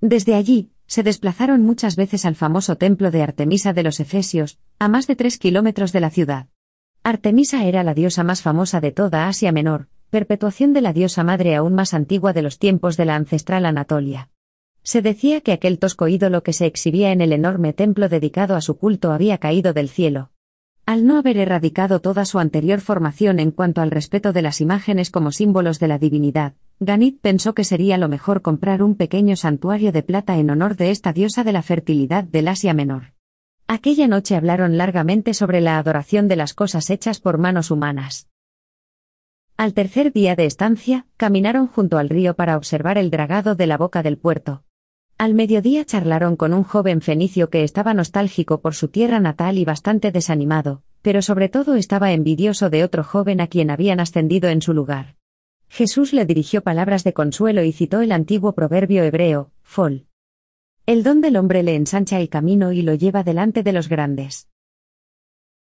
Desde 0.01 0.35
allí, 0.35 0.71
se 0.85 1.01
desplazaron 1.01 1.61
muchas 1.61 1.95
veces 1.95 2.25
al 2.25 2.35
famoso 2.35 2.75
templo 2.75 3.09
de 3.09 3.23
Artemisa 3.23 3.71
de 3.71 3.83
los 3.83 4.01
Efesios, 4.01 4.59
a 4.77 4.89
más 4.89 5.07
de 5.07 5.15
tres 5.15 5.37
kilómetros 5.37 5.93
de 5.93 6.01
la 6.01 6.09
ciudad. 6.09 6.47
Artemisa 7.03 7.63
era 7.63 7.85
la 7.85 7.93
diosa 7.93 8.25
más 8.25 8.41
famosa 8.41 8.81
de 8.81 8.91
toda 8.91 9.29
Asia 9.29 9.53
Menor, 9.53 9.87
perpetuación 10.09 10.73
de 10.73 10.81
la 10.81 10.91
diosa 10.91 11.23
madre 11.23 11.55
aún 11.55 11.73
más 11.73 11.93
antigua 11.93 12.33
de 12.33 12.41
los 12.41 12.59
tiempos 12.59 12.97
de 12.97 13.05
la 13.05 13.15
ancestral 13.15 13.65
Anatolia. 13.65 14.29
Se 14.89 15.03
decía 15.03 15.41
que 15.41 15.51
aquel 15.51 15.77
tosco 15.77 16.07
ídolo 16.07 16.41
que 16.41 16.51
se 16.51 16.65
exhibía 16.65 17.11
en 17.11 17.21
el 17.21 17.31
enorme 17.31 17.73
templo 17.73 18.09
dedicado 18.09 18.55
a 18.55 18.61
su 18.61 18.79
culto 18.79 19.11
había 19.11 19.37
caído 19.37 19.71
del 19.71 19.87
cielo. 19.87 20.31
Al 20.87 21.05
no 21.05 21.19
haber 21.19 21.37
erradicado 21.37 21.99
toda 21.99 22.25
su 22.25 22.39
anterior 22.39 22.81
formación 22.81 23.37
en 23.37 23.51
cuanto 23.51 23.81
al 23.81 23.91
respeto 23.91 24.33
de 24.33 24.41
las 24.41 24.61
imágenes 24.61 25.11
como 25.11 25.31
símbolos 25.31 25.77
de 25.77 25.89
la 25.89 25.99
divinidad, 25.99 26.55
Ganit 26.79 27.21
pensó 27.21 27.53
que 27.53 27.65
sería 27.65 27.99
lo 27.99 28.09
mejor 28.09 28.41
comprar 28.41 28.81
un 28.81 28.95
pequeño 28.95 29.35
santuario 29.35 29.91
de 29.91 30.01
plata 30.01 30.39
en 30.39 30.49
honor 30.49 30.75
de 30.75 30.89
esta 30.89 31.13
diosa 31.13 31.43
de 31.43 31.51
la 31.51 31.61
fertilidad 31.61 32.23
del 32.23 32.47
Asia 32.47 32.73
Menor. 32.73 33.13
Aquella 33.67 34.07
noche 34.07 34.35
hablaron 34.35 34.75
largamente 34.75 35.35
sobre 35.35 35.61
la 35.61 35.77
adoración 35.77 36.27
de 36.27 36.35
las 36.35 36.55
cosas 36.55 36.89
hechas 36.89 37.19
por 37.19 37.37
manos 37.37 37.69
humanas. 37.69 38.27
Al 39.55 39.75
tercer 39.75 40.11
día 40.11 40.35
de 40.35 40.45
estancia, 40.45 41.05
caminaron 41.15 41.67
junto 41.67 41.99
al 41.99 42.09
río 42.09 42.33
para 42.33 42.57
observar 42.57 42.97
el 42.97 43.11
dragado 43.11 43.53
de 43.53 43.67
la 43.67 43.77
boca 43.77 44.01
del 44.01 44.17
puerto. 44.17 44.63
Al 45.19 45.33
mediodía 45.33 45.83
charlaron 45.83 46.37
con 46.37 46.53
un 46.53 46.63
joven 46.63 47.01
fenicio 47.01 47.49
que 47.49 47.65
estaba 47.65 47.93
nostálgico 47.93 48.61
por 48.61 48.73
su 48.73 48.87
tierra 48.87 49.19
natal 49.19 49.57
y 49.57 49.65
bastante 49.65 50.13
desanimado, 50.13 50.81
pero 51.01 51.21
sobre 51.21 51.49
todo 51.49 51.75
estaba 51.75 52.13
envidioso 52.13 52.69
de 52.69 52.85
otro 52.85 53.03
joven 53.03 53.41
a 53.41 53.47
quien 53.47 53.69
habían 53.69 53.99
ascendido 53.99 54.47
en 54.47 54.61
su 54.61 54.73
lugar. 54.73 55.17
Jesús 55.67 56.13
le 56.13 56.25
dirigió 56.25 56.61
palabras 56.61 57.03
de 57.03 57.11
consuelo 57.11 57.65
y 57.65 57.73
citó 57.73 57.99
el 57.99 58.13
antiguo 58.13 58.53
proverbio 58.53 59.03
hebreo, 59.03 59.51
Fol. 59.61 60.05
El 60.85 61.03
don 61.03 61.19
del 61.19 61.35
hombre 61.35 61.63
le 61.63 61.75
ensancha 61.75 62.17
el 62.17 62.29
camino 62.29 62.71
y 62.71 62.81
lo 62.81 62.93
lleva 62.93 63.23
delante 63.23 63.61
de 63.61 63.73
los 63.73 63.89
grandes. 63.89 64.47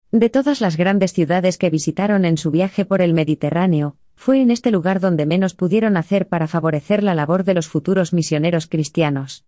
De 0.09 0.31
todas 0.31 0.61
las 0.61 0.77
grandes 0.77 1.13
ciudades 1.13 1.59
que 1.59 1.69
visitaron 1.69 2.25
en 2.25 2.37
su 2.37 2.49
viaje 2.49 2.85
por 2.85 3.03
el 3.03 3.13
Mediterráneo, 3.13 3.97
fue 4.15 4.41
en 4.41 4.51
este 4.51 4.71
lugar 4.71 4.99
donde 4.99 5.25
menos 5.25 5.53
pudieron 5.53 5.97
hacer 5.97 6.27
para 6.27 6.47
favorecer 6.47 7.03
la 7.03 7.15
labor 7.15 7.43
de 7.43 7.53
los 7.53 7.67
futuros 7.67 8.13
misioneros 8.13 8.67
cristianos. 8.67 9.45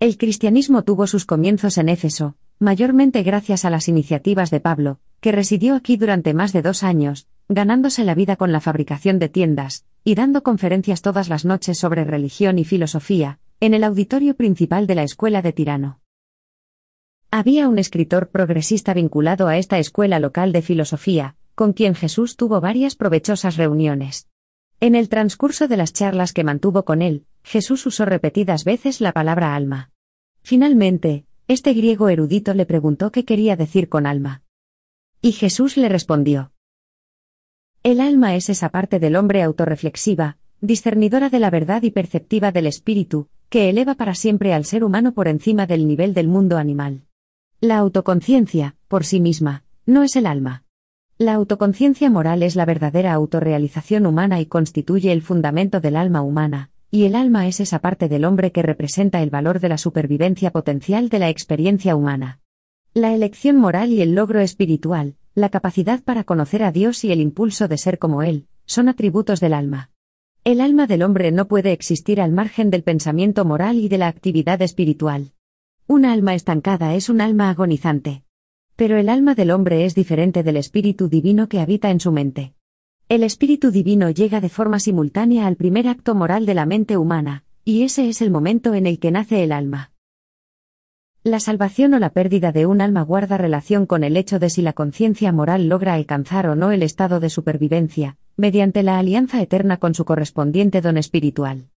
El 0.00 0.18
cristianismo 0.18 0.84
tuvo 0.84 1.06
sus 1.06 1.24
comienzos 1.24 1.78
en 1.78 1.88
Éfeso, 1.88 2.36
mayormente 2.58 3.22
gracias 3.22 3.64
a 3.64 3.70
las 3.70 3.88
iniciativas 3.88 4.50
de 4.50 4.60
Pablo, 4.60 5.00
que 5.20 5.32
residió 5.32 5.74
aquí 5.74 5.96
durante 5.96 6.34
más 6.34 6.52
de 6.52 6.62
dos 6.62 6.82
años, 6.82 7.28
ganándose 7.48 8.04
la 8.04 8.14
vida 8.14 8.36
con 8.36 8.52
la 8.52 8.60
fabricación 8.60 9.18
de 9.18 9.28
tiendas, 9.28 9.84
y 10.04 10.14
dando 10.14 10.42
conferencias 10.42 11.02
todas 11.02 11.28
las 11.28 11.44
noches 11.44 11.78
sobre 11.78 12.04
religión 12.04 12.58
y 12.58 12.64
filosofía, 12.64 13.38
en 13.60 13.74
el 13.74 13.84
auditorio 13.84 14.34
principal 14.34 14.86
de 14.86 14.94
la 14.94 15.02
escuela 15.02 15.42
de 15.42 15.52
Tirano. 15.52 16.00
Había 17.30 17.68
un 17.68 17.78
escritor 17.78 18.28
progresista 18.28 18.94
vinculado 18.94 19.48
a 19.48 19.58
esta 19.58 19.78
escuela 19.78 20.20
local 20.20 20.52
de 20.52 20.62
filosofía, 20.62 21.36
con 21.56 21.72
quien 21.72 21.94
Jesús 21.94 22.36
tuvo 22.36 22.60
varias 22.60 22.96
provechosas 22.96 23.56
reuniones. 23.56 24.28
En 24.78 24.94
el 24.94 25.08
transcurso 25.08 25.68
de 25.68 25.78
las 25.78 25.94
charlas 25.94 26.34
que 26.34 26.44
mantuvo 26.44 26.84
con 26.84 27.00
él, 27.00 27.24
Jesús 27.42 27.86
usó 27.86 28.04
repetidas 28.04 28.64
veces 28.64 29.00
la 29.00 29.12
palabra 29.12 29.56
alma. 29.56 29.90
Finalmente, 30.42 31.24
este 31.48 31.72
griego 31.72 32.10
erudito 32.10 32.52
le 32.52 32.66
preguntó 32.66 33.10
qué 33.10 33.24
quería 33.24 33.56
decir 33.56 33.88
con 33.88 34.06
alma. 34.06 34.42
Y 35.22 35.32
Jesús 35.32 35.78
le 35.78 35.88
respondió. 35.88 36.52
El 37.82 38.00
alma 38.00 38.36
es 38.36 38.50
esa 38.50 38.68
parte 38.68 39.00
del 39.00 39.16
hombre 39.16 39.42
autorreflexiva, 39.42 40.36
discernidora 40.60 41.30
de 41.30 41.40
la 41.40 41.48
verdad 41.48 41.82
y 41.84 41.90
perceptiva 41.90 42.52
del 42.52 42.66
espíritu, 42.66 43.30
que 43.48 43.70
eleva 43.70 43.94
para 43.94 44.14
siempre 44.14 44.52
al 44.52 44.66
ser 44.66 44.84
humano 44.84 45.14
por 45.14 45.26
encima 45.26 45.66
del 45.66 45.86
nivel 45.86 46.12
del 46.12 46.28
mundo 46.28 46.58
animal. 46.58 47.06
La 47.60 47.78
autoconciencia, 47.78 48.76
por 48.88 49.06
sí 49.06 49.20
misma, 49.20 49.64
no 49.86 50.02
es 50.02 50.16
el 50.16 50.26
alma. 50.26 50.65
La 51.18 51.32
autoconciencia 51.32 52.10
moral 52.10 52.42
es 52.42 52.56
la 52.56 52.66
verdadera 52.66 53.14
autorrealización 53.14 54.04
humana 54.04 54.38
y 54.38 54.44
constituye 54.44 55.12
el 55.12 55.22
fundamento 55.22 55.80
del 55.80 55.96
alma 55.96 56.20
humana, 56.20 56.68
y 56.90 57.04
el 57.04 57.14
alma 57.14 57.46
es 57.46 57.58
esa 57.58 57.78
parte 57.78 58.10
del 58.10 58.26
hombre 58.26 58.52
que 58.52 58.60
representa 58.60 59.22
el 59.22 59.30
valor 59.30 59.60
de 59.60 59.70
la 59.70 59.78
supervivencia 59.78 60.50
potencial 60.50 61.08
de 61.08 61.18
la 61.18 61.30
experiencia 61.30 61.96
humana. 61.96 62.40
La 62.92 63.14
elección 63.14 63.56
moral 63.56 63.92
y 63.92 64.02
el 64.02 64.14
logro 64.14 64.40
espiritual, 64.40 65.14
la 65.34 65.48
capacidad 65.48 66.02
para 66.02 66.22
conocer 66.22 66.62
a 66.62 66.70
Dios 66.70 67.02
y 67.02 67.12
el 67.12 67.22
impulso 67.22 67.66
de 67.66 67.78
ser 67.78 67.98
como 67.98 68.22
Él, 68.22 68.46
son 68.66 68.90
atributos 68.90 69.40
del 69.40 69.54
alma. 69.54 69.92
El 70.44 70.60
alma 70.60 70.86
del 70.86 71.02
hombre 71.02 71.32
no 71.32 71.48
puede 71.48 71.72
existir 71.72 72.20
al 72.20 72.32
margen 72.32 72.68
del 72.68 72.82
pensamiento 72.82 73.46
moral 73.46 73.78
y 73.78 73.88
de 73.88 73.96
la 73.96 74.08
actividad 74.08 74.60
espiritual. 74.60 75.32
Un 75.86 76.04
alma 76.04 76.34
estancada 76.34 76.94
es 76.94 77.08
un 77.08 77.22
alma 77.22 77.48
agonizante. 77.48 78.25
Pero 78.76 78.98
el 78.98 79.08
alma 79.08 79.34
del 79.34 79.50
hombre 79.52 79.86
es 79.86 79.94
diferente 79.94 80.42
del 80.42 80.58
espíritu 80.58 81.08
divino 81.08 81.48
que 81.48 81.60
habita 81.60 81.90
en 81.90 81.98
su 81.98 82.12
mente. 82.12 82.52
El 83.08 83.22
espíritu 83.22 83.70
divino 83.70 84.10
llega 84.10 84.42
de 84.42 84.50
forma 84.50 84.80
simultánea 84.80 85.46
al 85.46 85.56
primer 85.56 85.88
acto 85.88 86.14
moral 86.14 86.44
de 86.44 86.52
la 86.52 86.66
mente 86.66 86.98
humana, 86.98 87.44
y 87.64 87.84
ese 87.84 88.10
es 88.10 88.20
el 88.20 88.30
momento 88.30 88.74
en 88.74 88.86
el 88.86 88.98
que 88.98 89.10
nace 89.10 89.42
el 89.42 89.52
alma. 89.52 89.92
La 91.24 91.40
salvación 91.40 91.94
o 91.94 91.98
la 91.98 92.10
pérdida 92.10 92.52
de 92.52 92.66
un 92.66 92.82
alma 92.82 93.00
guarda 93.02 93.38
relación 93.38 93.86
con 93.86 94.04
el 94.04 94.14
hecho 94.14 94.38
de 94.38 94.50
si 94.50 94.60
la 94.60 94.74
conciencia 94.74 95.32
moral 95.32 95.68
logra 95.68 95.94
alcanzar 95.94 96.46
o 96.46 96.54
no 96.54 96.70
el 96.70 96.82
estado 96.82 97.18
de 97.18 97.30
supervivencia, 97.30 98.18
mediante 98.36 98.82
la 98.82 98.98
alianza 98.98 99.40
eterna 99.40 99.78
con 99.78 99.94
su 99.94 100.04
correspondiente 100.04 100.82
don 100.82 100.98
espiritual. 100.98 101.70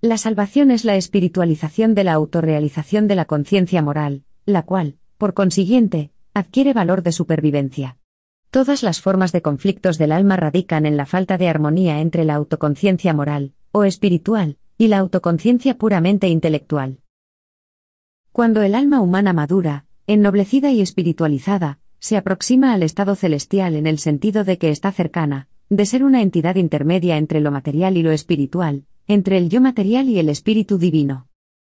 La 0.00 0.18
salvación 0.18 0.70
es 0.70 0.84
la 0.84 0.94
espiritualización 0.94 1.94
de 1.94 2.04
la 2.04 2.12
autorrealización 2.12 3.08
de 3.08 3.16
la 3.16 3.24
conciencia 3.24 3.82
moral, 3.82 4.22
la 4.46 4.62
cual, 4.62 4.96
por 5.18 5.34
consiguiente, 5.34 6.13
adquiere 6.34 6.72
valor 6.72 7.04
de 7.04 7.12
supervivencia. 7.12 7.96
Todas 8.50 8.82
las 8.82 9.00
formas 9.00 9.30
de 9.30 9.40
conflictos 9.40 9.98
del 9.98 10.10
alma 10.10 10.36
radican 10.36 10.84
en 10.84 10.96
la 10.96 11.06
falta 11.06 11.38
de 11.38 11.48
armonía 11.48 12.00
entre 12.00 12.24
la 12.24 12.34
autoconciencia 12.34 13.14
moral, 13.14 13.52
o 13.70 13.84
espiritual, 13.84 14.58
y 14.76 14.88
la 14.88 14.98
autoconciencia 14.98 15.78
puramente 15.78 16.28
intelectual. 16.28 16.98
Cuando 18.32 18.62
el 18.62 18.74
alma 18.74 19.00
humana 19.00 19.32
madura, 19.32 19.86
ennoblecida 20.08 20.72
y 20.72 20.80
espiritualizada, 20.80 21.78
se 22.00 22.16
aproxima 22.16 22.74
al 22.74 22.82
estado 22.82 23.14
celestial 23.14 23.76
en 23.76 23.86
el 23.86 23.98
sentido 23.98 24.42
de 24.42 24.58
que 24.58 24.70
está 24.70 24.90
cercana, 24.90 25.48
de 25.70 25.86
ser 25.86 26.02
una 26.02 26.20
entidad 26.20 26.56
intermedia 26.56 27.16
entre 27.16 27.40
lo 27.40 27.52
material 27.52 27.96
y 27.96 28.02
lo 28.02 28.10
espiritual, 28.10 28.86
entre 29.06 29.38
el 29.38 29.50
yo 29.50 29.60
material 29.60 30.08
y 30.08 30.18
el 30.18 30.28
espíritu 30.28 30.78
divino. 30.78 31.28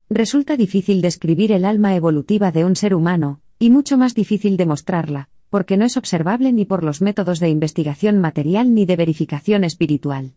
Resulta 0.07 0.55
difícil 0.55 1.01
describir 1.01 1.51
el 1.51 1.65
alma 1.65 1.95
evolutiva 1.95 2.51
de 2.51 2.63
un 2.63 2.75
ser 2.75 2.93
humano, 2.93 3.41
y 3.61 3.69
mucho 3.69 3.95
más 3.95 4.15
difícil 4.15 4.57
demostrarla, 4.57 5.29
porque 5.51 5.77
no 5.77 5.85
es 5.85 5.95
observable 5.95 6.51
ni 6.51 6.65
por 6.65 6.83
los 6.83 6.99
métodos 6.99 7.39
de 7.39 7.49
investigación 7.49 8.17
material 8.17 8.73
ni 8.73 8.87
de 8.87 8.95
verificación 8.95 9.63
espiritual. 9.63 10.33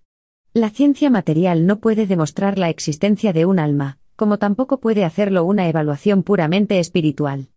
La 0.53 0.68
ciencia 0.68 1.09
material 1.09 1.64
no 1.64 1.79
puede 1.79 2.07
demostrar 2.07 2.59
la 2.59 2.68
existencia 2.68 3.33
de 3.33 3.47
un 3.47 3.59
alma, 3.59 3.97
como 4.14 4.37
tampoco 4.37 4.79
puede 4.79 5.07
hacerlo 5.07 5.47
una 5.47 5.66
evaluación 5.70 6.22
puramente 6.22 6.79
espiritual. 6.79 7.49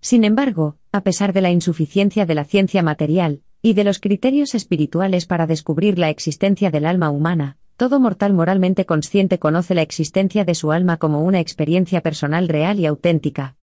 Sin 0.00 0.24
embargo, 0.24 0.78
a 0.90 1.02
pesar 1.02 1.34
de 1.34 1.42
la 1.42 1.50
insuficiencia 1.50 2.24
de 2.24 2.34
la 2.34 2.44
ciencia 2.44 2.82
material, 2.82 3.42
y 3.60 3.74
de 3.74 3.84
los 3.84 3.98
criterios 3.98 4.54
espirituales 4.54 5.26
para 5.26 5.46
descubrir 5.46 5.98
la 5.98 6.08
existencia 6.08 6.70
del 6.70 6.86
alma 6.86 7.10
humana, 7.10 7.58
todo 7.76 8.00
mortal 8.00 8.32
moralmente 8.32 8.86
consciente 8.86 9.38
conoce 9.38 9.74
la 9.74 9.82
existencia 9.82 10.46
de 10.46 10.54
su 10.54 10.72
alma 10.72 10.96
como 10.96 11.22
una 11.22 11.40
experiencia 11.40 12.00
personal 12.00 12.48
real 12.48 12.80
y 12.80 12.86
auténtica. 12.86 13.58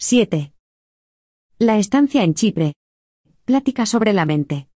—7. 0.00 0.52
La 1.58 1.76
estancia 1.76 2.22
en 2.22 2.34
Chipre. 2.34 2.74
Plática 3.44 3.84
sobre 3.84 4.12
la 4.12 4.26
mente. 4.26 4.68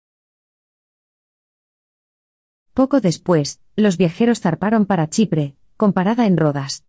Poco 2.72 3.02
después, 3.02 3.60
los 3.76 3.98
viajeros 3.98 4.40
zarparon 4.40 4.86
para 4.86 5.10
Chipre, 5.10 5.56
con 5.76 5.92
parada 5.92 6.26
en 6.26 6.38
Rodas. 6.38 6.86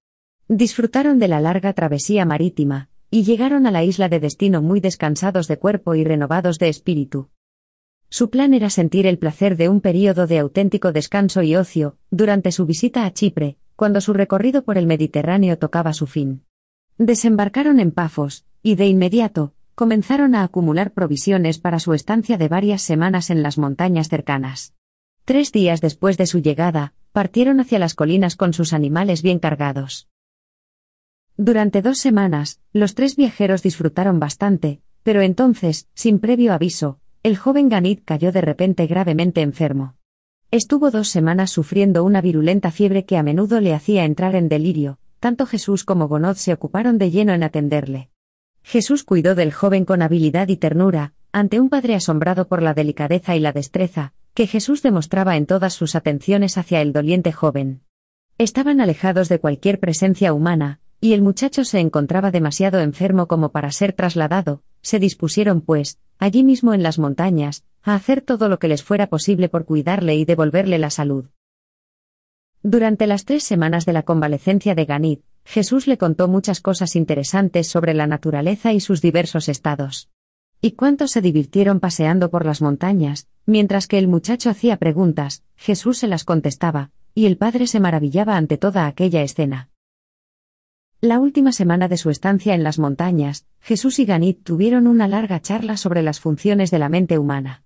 Disfrutaron 0.48 1.20
de 1.20 1.28
la 1.28 1.42
larga 1.42 1.74
travesía 1.74 2.24
marítima, 2.24 2.88
y 3.10 3.24
llegaron 3.24 3.68
a 3.68 3.72
la 3.72 3.84
isla 3.84 4.08
de 4.08 4.22
destino 4.22 4.62
muy 4.62 4.80
descansados 4.80 5.50
de 5.50 5.60
cuerpo 5.60 5.96
y 5.96 6.06
renovados 6.06 6.58
de 6.58 6.70
espíritu. 6.70 7.30
Su 8.08 8.30
plan 8.30 8.54
era 8.54 8.70
sentir 8.70 9.08
el 9.08 9.20
placer 9.20 9.58
de 9.58 9.68
un 9.68 9.82
período 9.82 10.26
de 10.26 10.40
auténtico 10.40 10.94
descanso 10.94 11.42
y 11.42 11.58
ocio, 11.58 11.98
durante 12.12 12.54
su 12.54 12.66
visita 12.66 13.06
a 13.06 13.12
Chipre, 13.12 13.58
cuando 13.76 14.00
su 14.00 14.14
recorrido 14.14 14.64
por 14.64 14.78
el 14.78 14.88
Mediterráneo 14.88 15.58
tocaba 15.58 15.92
su 15.92 16.08
fin. 16.08 16.46
Desembarcaron 17.04 17.80
en 17.80 17.90
Pafos, 17.90 18.46
y 18.62 18.76
de 18.76 18.86
inmediato, 18.86 19.56
comenzaron 19.74 20.36
a 20.36 20.44
acumular 20.44 20.92
provisiones 20.94 21.58
para 21.58 21.80
su 21.80 21.96
estancia 21.96 22.38
de 22.38 22.48
varias 22.48 22.84
semanas 22.84 23.32
en 23.32 23.42
las 23.42 23.58
montañas 23.58 24.08
cercanas. 24.08 24.76
Tres 25.26 25.52
días 25.52 25.82
después 25.82 26.16
de 26.18 26.28
su 26.28 26.44
llegada, 26.44 26.94
partieron 27.12 27.60
hacia 27.60 27.80
las 27.80 27.96
colinas 27.96 28.36
con 28.36 28.54
sus 28.54 28.72
animales 28.72 29.24
bien 29.24 29.40
cargados. 29.40 30.10
Durante 31.38 31.82
dos 31.82 31.98
semanas, 31.98 32.60
los 32.72 32.94
tres 32.94 33.16
viajeros 33.16 33.64
disfrutaron 33.64 34.20
bastante, 34.20 34.84
pero 35.02 35.22
entonces, 35.22 35.88
sin 35.96 36.20
previo 36.20 36.54
aviso, 36.54 37.00
el 37.24 37.36
joven 37.36 37.68
Ganit 37.68 38.06
cayó 38.06 38.32
de 38.32 38.42
repente 38.42 38.86
gravemente 38.86 39.42
enfermo. 39.42 39.96
Estuvo 40.52 40.92
dos 40.92 41.10
semanas 41.10 41.50
sufriendo 41.50 42.04
una 42.04 42.22
virulenta 42.22 42.70
fiebre 42.70 43.06
que 43.06 43.18
a 43.18 43.24
menudo 43.24 43.60
le 43.60 43.74
hacía 43.74 44.06
entrar 44.06 44.36
en 44.36 44.50
delirio, 44.50 45.00
tanto 45.22 45.46
Jesús 45.46 45.86
como 45.86 46.08
Gonod 46.08 46.36
se 46.36 46.52
ocuparon 46.52 46.98
de 46.98 47.12
lleno 47.12 47.32
en 47.32 47.44
atenderle. 47.44 48.10
Jesús 48.64 49.04
cuidó 49.04 49.36
del 49.36 49.54
joven 49.54 49.86
con 49.86 50.02
habilidad 50.02 50.48
y 50.48 50.58
ternura, 50.58 51.14
ante 51.32 51.60
un 51.60 51.70
padre 51.70 51.94
asombrado 51.94 52.48
por 52.48 52.64
la 52.64 52.74
delicadeza 52.74 53.36
y 53.36 53.40
la 53.40 53.54
destreza, 53.54 54.14
que 54.34 54.48
Jesús 54.48 54.82
demostraba 54.82 55.38
en 55.38 55.46
todas 55.46 55.74
sus 55.74 55.96
atenciones 55.96 56.58
hacia 56.58 56.82
el 56.82 56.92
doliente 56.92 57.32
joven. 57.32 57.84
Estaban 58.40 58.82
alejados 58.82 59.30
de 59.30 59.40
cualquier 59.40 59.80
presencia 59.80 60.34
humana, 60.34 60.80
y 61.00 61.14
el 61.14 61.22
muchacho 61.22 61.66
se 61.66 61.80
encontraba 61.80 62.32
demasiado 62.32 62.80
enfermo 62.80 63.28
como 63.28 63.52
para 63.52 63.72
ser 63.72 63.94
trasladado, 63.94 64.64
se 64.82 64.98
dispusieron, 64.98 65.62
pues, 65.62 66.00
allí 66.18 66.44
mismo 66.44 66.74
en 66.74 66.82
las 66.82 66.98
montañas, 66.98 67.64
a 67.84 67.94
hacer 67.94 68.22
todo 68.22 68.50
lo 68.50 68.58
que 68.58 68.68
les 68.68 68.82
fuera 68.82 69.06
posible 69.06 69.50
por 69.50 69.66
cuidarle 69.66 70.16
y 70.16 70.26
devolverle 70.26 70.80
la 70.80 70.90
salud. 70.90 71.28
Durante 72.64 73.08
las 73.08 73.26
tres 73.26 73.44
semanas 73.44 73.86
de 73.86 73.94
la 73.94 74.04
convalecencia 74.04 74.76
de 74.76 74.86
Ganit, 74.86 75.24
Jesús 75.44 75.88
le 75.88 75.98
contó 75.98 76.28
muchas 76.28 76.62
cosas 76.62 76.96
interesantes 76.96 77.68
sobre 77.68 77.96
la 77.96 78.06
naturaleza 78.06 78.72
y 78.72 78.80
sus 78.80 79.02
diversos 79.02 79.50
estados. 79.50 80.10
Y 80.62 80.74
cuántos 80.74 81.10
se 81.10 81.22
divirtieron 81.22 81.80
paseando 81.80 82.30
por 82.30 82.46
las 82.46 82.62
montañas, 82.62 83.28
mientras 83.48 83.88
que 83.88 83.98
el 83.98 84.08
muchacho 84.08 84.52
hacía 84.52 84.78
preguntas, 84.78 85.44
Jesús 85.56 85.98
se 85.98 86.08
las 86.08 86.24
contestaba, 86.24 86.92
y 87.16 87.26
el 87.26 87.38
padre 87.38 87.66
se 87.66 87.80
maravillaba 87.80 88.38
ante 88.38 88.60
toda 88.60 88.86
aquella 88.86 89.24
escena. 89.24 89.70
La 91.02 91.20
última 91.20 91.52
semana 91.52 91.88
de 91.88 91.98
su 91.98 92.12
estancia 92.12 92.54
en 92.54 92.62
las 92.64 92.78
montañas, 92.78 93.48
Jesús 93.60 93.98
y 93.98 94.06
Ganit 94.06 94.44
tuvieron 94.44 94.86
una 94.86 95.08
larga 95.08 95.42
charla 95.42 95.78
sobre 95.78 96.04
las 96.04 96.20
funciones 96.20 96.70
de 96.70 96.78
la 96.78 96.90
mente 96.90 97.18
humana. 97.18 97.64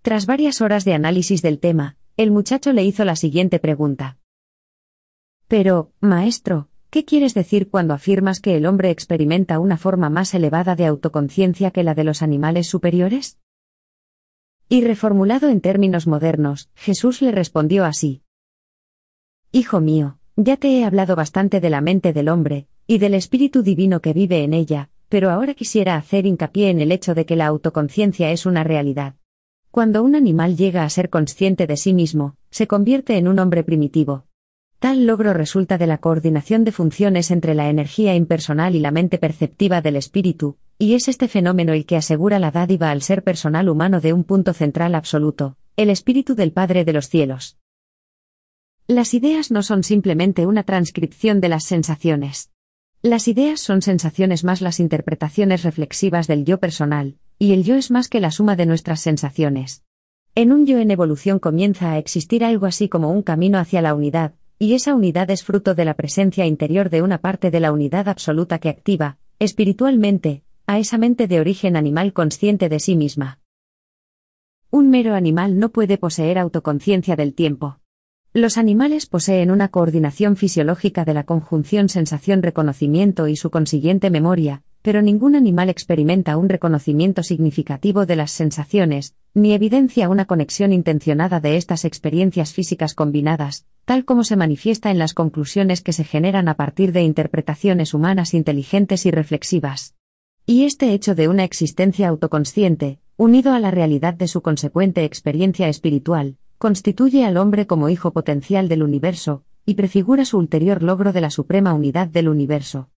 Tras 0.00 0.24
varias 0.24 0.62
horas 0.62 0.86
de 0.86 0.94
análisis 0.94 1.42
del 1.42 1.58
tema, 1.58 1.96
el 2.16 2.30
muchacho 2.30 2.72
le 2.72 2.82
hizo 2.84 3.04
la 3.04 3.14
siguiente 3.14 3.58
pregunta. 3.58 4.16
Pero, 5.48 5.90
maestro, 6.00 6.68
¿Qué 6.90 7.04
quieres 7.04 7.34
decir 7.34 7.68
cuando 7.68 7.92
afirmas 7.92 8.40
que 8.40 8.56
el 8.56 8.64
hombre 8.64 8.88
experimenta 8.88 9.58
una 9.58 9.76
forma 9.76 10.08
más 10.08 10.32
elevada 10.32 10.74
de 10.74 10.86
autoconciencia 10.86 11.70
que 11.70 11.82
la 11.82 11.94
de 11.94 12.02
los 12.02 12.22
animales 12.22 12.66
superiores? 12.66 13.38
Y 14.70 14.82
reformulado 14.82 15.50
en 15.50 15.60
términos 15.60 16.06
modernos, 16.06 16.70
Jesús 16.74 17.20
le 17.20 17.30
respondió 17.30 17.84
así. 17.84 18.22
Hijo 19.52 19.80
mío, 19.80 20.18
ya 20.34 20.56
te 20.56 20.78
he 20.78 20.84
hablado 20.84 21.14
bastante 21.14 21.60
de 21.60 21.68
la 21.68 21.82
mente 21.82 22.14
del 22.14 22.30
hombre, 22.30 22.68
y 22.86 22.96
del 22.96 23.12
espíritu 23.12 23.62
divino 23.62 24.00
que 24.00 24.14
vive 24.14 24.44
en 24.44 24.54
ella, 24.54 24.88
pero 25.10 25.30
ahora 25.30 25.52
quisiera 25.52 25.96
hacer 25.96 26.24
hincapié 26.24 26.70
en 26.70 26.80
el 26.80 26.90
hecho 26.90 27.14
de 27.14 27.26
que 27.26 27.36
la 27.36 27.46
autoconciencia 27.46 28.30
es 28.30 28.46
una 28.46 28.64
realidad. 28.64 29.16
Cuando 29.70 30.02
un 30.02 30.14
animal 30.16 30.56
llega 30.56 30.84
a 30.84 30.90
ser 30.90 31.10
consciente 31.10 31.66
de 31.66 31.76
sí 31.76 31.92
mismo, 31.92 32.36
se 32.50 32.66
convierte 32.66 33.18
en 33.18 33.28
un 33.28 33.38
hombre 33.38 33.62
primitivo, 33.62 34.24
Tal 34.78 35.06
logro 35.06 35.34
resulta 35.34 35.76
de 35.76 35.88
la 35.88 35.98
coordinación 35.98 36.62
de 36.62 36.70
funciones 36.70 37.32
entre 37.32 37.54
la 37.54 37.68
energía 37.68 38.14
impersonal 38.14 38.76
y 38.76 38.78
la 38.78 38.92
mente 38.92 39.18
perceptiva 39.18 39.80
del 39.80 39.96
espíritu, 39.96 40.56
y 40.78 40.94
es 40.94 41.08
este 41.08 41.26
fenómeno 41.26 41.72
el 41.72 41.84
que 41.84 41.96
asegura 41.96 42.38
la 42.38 42.52
dádiva 42.52 42.90
al 42.90 43.02
ser 43.02 43.24
personal 43.24 43.68
humano 43.68 44.00
de 44.00 44.12
un 44.12 44.22
punto 44.22 44.52
central 44.52 44.94
absoluto, 44.94 45.56
el 45.76 45.90
espíritu 45.90 46.36
del 46.36 46.52
Padre 46.52 46.84
de 46.84 46.92
los 46.92 47.08
cielos. 47.08 47.58
Las 48.86 49.14
ideas 49.14 49.50
no 49.50 49.64
son 49.64 49.82
simplemente 49.82 50.46
una 50.46 50.62
transcripción 50.62 51.40
de 51.40 51.48
las 51.48 51.64
sensaciones. 51.64 52.52
Las 53.02 53.26
ideas 53.26 53.58
son 53.58 53.82
sensaciones 53.82 54.44
más 54.44 54.60
las 54.60 54.78
interpretaciones 54.78 55.64
reflexivas 55.64 56.28
del 56.28 56.44
yo 56.44 56.60
personal, 56.60 57.16
y 57.36 57.52
el 57.52 57.64
yo 57.64 57.74
es 57.74 57.90
más 57.90 58.08
que 58.08 58.20
la 58.20 58.30
suma 58.30 58.54
de 58.54 58.66
nuestras 58.66 59.00
sensaciones. 59.00 59.82
En 60.36 60.52
un 60.52 60.66
yo 60.66 60.78
en 60.78 60.92
evolución 60.92 61.40
comienza 61.40 61.90
a 61.90 61.98
existir 61.98 62.44
algo 62.44 62.66
así 62.66 62.88
como 62.88 63.10
un 63.10 63.22
camino 63.22 63.58
hacia 63.58 63.82
la 63.82 63.94
unidad, 63.94 64.34
y 64.58 64.74
esa 64.74 64.94
unidad 64.94 65.30
es 65.30 65.44
fruto 65.44 65.74
de 65.74 65.84
la 65.84 65.94
presencia 65.94 66.44
interior 66.44 66.90
de 66.90 67.02
una 67.02 67.18
parte 67.18 67.50
de 67.50 67.60
la 67.60 67.72
unidad 67.72 68.08
absoluta 68.08 68.58
que 68.58 68.68
activa, 68.68 69.18
espiritualmente, 69.38 70.42
a 70.66 70.78
esa 70.78 70.98
mente 70.98 71.28
de 71.28 71.40
origen 71.40 71.76
animal 71.76 72.12
consciente 72.12 72.68
de 72.68 72.80
sí 72.80 72.96
misma. 72.96 73.38
Un 74.70 74.90
mero 74.90 75.14
animal 75.14 75.58
no 75.58 75.70
puede 75.70 75.96
poseer 75.96 76.38
autoconciencia 76.38 77.14
del 77.16 77.34
tiempo. 77.34 77.78
Los 78.34 78.58
animales 78.58 79.06
poseen 79.06 79.50
una 79.50 79.68
coordinación 79.68 80.36
fisiológica 80.36 81.04
de 81.04 81.14
la 81.14 81.24
conjunción 81.24 81.88
sensación-reconocimiento 81.88 83.28
y 83.28 83.36
su 83.36 83.50
consiguiente 83.50 84.10
memoria, 84.10 84.62
pero 84.82 85.02
ningún 85.02 85.36
animal 85.36 85.70
experimenta 85.70 86.36
un 86.36 86.48
reconocimiento 86.48 87.22
significativo 87.22 88.06
de 88.06 88.16
las 88.16 88.32
sensaciones, 88.32 89.14
ni 89.40 89.52
evidencia 89.52 90.08
una 90.08 90.24
conexión 90.24 90.72
intencionada 90.72 91.40
de 91.40 91.56
estas 91.56 91.84
experiencias 91.84 92.52
físicas 92.52 92.94
combinadas, 92.94 93.66
tal 93.84 94.04
como 94.04 94.24
se 94.24 94.36
manifiesta 94.36 94.90
en 94.90 94.98
las 94.98 95.14
conclusiones 95.14 95.80
que 95.80 95.92
se 95.92 96.04
generan 96.04 96.48
a 96.48 96.54
partir 96.54 96.92
de 96.92 97.02
interpretaciones 97.02 97.94
humanas 97.94 98.34
inteligentes 98.34 99.06
y 99.06 99.10
reflexivas. 99.10 99.94
Y 100.44 100.64
este 100.64 100.92
hecho 100.92 101.14
de 101.14 101.28
una 101.28 101.44
existencia 101.44 102.08
autoconsciente, 102.08 103.00
unido 103.16 103.52
a 103.52 103.60
la 103.60 103.70
realidad 103.70 104.14
de 104.14 104.28
su 104.28 104.42
consecuente 104.42 105.04
experiencia 105.04 105.68
espiritual, 105.68 106.36
constituye 106.58 107.24
al 107.24 107.36
hombre 107.36 107.66
como 107.66 107.88
hijo 107.88 108.12
potencial 108.12 108.68
del 108.68 108.82
universo, 108.82 109.44
y 109.64 109.74
prefigura 109.74 110.24
su 110.24 110.38
ulterior 110.38 110.82
logro 110.82 111.12
de 111.12 111.20
la 111.20 111.30
suprema 111.30 111.74
unidad 111.74 112.08
del 112.08 112.28
universo. 112.28 112.90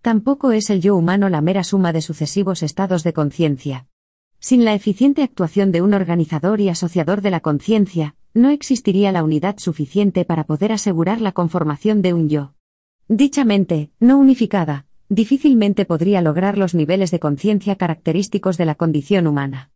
Tampoco 0.00 0.52
es 0.52 0.70
el 0.70 0.80
yo 0.80 0.96
humano 0.96 1.28
la 1.28 1.40
mera 1.40 1.64
suma 1.64 1.92
de 1.92 2.00
sucesivos 2.00 2.62
estados 2.62 3.02
de 3.02 3.12
conciencia. 3.12 3.86
Sin 4.40 4.64
la 4.64 4.72
eficiente 4.72 5.22
actuación 5.22 5.70
de 5.70 5.82
un 5.82 5.92
organizador 5.92 6.62
y 6.62 6.70
asociador 6.70 7.20
de 7.20 7.30
la 7.30 7.40
conciencia, 7.40 8.16
no 8.32 8.48
existiría 8.48 9.12
la 9.12 9.22
unidad 9.22 9.58
suficiente 9.58 10.24
para 10.24 10.44
poder 10.44 10.72
asegurar 10.72 11.20
la 11.20 11.32
conformación 11.32 12.00
de 12.00 12.14
un 12.14 12.30
yo. 12.30 12.54
Dicha 13.06 13.44
mente, 13.44 13.90
no 14.00 14.16
unificada, 14.18 14.86
difícilmente 15.10 15.84
podría 15.84 16.22
lograr 16.22 16.56
los 16.56 16.74
niveles 16.74 17.10
de 17.10 17.20
conciencia 17.20 17.76
característicos 17.76 18.56
de 18.56 18.64
la 18.64 18.76
condición 18.76 19.26
humana. 19.26 19.72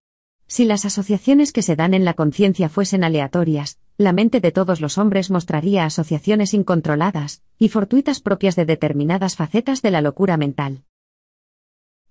Si 0.46 0.64
las 0.64 0.86
asociaciones 0.86 1.52
que 1.52 1.62
se 1.62 1.76
dan 1.76 1.92
en 1.92 2.06
la 2.06 2.14
conciencia 2.14 2.70
fuesen 2.70 3.04
aleatorias, 3.04 3.78
la 3.98 4.12
mente 4.12 4.40
de 4.40 4.50
todos 4.50 4.80
los 4.80 4.96
hombres 4.96 5.30
mostraría 5.30 5.84
asociaciones 5.84 6.54
incontroladas 6.54 7.42
y 7.58 7.68
fortuitas 7.68 8.20
propias 8.20 8.56
de 8.56 8.64
determinadas 8.64 9.36
facetas 9.36 9.82
de 9.82 9.90
la 9.90 10.00
locura 10.00 10.36
mental. 10.36 10.84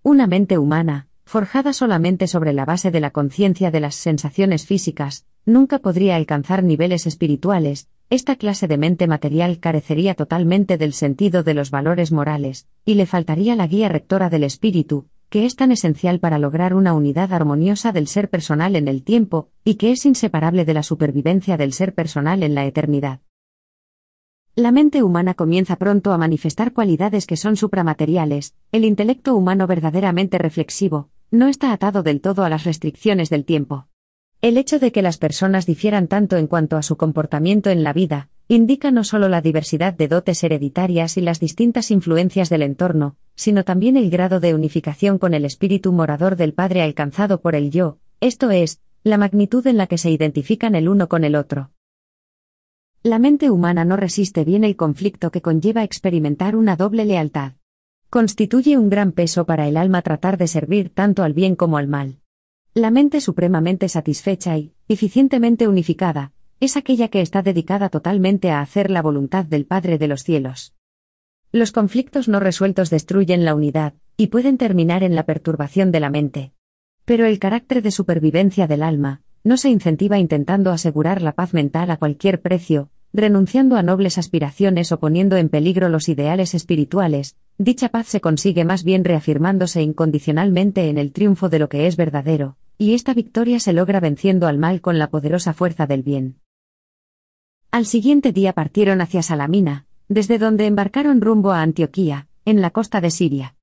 Una 0.02 0.28
mente 0.28 0.58
humana, 0.58 1.08
forjada 1.26 1.74
solamente 1.74 2.28
sobre 2.28 2.54
la 2.54 2.66
base 2.66 2.92
de 2.92 3.00
la 3.00 3.12
conciencia 3.12 3.72
de 3.72 3.80
las 3.80 3.96
sensaciones 3.96 4.66
físicas, 4.66 5.26
nunca 5.46 5.80
podría 5.80 6.16
alcanzar 6.16 6.64
niveles 6.64 7.08
espirituales, 7.08 7.88
esta 8.10 8.36
clase 8.36 8.68
de 8.68 8.78
mente 8.78 9.08
material 9.08 9.60
carecería 9.60 10.14
totalmente 10.14 10.78
del 10.78 10.94
sentido 10.94 11.44
de 11.44 11.54
los 11.54 11.72
valores 11.72 12.12
morales, 12.12 12.68
y 12.86 12.96
le 12.96 13.06
faltaría 13.06 13.56
la 13.56 13.68
guía 13.68 13.90
rectora 13.90 14.30
del 14.30 14.44
espíritu, 14.44 15.08
que 15.30 15.46
es 15.46 15.56
tan 15.56 15.72
esencial 15.72 16.20
para 16.20 16.38
lograr 16.38 16.76
una 16.76 16.94
unidad 16.94 17.34
armoniosa 17.34 17.92
del 17.92 18.08
ser 18.08 18.30
personal 18.30 18.76
en 18.76 18.88
el 18.88 19.04
tiempo, 19.04 19.50
y 19.64 19.76
que 19.76 19.92
es 19.92 20.06
inseparable 20.06 20.64
de 20.64 20.76
la 20.76 20.84
supervivencia 20.84 21.58
del 21.58 21.74
ser 21.74 21.96
personal 21.96 22.44
en 22.44 22.54
la 22.54 22.66
eternidad. 22.66 23.22
La 24.56 24.72
mente 24.72 25.02
humana 25.02 25.34
comienza 25.34 25.78
pronto 25.78 26.14
a 26.14 26.20
manifestar 26.20 26.74
cualidades 26.74 27.26
que 27.26 27.38
son 27.38 27.56
supramateriales, 27.56 28.54
el 28.72 28.86
intelecto 28.86 29.36
humano 29.36 29.66
verdaderamente 29.66 30.38
reflexivo, 30.38 31.10
no 31.34 31.48
está 31.48 31.74
atado 31.74 32.04
del 32.04 32.22
todo 32.22 32.44
a 32.44 32.50
las 32.50 32.64
restricciones 32.64 33.32
del 33.32 33.44
tiempo. 33.44 33.88
El 34.40 34.56
hecho 34.56 34.78
de 34.78 34.92
que 34.92 35.02
las 35.02 35.18
personas 35.18 35.66
difieran 35.66 36.08
tanto 36.08 36.38
en 36.38 36.46
cuanto 36.46 36.78
a 36.78 36.84
su 36.84 36.96
comportamiento 36.96 37.72
en 37.72 37.84
la 37.84 37.92
vida, 37.92 38.30
indica 38.48 38.92
no 38.92 39.04
solo 39.04 39.30
la 39.30 39.42
diversidad 39.42 39.96
de 39.96 40.08
dotes 40.08 40.44
hereditarias 40.44 41.18
y 41.18 41.22
las 41.22 41.40
distintas 41.40 41.90
influencias 41.90 42.50
del 42.50 42.62
entorno, 42.62 43.16
sino 43.34 43.66
también 43.66 43.98
el 43.98 44.12
grado 44.12 44.40
de 44.40 44.54
unificación 44.54 45.18
con 45.18 45.34
el 45.34 45.44
espíritu 45.44 45.92
morador 45.92 46.36
del 46.36 46.54
Padre 46.54 46.84
alcanzado 46.84 47.42
por 47.42 47.56
el 47.56 47.72
yo, 47.72 47.98
esto 48.20 48.52
es, 48.52 48.80
la 49.04 49.18
magnitud 49.18 49.66
en 49.66 49.78
la 49.78 49.88
que 49.88 49.98
se 49.98 50.12
identifican 50.12 50.76
el 50.76 50.88
uno 50.88 51.10
con 51.10 51.24
el 51.24 51.36
otro. 51.36 51.72
La 53.02 53.18
mente 53.18 53.50
humana 53.50 53.86
no 53.86 53.98
resiste 53.98 54.46
bien 54.46 54.64
el 54.64 54.76
conflicto 54.76 55.32
que 55.32 55.42
conlleva 55.42 55.84
experimentar 55.84 56.56
una 56.56 56.76
doble 56.76 57.06
lealtad. 57.06 57.54
Constituye 58.14 58.78
un 58.78 58.92
gran 58.92 59.12
peso 59.12 59.48
para 59.48 59.68
el 59.68 59.76
alma 59.76 60.04
tratar 60.04 60.38
de 60.38 60.46
servir 60.46 60.92
tanto 60.94 61.24
al 61.24 61.34
bien 61.34 61.56
como 61.56 61.80
al 61.80 61.88
mal. 61.88 62.20
La 62.76 62.92
mente 62.92 63.20
supremamente 63.22 63.90
satisfecha 63.90 64.56
y, 64.56 64.76
eficientemente 64.88 65.68
unificada, 65.68 66.32
es 66.60 66.78
aquella 66.78 67.08
que 67.08 67.22
está 67.22 67.42
dedicada 67.42 67.90
totalmente 67.90 68.52
a 68.52 68.62
hacer 68.62 68.92
la 68.92 69.02
voluntad 69.02 69.46
del 69.46 69.66
Padre 69.66 69.98
de 69.98 70.08
los 70.08 70.22
cielos. 70.22 70.76
Los 71.52 71.72
conflictos 71.72 72.28
no 72.28 72.40
resueltos 72.40 72.92
destruyen 72.92 73.46
la 73.46 73.56
unidad, 73.56 73.96
y 74.16 74.28
pueden 74.28 74.60
terminar 74.60 75.02
en 75.02 75.16
la 75.16 75.26
perturbación 75.26 75.92
de 75.92 76.00
la 76.00 76.12
mente. 76.12 76.54
Pero 77.06 77.26
el 77.26 77.40
carácter 77.40 77.82
de 77.82 77.90
supervivencia 77.90 78.68
del 78.68 78.84
alma, 78.84 79.24
no 79.44 79.58
se 79.58 79.70
incentiva 79.70 80.20
intentando 80.20 80.72
asegurar 80.72 81.24
la 81.24 81.32
paz 81.32 81.56
mental 81.56 81.90
a 81.90 81.98
cualquier 81.98 82.44
precio, 82.44 82.92
renunciando 83.12 83.76
a 83.76 83.82
nobles 83.82 84.20
aspiraciones 84.20 84.92
o 84.92 85.00
poniendo 85.00 85.36
en 85.36 85.50
peligro 85.50 85.90
los 85.90 86.10
ideales 86.10 86.54
espirituales, 86.54 87.38
dicha 87.58 87.90
paz 87.90 88.08
se 88.08 88.22
consigue 88.22 88.66
más 88.66 88.84
bien 88.84 89.04
reafirmándose 89.04 89.82
incondicionalmente 89.82 90.90
en 90.90 90.98
el 90.98 91.12
triunfo 91.12 91.50
de 91.50 91.60
lo 91.60 91.70
que 91.70 91.88
es 91.88 91.96
verdadero, 91.96 92.58
y 92.78 92.94
esta 92.94 93.14
victoria 93.14 93.60
se 93.60 93.74
logra 93.74 94.00
venciendo 94.00 94.48
al 94.48 94.58
mal 94.58 94.82
con 94.82 94.98
la 94.98 95.10
poderosa 95.10 95.54
fuerza 95.54 95.88
del 95.88 96.04
bien. 96.04 96.40
Al 97.72 97.86
siguiente 97.86 98.32
día 98.32 98.54
partieron 98.54 99.02
hacia 99.02 99.24
Salamina, 99.24 99.86
desde 100.08 100.38
donde 100.38 100.66
embarcaron 100.68 101.22
rumbo 101.22 101.52
a 101.52 101.62
Antioquía, 101.62 102.28
en 102.46 102.62
la 102.62 102.72
costa 102.72 103.02
de 103.02 103.10
Siria. 103.10 103.56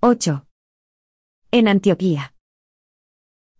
¡8! 0.00 0.44
En 1.50 1.68
Antioquía. 1.68 2.34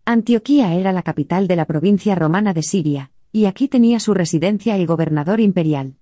Antioquía 0.05 0.75
era 0.75 0.91
la 0.91 1.01
capital 1.01 1.47
de 1.47 1.55
la 1.55 1.65
provincia 1.65 2.13
romana 2.13 2.53
de 2.53 2.61
Siria, 2.61 3.11
y 3.35 3.47
aquí 3.47 3.67
tenía 3.67 3.99
su 3.99 4.13
residencia 4.13 4.77
el 4.77 4.87
gobernador 4.87 5.41
imperial. 5.41 5.95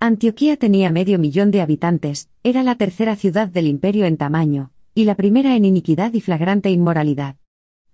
Antioquía 0.00 0.56
tenía 0.56 0.90
medio 0.90 1.16
millón 1.16 1.52
de 1.52 1.60
habitantes, 1.60 2.28
era 2.42 2.64
la 2.64 2.74
tercera 2.74 3.14
ciudad 3.14 3.46
del 3.46 3.68
imperio 3.68 4.04
en 4.04 4.16
tamaño, 4.16 4.72
y 4.92 5.04
la 5.04 5.14
primera 5.14 5.54
en 5.54 5.64
iniquidad 5.64 6.12
y 6.12 6.20
flagrante 6.20 6.70
inmoralidad. 6.70 7.36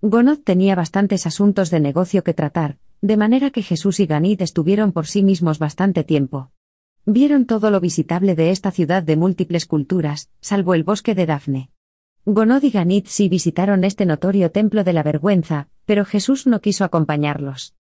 Gonod 0.01 0.39
tenía 0.39 0.73
bastantes 0.73 1.27
asuntos 1.27 1.69
de 1.69 1.79
negocio 1.79 2.23
que 2.23 2.33
tratar, 2.33 2.79
de 2.99 3.15
manera 3.15 3.51
que 3.51 3.61
Jesús 3.61 3.99
y 3.99 4.07
Ganit 4.07 4.41
estuvieron 4.41 4.91
por 4.91 5.05
sí 5.05 5.21
mismos 5.21 5.59
bastante 5.59 6.03
tiempo. 6.03 6.49
Vieron 7.05 7.45
todo 7.45 7.69
lo 7.69 7.79
visitable 7.79 8.33
de 8.33 8.49
esta 8.49 8.71
ciudad 8.71 9.03
de 9.03 9.17
múltiples 9.17 9.67
culturas, 9.67 10.31
salvo 10.41 10.73
el 10.73 10.83
bosque 10.83 11.13
de 11.13 11.27
Dafne. 11.27 11.69
Gonod 12.25 12.63
y 12.63 12.71
Ganit 12.71 13.05
sí 13.05 13.29
visitaron 13.29 13.83
este 13.83 14.07
notorio 14.07 14.49
templo 14.49 14.83
de 14.83 14.93
la 14.93 15.03
vergüenza, 15.03 15.67
pero 15.85 16.05
Jesús 16.05 16.47
no 16.47 16.59
quiso 16.59 16.85
acompañarlos. 16.85 17.75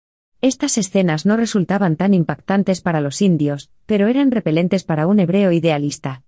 Estas 0.44 0.76
escenas 0.76 1.24
no 1.24 1.38
resultaban 1.38 1.96
tan 1.96 2.12
impactantes 2.12 2.82
para 2.82 3.00
los 3.00 3.22
indios, 3.22 3.70
pero 3.86 4.08
eran 4.08 4.30
repelentes 4.30 4.84
para 4.84 5.06
un 5.06 5.18
hebreo 5.18 5.52
idealista. 5.52 6.22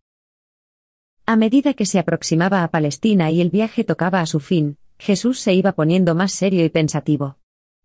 A 1.26 1.36
medida 1.36 1.74
que 1.74 1.84
se 1.84 1.98
aproximaba 1.98 2.62
a 2.62 2.70
Palestina 2.70 3.30
y 3.30 3.42
el 3.42 3.50
viaje 3.50 3.84
tocaba 3.84 4.22
a 4.22 4.26
su 4.26 4.40
fin, 4.40 4.78
Jesús 4.98 5.40
se 5.40 5.52
iba 5.52 5.72
poniendo 5.72 6.14
más 6.14 6.32
serio 6.32 6.64
y 6.64 6.70
pensativo. 6.70 7.36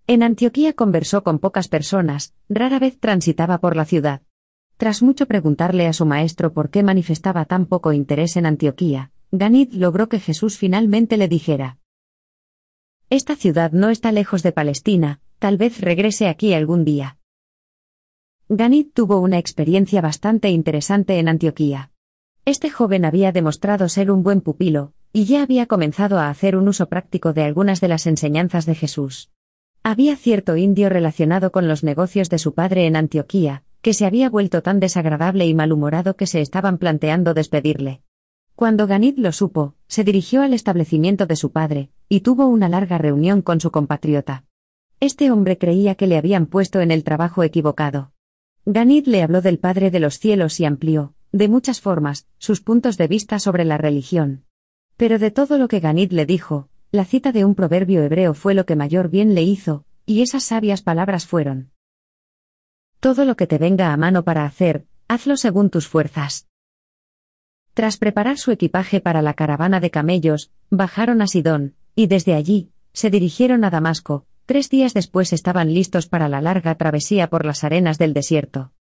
En 0.07 0.23
Antioquía 0.23 0.71
conversó 0.71 1.21
con 1.21 1.37
pocas 1.37 1.67
personas, 1.67 2.33
rara 2.47 2.79
vez 2.79 2.97
transitaba 2.97 3.57
por 3.57 3.75
la 3.75 3.83
ciudad. 3.83 4.21
Tras 4.77 5.01
mucho 5.01 5.25
preguntarle 5.25 5.85
a 5.87 5.91
su 5.91 6.05
maestro 6.05 6.53
por 6.53 6.69
qué 6.69 6.81
manifestaba 6.81 7.43
tan 7.43 7.65
poco 7.65 7.91
interés 7.91 8.37
en 8.37 8.45
Antioquía, 8.45 9.11
Ganit 9.31 9.73
logró 9.73 10.07
que 10.07 10.21
Jesús 10.21 10.57
finalmente 10.57 11.17
le 11.17 11.27
dijera. 11.27 11.77
Esta 13.09 13.35
ciudad 13.35 13.73
no 13.73 13.89
está 13.89 14.13
lejos 14.13 14.43
de 14.43 14.53
Palestina, 14.53 15.19
tal 15.41 15.57
vez 15.57 15.81
regrese 15.81 16.27
aquí 16.27 16.53
algún 16.53 16.85
día. 16.85 17.17
Ganit 18.47 18.93
tuvo 18.93 19.19
una 19.19 19.39
experiencia 19.39 19.99
bastante 19.99 20.51
interesante 20.51 21.17
en 21.17 21.27
Antioquía. 21.27 21.89
Este 22.45 22.69
joven 22.69 23.05
había 23.05 23.31
demostrado 23.31 23.89
ser 23.89 24.11
un 24.11 24.21
buen 24.21 24.41
pupilo, 24.41 24.93
y 25.11 25.25
ya 25.25 25.41
había 25.41 25.65
comenzado 25.65 26.19
a 26.19 26.29
hacer 26.29 26.55
un 26.55 26.67
uso 26.67 26.89
práctico 26.89 27.33
de 27.33 27.41
algunas 27.41 27.81
de 27.81 27.87
las 27.87 28.05
enseñanzas 28.05 28.67
de 28.67 28.75
Jesús. 28.75 29.31
Había 29.81 30.15
cierto 30.15 30.57
indio 30.57 30.89
relacionado 30.89 31.51
con 31.51 31.67
los 31.67 31.83
negocios 31.83 32.29
de 32.29 32.37
su 32.37 32.53
padre 32.53 32.85
en 32.85 32.95
Antioquía, 32.95 33.63
que 33.81 33.95
se 33.95 34.05
había 34.05 34.29
vuelto 34.29 34.61
tan 34.61 34.79
desagradable 34.79 35.47
y 35.47 35.55
malhumorado 35.55 36.15
que 36.17 36.27
se 36.27 36.41
estaban 36.41 36.77
planteando 36.77 37.33
despedirle. 37.33 38.03
Cuando 38.53 38.85
Ganit 38.85 39.17
lo 39.17 39.31
supo, 39.31 39.73
se 39.87 40.03
dirigió 40.03 40.43
al 40.43 40.53
establecimiento 40.53 41.25
de 41.25 41.35
su 41.35 41.51
padre, 41.51 41.89
y 42.09 42.19
tuvo 42.19 42.45
una 42.45 42.69
larga 42.69 42.99
reunión 42.99 43.41
con 43.41 43.59
su 43.59 43.71
compatriota. 43.71 44.45
Este 45.01 45.31
hombre 45.31 45.57
creía 45.57 45.95
que 45.95 46.05
le 46.05 46.15
habían 46.15 46.45
puesto 46.45 46.79
en 46.79 46.91
el 46.91 47.03
trabajo 47.03 47.41
equivocado. 47.41 48.11
Ganit 48.65 49.07
le 49.07 49.23
habló 49.23 49.41
del 49.41 49.57
Padre 49.57 49.89
de 49.89 49.99
los 49.99 50.19
cielos 50.19 50.59
y 50.59 50.65
amplió, 50.65 51.15
de 51.31 51.47
muchas 51.47 51.81
formas, 51.81 52.27
sus 52.37 52.61
puntos 52.61 52.97
de 52.97 53.07
vista 53.07 53.39
sobre 53.39 53.65
la 53.65 53.79
religión. 53.79 54.45
Pero 54.97 55.17
de 55.17 55.31
todo 55.31 55.57
lo 55.57 55.67
que 55.67 55.79
Ganit 55.79 56.11
le 56.11 56.27
dijo, 56.27 56.69
la 56.91 57.03
cita 57.03 57.31
de 57.31 57.45
un 57.45 57.55
proverbio 57.55 58.03
hebreo 58.03 58.35
fue 58.35 58.53
lo 58.53 58.67
que 58.67 58.75
mayor 58.75 59.09
bien 59.09 59.33
le 59.33 59.41
hizo, 59.41 59.85
y 60.05 60.21
esas 60.21 60.43
sabias 60.43 60.83
palabras 60.83 61.25
fueron. 61.25 61.71
Todo 62.99 63.25
lo 63.25 63.35
que 63.35 63.47
te 63.47 63.57
venga 63.57 63.93
a 63.93 63.97
mano 63.97 64.23
para 64.23 64.45
hacer, 64.45 64.85
hazlo 65.07 65.35
según 65.35 65.71
tus 65.71 65.87
fuerzas. 65.87 66.47
Tras 67.73 67.97
preparar 67.97 68.37
su 68.37 68.51
equipaje 68.51 69.01
para 69.01 69.23
la 69.23 69.33
caravana 69.33 69.79
de 69.79 69.89
camellos, 69.89 70.51
bajaron 70.69 71.23
a 71.23 71.27
Sidón, 71.27 71.73
y 71.95 72.05
desde 72.05 72.35
allí, 72.35 72.69
se 72.93 73.09
dirigieron 73.09 73.63
a 73.63 73.71
Damasco, 73.71 74.27
tres 74.45 74.69
días 74.69 74.93
después 74.93 75.33
estaban 75.33 75.73
listos 75.73 76.07
para 76.07 76.29
la 76.29 76.41
larga 76.41 76.75
travesía 76.75 77.29
por 77.29 77.45
las 77.45 77.63
arenas 77.63 77.97
del 77.97 78.13
desierto. 78.13 78.73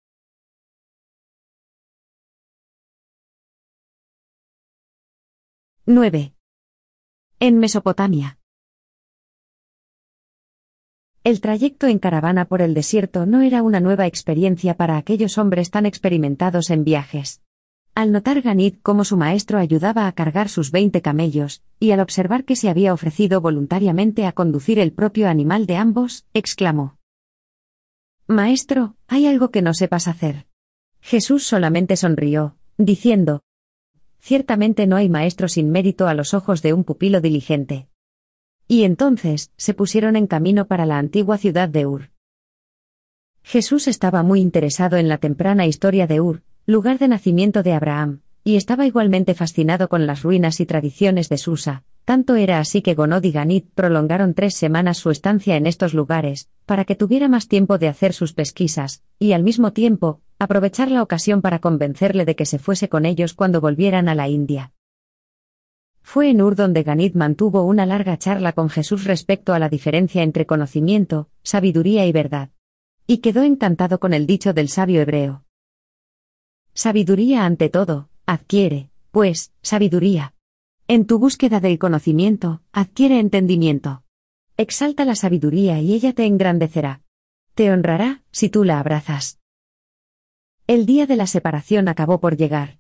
¡9! 5.86 6.34
En 7.40 7.58
Mesopotamia. 7.58 8.38
El 11.24 11.42
trayecto 11.42 11.88
en 11.88 12.00
caravana 12.00 12.46
por 12.46 12.62
el 12.62 12.74
desierto 12.74 13.26
no 13.26 13.42
era 13.42 13.62
una 13.64 13.80
nueva 13.80 14.06
experiencia 14.06 14.76
para 14.76 14.98
aquellos 14.98 15.38
hombres 15.38 15.70
tan 15.70 15.86
experimentados 15.86 16.70
en 16.70 16.84
viajes. 16.84 17.42
Al 17.96 18.12
notar 18.12 18.42
Ganit 18.42 18.80
cómo 18.82 19.04
su 19.04 19.18
maestro 19.18 19.58
ayudaba 19.60 20.08
a 20.08 20.12
cargar 20.14 20.50
sus 20.50 20.72
veinte 20.72 21.02
camellos, 21.02 21.62
y 21.80 21.92
al 21.92 22.00
observar 22.00 22.46
que 22.46 22.56
se 22.56 22.70
había 22.70 22.94
ofrecido 22.94 23.42
voluntariamente 23.42 24.26
a 24.26 24.32
conducir 24.32 24.80
el 24.80 24.94
propio 24.94 25.28
animal 25.28 25.66
de 25.66 25.76
ambos, 25.76 26.26
exclamó. 26.34 26.98
Maestro, 28.28 28.96
hay 29.08 29.28
algo 29.28 29.52
que 29.52 29.62
no 29.62 29.74
sepas 29.74 30.08
hacer. 30.08 30.46
Jesús 31.02 31.46
solamente 31.46 31.96
sonrió, 31.96 32.56
diciendo, 32.78 33.42
Ciertamente 34.20 34.86
no 34.86 34.98
hay 34.98 35.10
maestro 35.10 35.48
sin 35.48 35.72
mérito 35.72 36.08
a 36.08 36.14
los 36.14 36.34
ojos 36.34 36.62
de 36.62 36.74
un 36.74 36.84
pupilo 36.84 37.22
diligente. 37.22 37.88
Y 38.68 38.84
entonces, 38.84 39.52
se 39.58 39.74
pusieron 39.74 40.16
en 40.16 40.28
camino 40.28 40.68
para 40.68 40.86
la 40.86 41.00
antigua 41.00 41.38
ciudad 41.38 41.70
de 41.70 41.88
Ur. 41.88 42.12
Jesús 43.42 43.88
estaba 43.88 44.22
muy 44.22 44.42
interesado 44.42 44.98
en 44.98 45.08
la 45.08 45.18
temprana 45.18 45.66
historia 45.66 46.06
de 46.06 46.22
Ur, 46.22 46.44
lugar 46.70 47.00
de 47.00 47.08
nacimiento 47.08 47.64
de 47.64 47.74
Abraham, 47.74 48.22
y 48.44 48.56
estaba 48.56 48.86
igualmente 48.86 49.34
fascinado 49.34 49.90
con 49.90 50.06
las 50.06 50.22
ruinas 50.22 50.60
y 50.60 50.68
tradiciones 50.68 51.28
de 51.28 51.40
Susa, 51.40 51.84
tanto 52.06 52.36
era 52.36 52.60
así 52.60 52.84
que 52.84 52.94
Gonod 52.94 53.24
y 53.24 53.32
Ganit 53.32 53.72
prolongaron 53.74 54.36
tres 54.36 54.54
semanas 54.54 55.00
su 55.00 55.10
estancia 55.10 55.56
en 55.56 55.66
estos 55.66 55.96
lugares, 55.96 56.48
para 56.68 56.86
que 56.86 56.94
tuviera 56.94 57.28
más 57.28 57.48
tiempo 57.48 57.80
de 57.80 57.88
hacer 57.88 58.14
sus 58.14 58.34
pesquisas, 58.34 59.02
y 59.18 59.32
al 59.32 59.42
mismo 59.42 59.74
tiempo, 59.74 60.22
aprovechar 60.38 60.92
la 60.92 61.02
ocasión 61.02 61.42
para 61.42 61.58
convencerle 61.58 62.24
de 62.24 62.36
que 62.36 62.46
se 62.46 62.60
fuese 62.60 62.88
con 62.88 63.08
ellos 63.08 63.34
cuando 63.34 63.62
volvieran 63.62 64.08
a 64.08 64.14
la 64.14 64.28
India. 64.28 64.72
Fue 66.04 66.30
en 66.30 66.40
Ur 66.40 66.56
donde 66.56 66.84
Ganit 66.84 67.16
mantuvo 67.16 67.64
una 67.64 67.88
larga 67.88 68.20
charla 68.20 68.54
con 68.54 68.70
Jesús 68.70 69.06
respecto 69.06 69.56
a 69.56 69.60
la 69.60 69.70
diferencia 69.70 70.22
entre 70.22 70.46
conocimiento, 70.46 71.30
sabiduría 71.42 72.06
y 72.06 72.12
verdad. 72.12 72.52
Y 73.08 73.18
quedó 73.18 73.42
encantado 73.42 74.00
con 74.00 74.14
el 74.14 74.28
dicho 74.28 74.54
del 74.54 74.70
sabio 74.70 75.02
hebreo. 75.02 75.46
Sabiduría 76.82 77.44
ante 77.44 77.68
todo, 77.68 78.08
adquiere, 78.26 78.90
pues, 79.12 79.52
sabiduría. 79.62 80.34
En 80.88 81.06
tu 81.06 81.20
búsqueda 81.20 81.60
del 81.60 81.78
conocimiento, 81.78 82.62
adquiere 82.72 83.20
entendimiento. 83.20 84.04
Exalta 84.56 85.04
la 85.04 85.16
sabiduría 85.16 85.82
y 85.82 85.94
ella 85.94 86.14
te 86.14 86.26
engrandecerá. 86.26 87.02
Te 87.54 87.70
honrará, 87.70 88.24
si 88.32 88.48
tú 88.48 88.64
la 88.64 88.80
abrazas. 88.80 89.40
El 90.68 90.86
día 90.86 91.06
de 91.06 91.18
la 91.18 91.28
separación 91.28 91.90
acabó 91.90 92.22
por 92.22 92.38
llegar. 92.38 92.80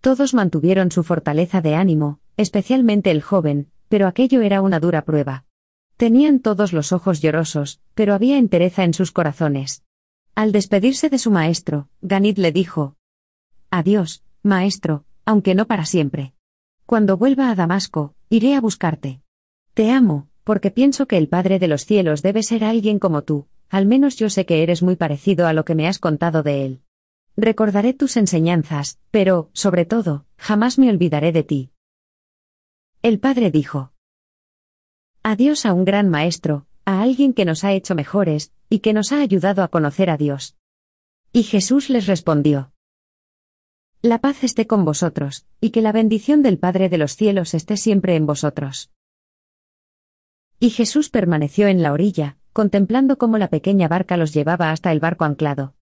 Todos 0.00 0.32
mantuvieron 0.32 0.92
su 0.92 1.02
fortaleza 1.02 1.60
de 1.60 1.74
ánimo, 1.74 2.20
especialmente 2.36 3.10
el 3.10 3.20
joven, 3.20 3.72
pero 3.88 4.06
aquello 4.06 4.42
era 4.42 4.62
una 4.62 4.78
dura 4.78 5.04
prueba. 5.04 5.44
Tenían 5.96 6.38
todos 6.38 6.72
los 6.72 6.92
ojos 6.92 7.20
llorosos, 7.20 7.80
pero 7.94 8.14
había 8.14 8.38
entereza 8.38 8.84
en 8.84 8.94
sus 8.94 9.10
corazones. 9.10 9.82
Al 10.36 10.52
despedirse 10.52 11.08
de 11.08 11.18
su 11.18 11.32
maestro, 11.32 11.88
Ganit 12.00 12.38
le 12.38 12.52
dijo, 12.52 12.94
Adiós, 13.70 14.24
maestro, 14.42 15.04
aunque 15.24 15.54
no 15.54 15.66
para 15.66 15.84
siempre. 15.84 16.34
Cuando 16.86 17.16
vuelva 17.16 17.50
a 17.50 17.54
Damasco, 17.54 18.14
iré 18.28 18.56
a 18.56 18.60
buscarte. 18.60 19.20
Te 19.74 19.92
amo, 19.92 20.28
porque 20.42 20.72
pienso 20.72 21.06
que 21.06 21.16
el 21.16 21.28
Padre 21.28 21.60
de 21.60 21.68
los 21.68 21.84
cielos 21.84 22.22
debe 22.22 22.42
ser 22.42 22.64
alguien 22.64 22.98
como 22.98 23.22
tú, 23.22 23.46
al 23.68 23.86
menos 23.86 24.16
yo 24.16 24.28
sé 24.28 24.44
que 24.44 24.64
eres 24.64 24.82
muy 24.82 24.96
parecido 24.96 25.46
a 25.46 25.52
lo 25.52 25.64
que 25.64 25.76
me 25.76 25.86
has 25.86 26.00
contado 26.00 26.42
de 26.42 26.64
él. 26.64 26.82
Recordaré 27.36 27.94
tus 27.94 28.16
enseñanzas, 28.16 28.98
pero, 29.12 29.50
sobre 29.52 29.84
todo, 29.84 30.26
jamás 30.36 30.78
me 30.78 30.90
olvidaré 30.90 31.30
de 31.30 31.44
ti. 31.44 31.70
El 33.02 33.20
padre 33.20 33.52
dijo. 33.52 33.92
Adiós 35.22 35.64
a 35.64 35.72
un 35.72 35.84
gran 35.84 36.08
maestro, 36.08 36.66
a 36.84 37.02
alguien 37.02 37.32
que 37.32 37.44
nos 37.44 37.62
ha 37.62 37.72
hecho 37.72 37.94
mejores, 37.94 38.52
y 38.68 38.80
que 38.80 38.92
nos 38.92 39.12
ha 39.12 39.20
ayudado 39.20 39.62
a 39.62 39.68
conocer 39.68 40.10
a 40.10 40.16
Dios. 40.16 40.56
Y 41.32 41.44
Jesús 41.44 41.88
les 41.88 42.08
respondió. 42.08 42.72
La 44.02 44.18
paz 44.18 44.44
esté 44.44 44.66
con 44.66 44.86
vosotros, 44.86 45.44
y 45.60 45.70
que 45.70 45.82
la 45.82 45.92
bendición 45.92 46.42
del 46.42 46.58
Padre 46.58 46.88
de 46.88 46.96
los 46.96 47.16
cielos 47.16 47.52
esté 47.52 47.76
siempre 47.76 48.16
en 48.16 48.24
vosotros. 48.24 48.90
Y 50.58 50.70
Jesús 50.70 51.10
permaneció 51.10 51.68
en 51.68 51.82
la 51.82 51.92
orilla, 51.92 52.38
contemplando 52.54 53.18
cómo 53.18 53.36
la 53.36 53.48
pequeña 53.48 53.88
barca 53.88 54.16
los 54.16 54.32
llevaba 54.32 54.70
hasta 54.70 54.90
el 54.90 55.00
barco 55.00 55.26
anclado. 55.26 55.74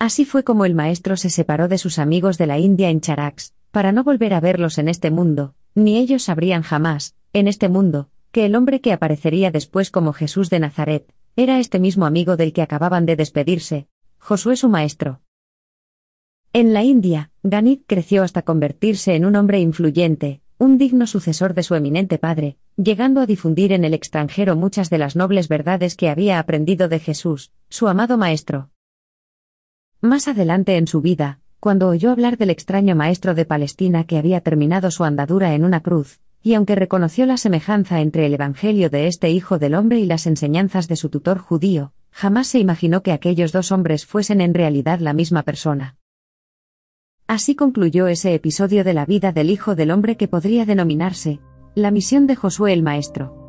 Así 0.00 0.24
fue 0.24 0.42
como 0.42 0.64
el 0.64 0.74
maestro 0.74 1.16
se 1.16 1.30
separó 1.30 1.68
de 1.68 1.78
sus 1.78 2.00
amigos 2.00 2.38
de 2.38 2.48
la 2.48 2.58
India 2.58 2.90
en 2.90 3.00
Charax, 3.00 3.54
para 3.70 3.92
no 3.92 4.02
volver 4.02 4.34
a 4.34 4.40
verlos 4.40 4.78
en 4.78 4.88
este 4.88 5.12
mundo, 5.12 5.54
ni 5.76 5.96
ellos 5.96 6.24
sabrían 6.24 6.62
jamás, 6.62 7.14
en 7.32 7.46
este 7.46 7.68
mundo, 7.68 8.10
que 8.32 8.46
el 8.46 8.56
hombre 8.56 8.80
que 8.80 8.92
aparecería 8.92 9.52
después 9.52 9.92
como 9.92 10.12
Jesús 10.12 10.50
de 10.50 10.58
Nazaret, 10.58 11.14
era 11.36 11.60
este 11.60 11.78
mismo 11.78 12.04
amigo 12.04 12.36
del 12.36 12.52
que 12.52 12.62
acababan 12.62 13.06
de 13.06 13.14
despedirse, 13.14 13.86
Josué 14.18 14.56
su 14.56 14.68
maestro. 14.68 15.20
En 16.52 16.72
la 16.72 16.82
India, 16.82 17.29
Ganit 17.42 17.84
creció 17.86 18.22
hasta 18.22 18.42
convertirse 18.42 19.14
en 19.14 19.24
un 19.24 19.34
hombre 19.34 19.60
influyente, 19.60 20.42
un 20.58 20.76
digno 20.76 21.06
sucesor 21.06 21.54
de 21.54 21.62
su 21.62 21.74
eminente 21.74 22.18
padre, 22.18 22.58
llegando 22.76 23.22
a 23.22 23.26
difundir 23.26 23.72
en 23.72 23.82
el 23.84 23.94
extranjero 23.94 24.56
muchas 24.56 24.90
de 24.90 24.98
las 24.98 25.16
nobles 25.16 25.48
verdades 25.48 25.96
que 25.96 26.10
había 26.10 26.38
aprendido 26.38 26.88
de 26.88 26.98
Jesús, 26.98 27.50
su 27.70 27.88
amado 27.88 28.18
maestro. 28.18 28.68
Más 30.02 30.28
adelante 30.28 30.76
en 30.76 30.86
su 30.86 31.00
vida, 31.00 31.40
cuando 31.60 31.88
oyó 31.88 32.10
hablar 32.10 32.36
del 32.36 32.50
extraño 32.50 32.94
maestro 32.94 33.34
de 33.34 33.46
Palestina 33.46 34.04
que 34.04 34.18
había 34.18 34.42
terminado 34.42 34.90
su 34.90 35.04
andadura 35.04 35.54
en 35.54 35.64
una 35.64 35.80
cruz, 35.80 36.20
y 36.42 36.52
aunque 36.52 36.74
reconoció 36.74 37.24
la 37.24 37.38
semejanza 37.38 38.02
entre 38.02 38.26
el 38.26 38.34
Evangelio 38.34 38.90
de 38.90 39.06
este 39.06 39.30
Hijo 39.30 39.58
del 39.58 39.74
Hombre 39.74 39.98
y 39.98 40.04
las 40.04 40.26
enseñanzas 40.26 40.88
de 40.88 40.96
su 40.96 41.08
tutor 41.08 41.38
judío, 41.38 41.94
jamás 42.10 42.48
se 42.48 42.58
imaginó 42.58 43.02
que 43.02 43.12
aquellos 43.12 43.52
dos 43.52 43.72
hombres 43.72 44.04
fuesen 44.04 44.42
en 44.42 44.52
realidad 44.52 45.00
la 45.00 45.14
misma 45.14 45.42
persona. 45.42 45.96
Así 47.30 47.54
concluyó 47.54 48.08
ese 48.08 48.34
episodio 48.34 48.82
de 48.82 48.92
la 48.92 49.06
vida 49.06 49.30
del 49.30 49.50
Hijo 49.50 49.76
del 49.76 49.92
Hombre 49.92 50.16
que 50.16 50.26
podría 50.26 50.66
denominarse, 50.66 51.38
la 51.76 51.92
misión 51.92 52.26
de 52.26 52.34
Josué 52.34 52.72
el 52.72 52.82
Maestro. 52.82 53.39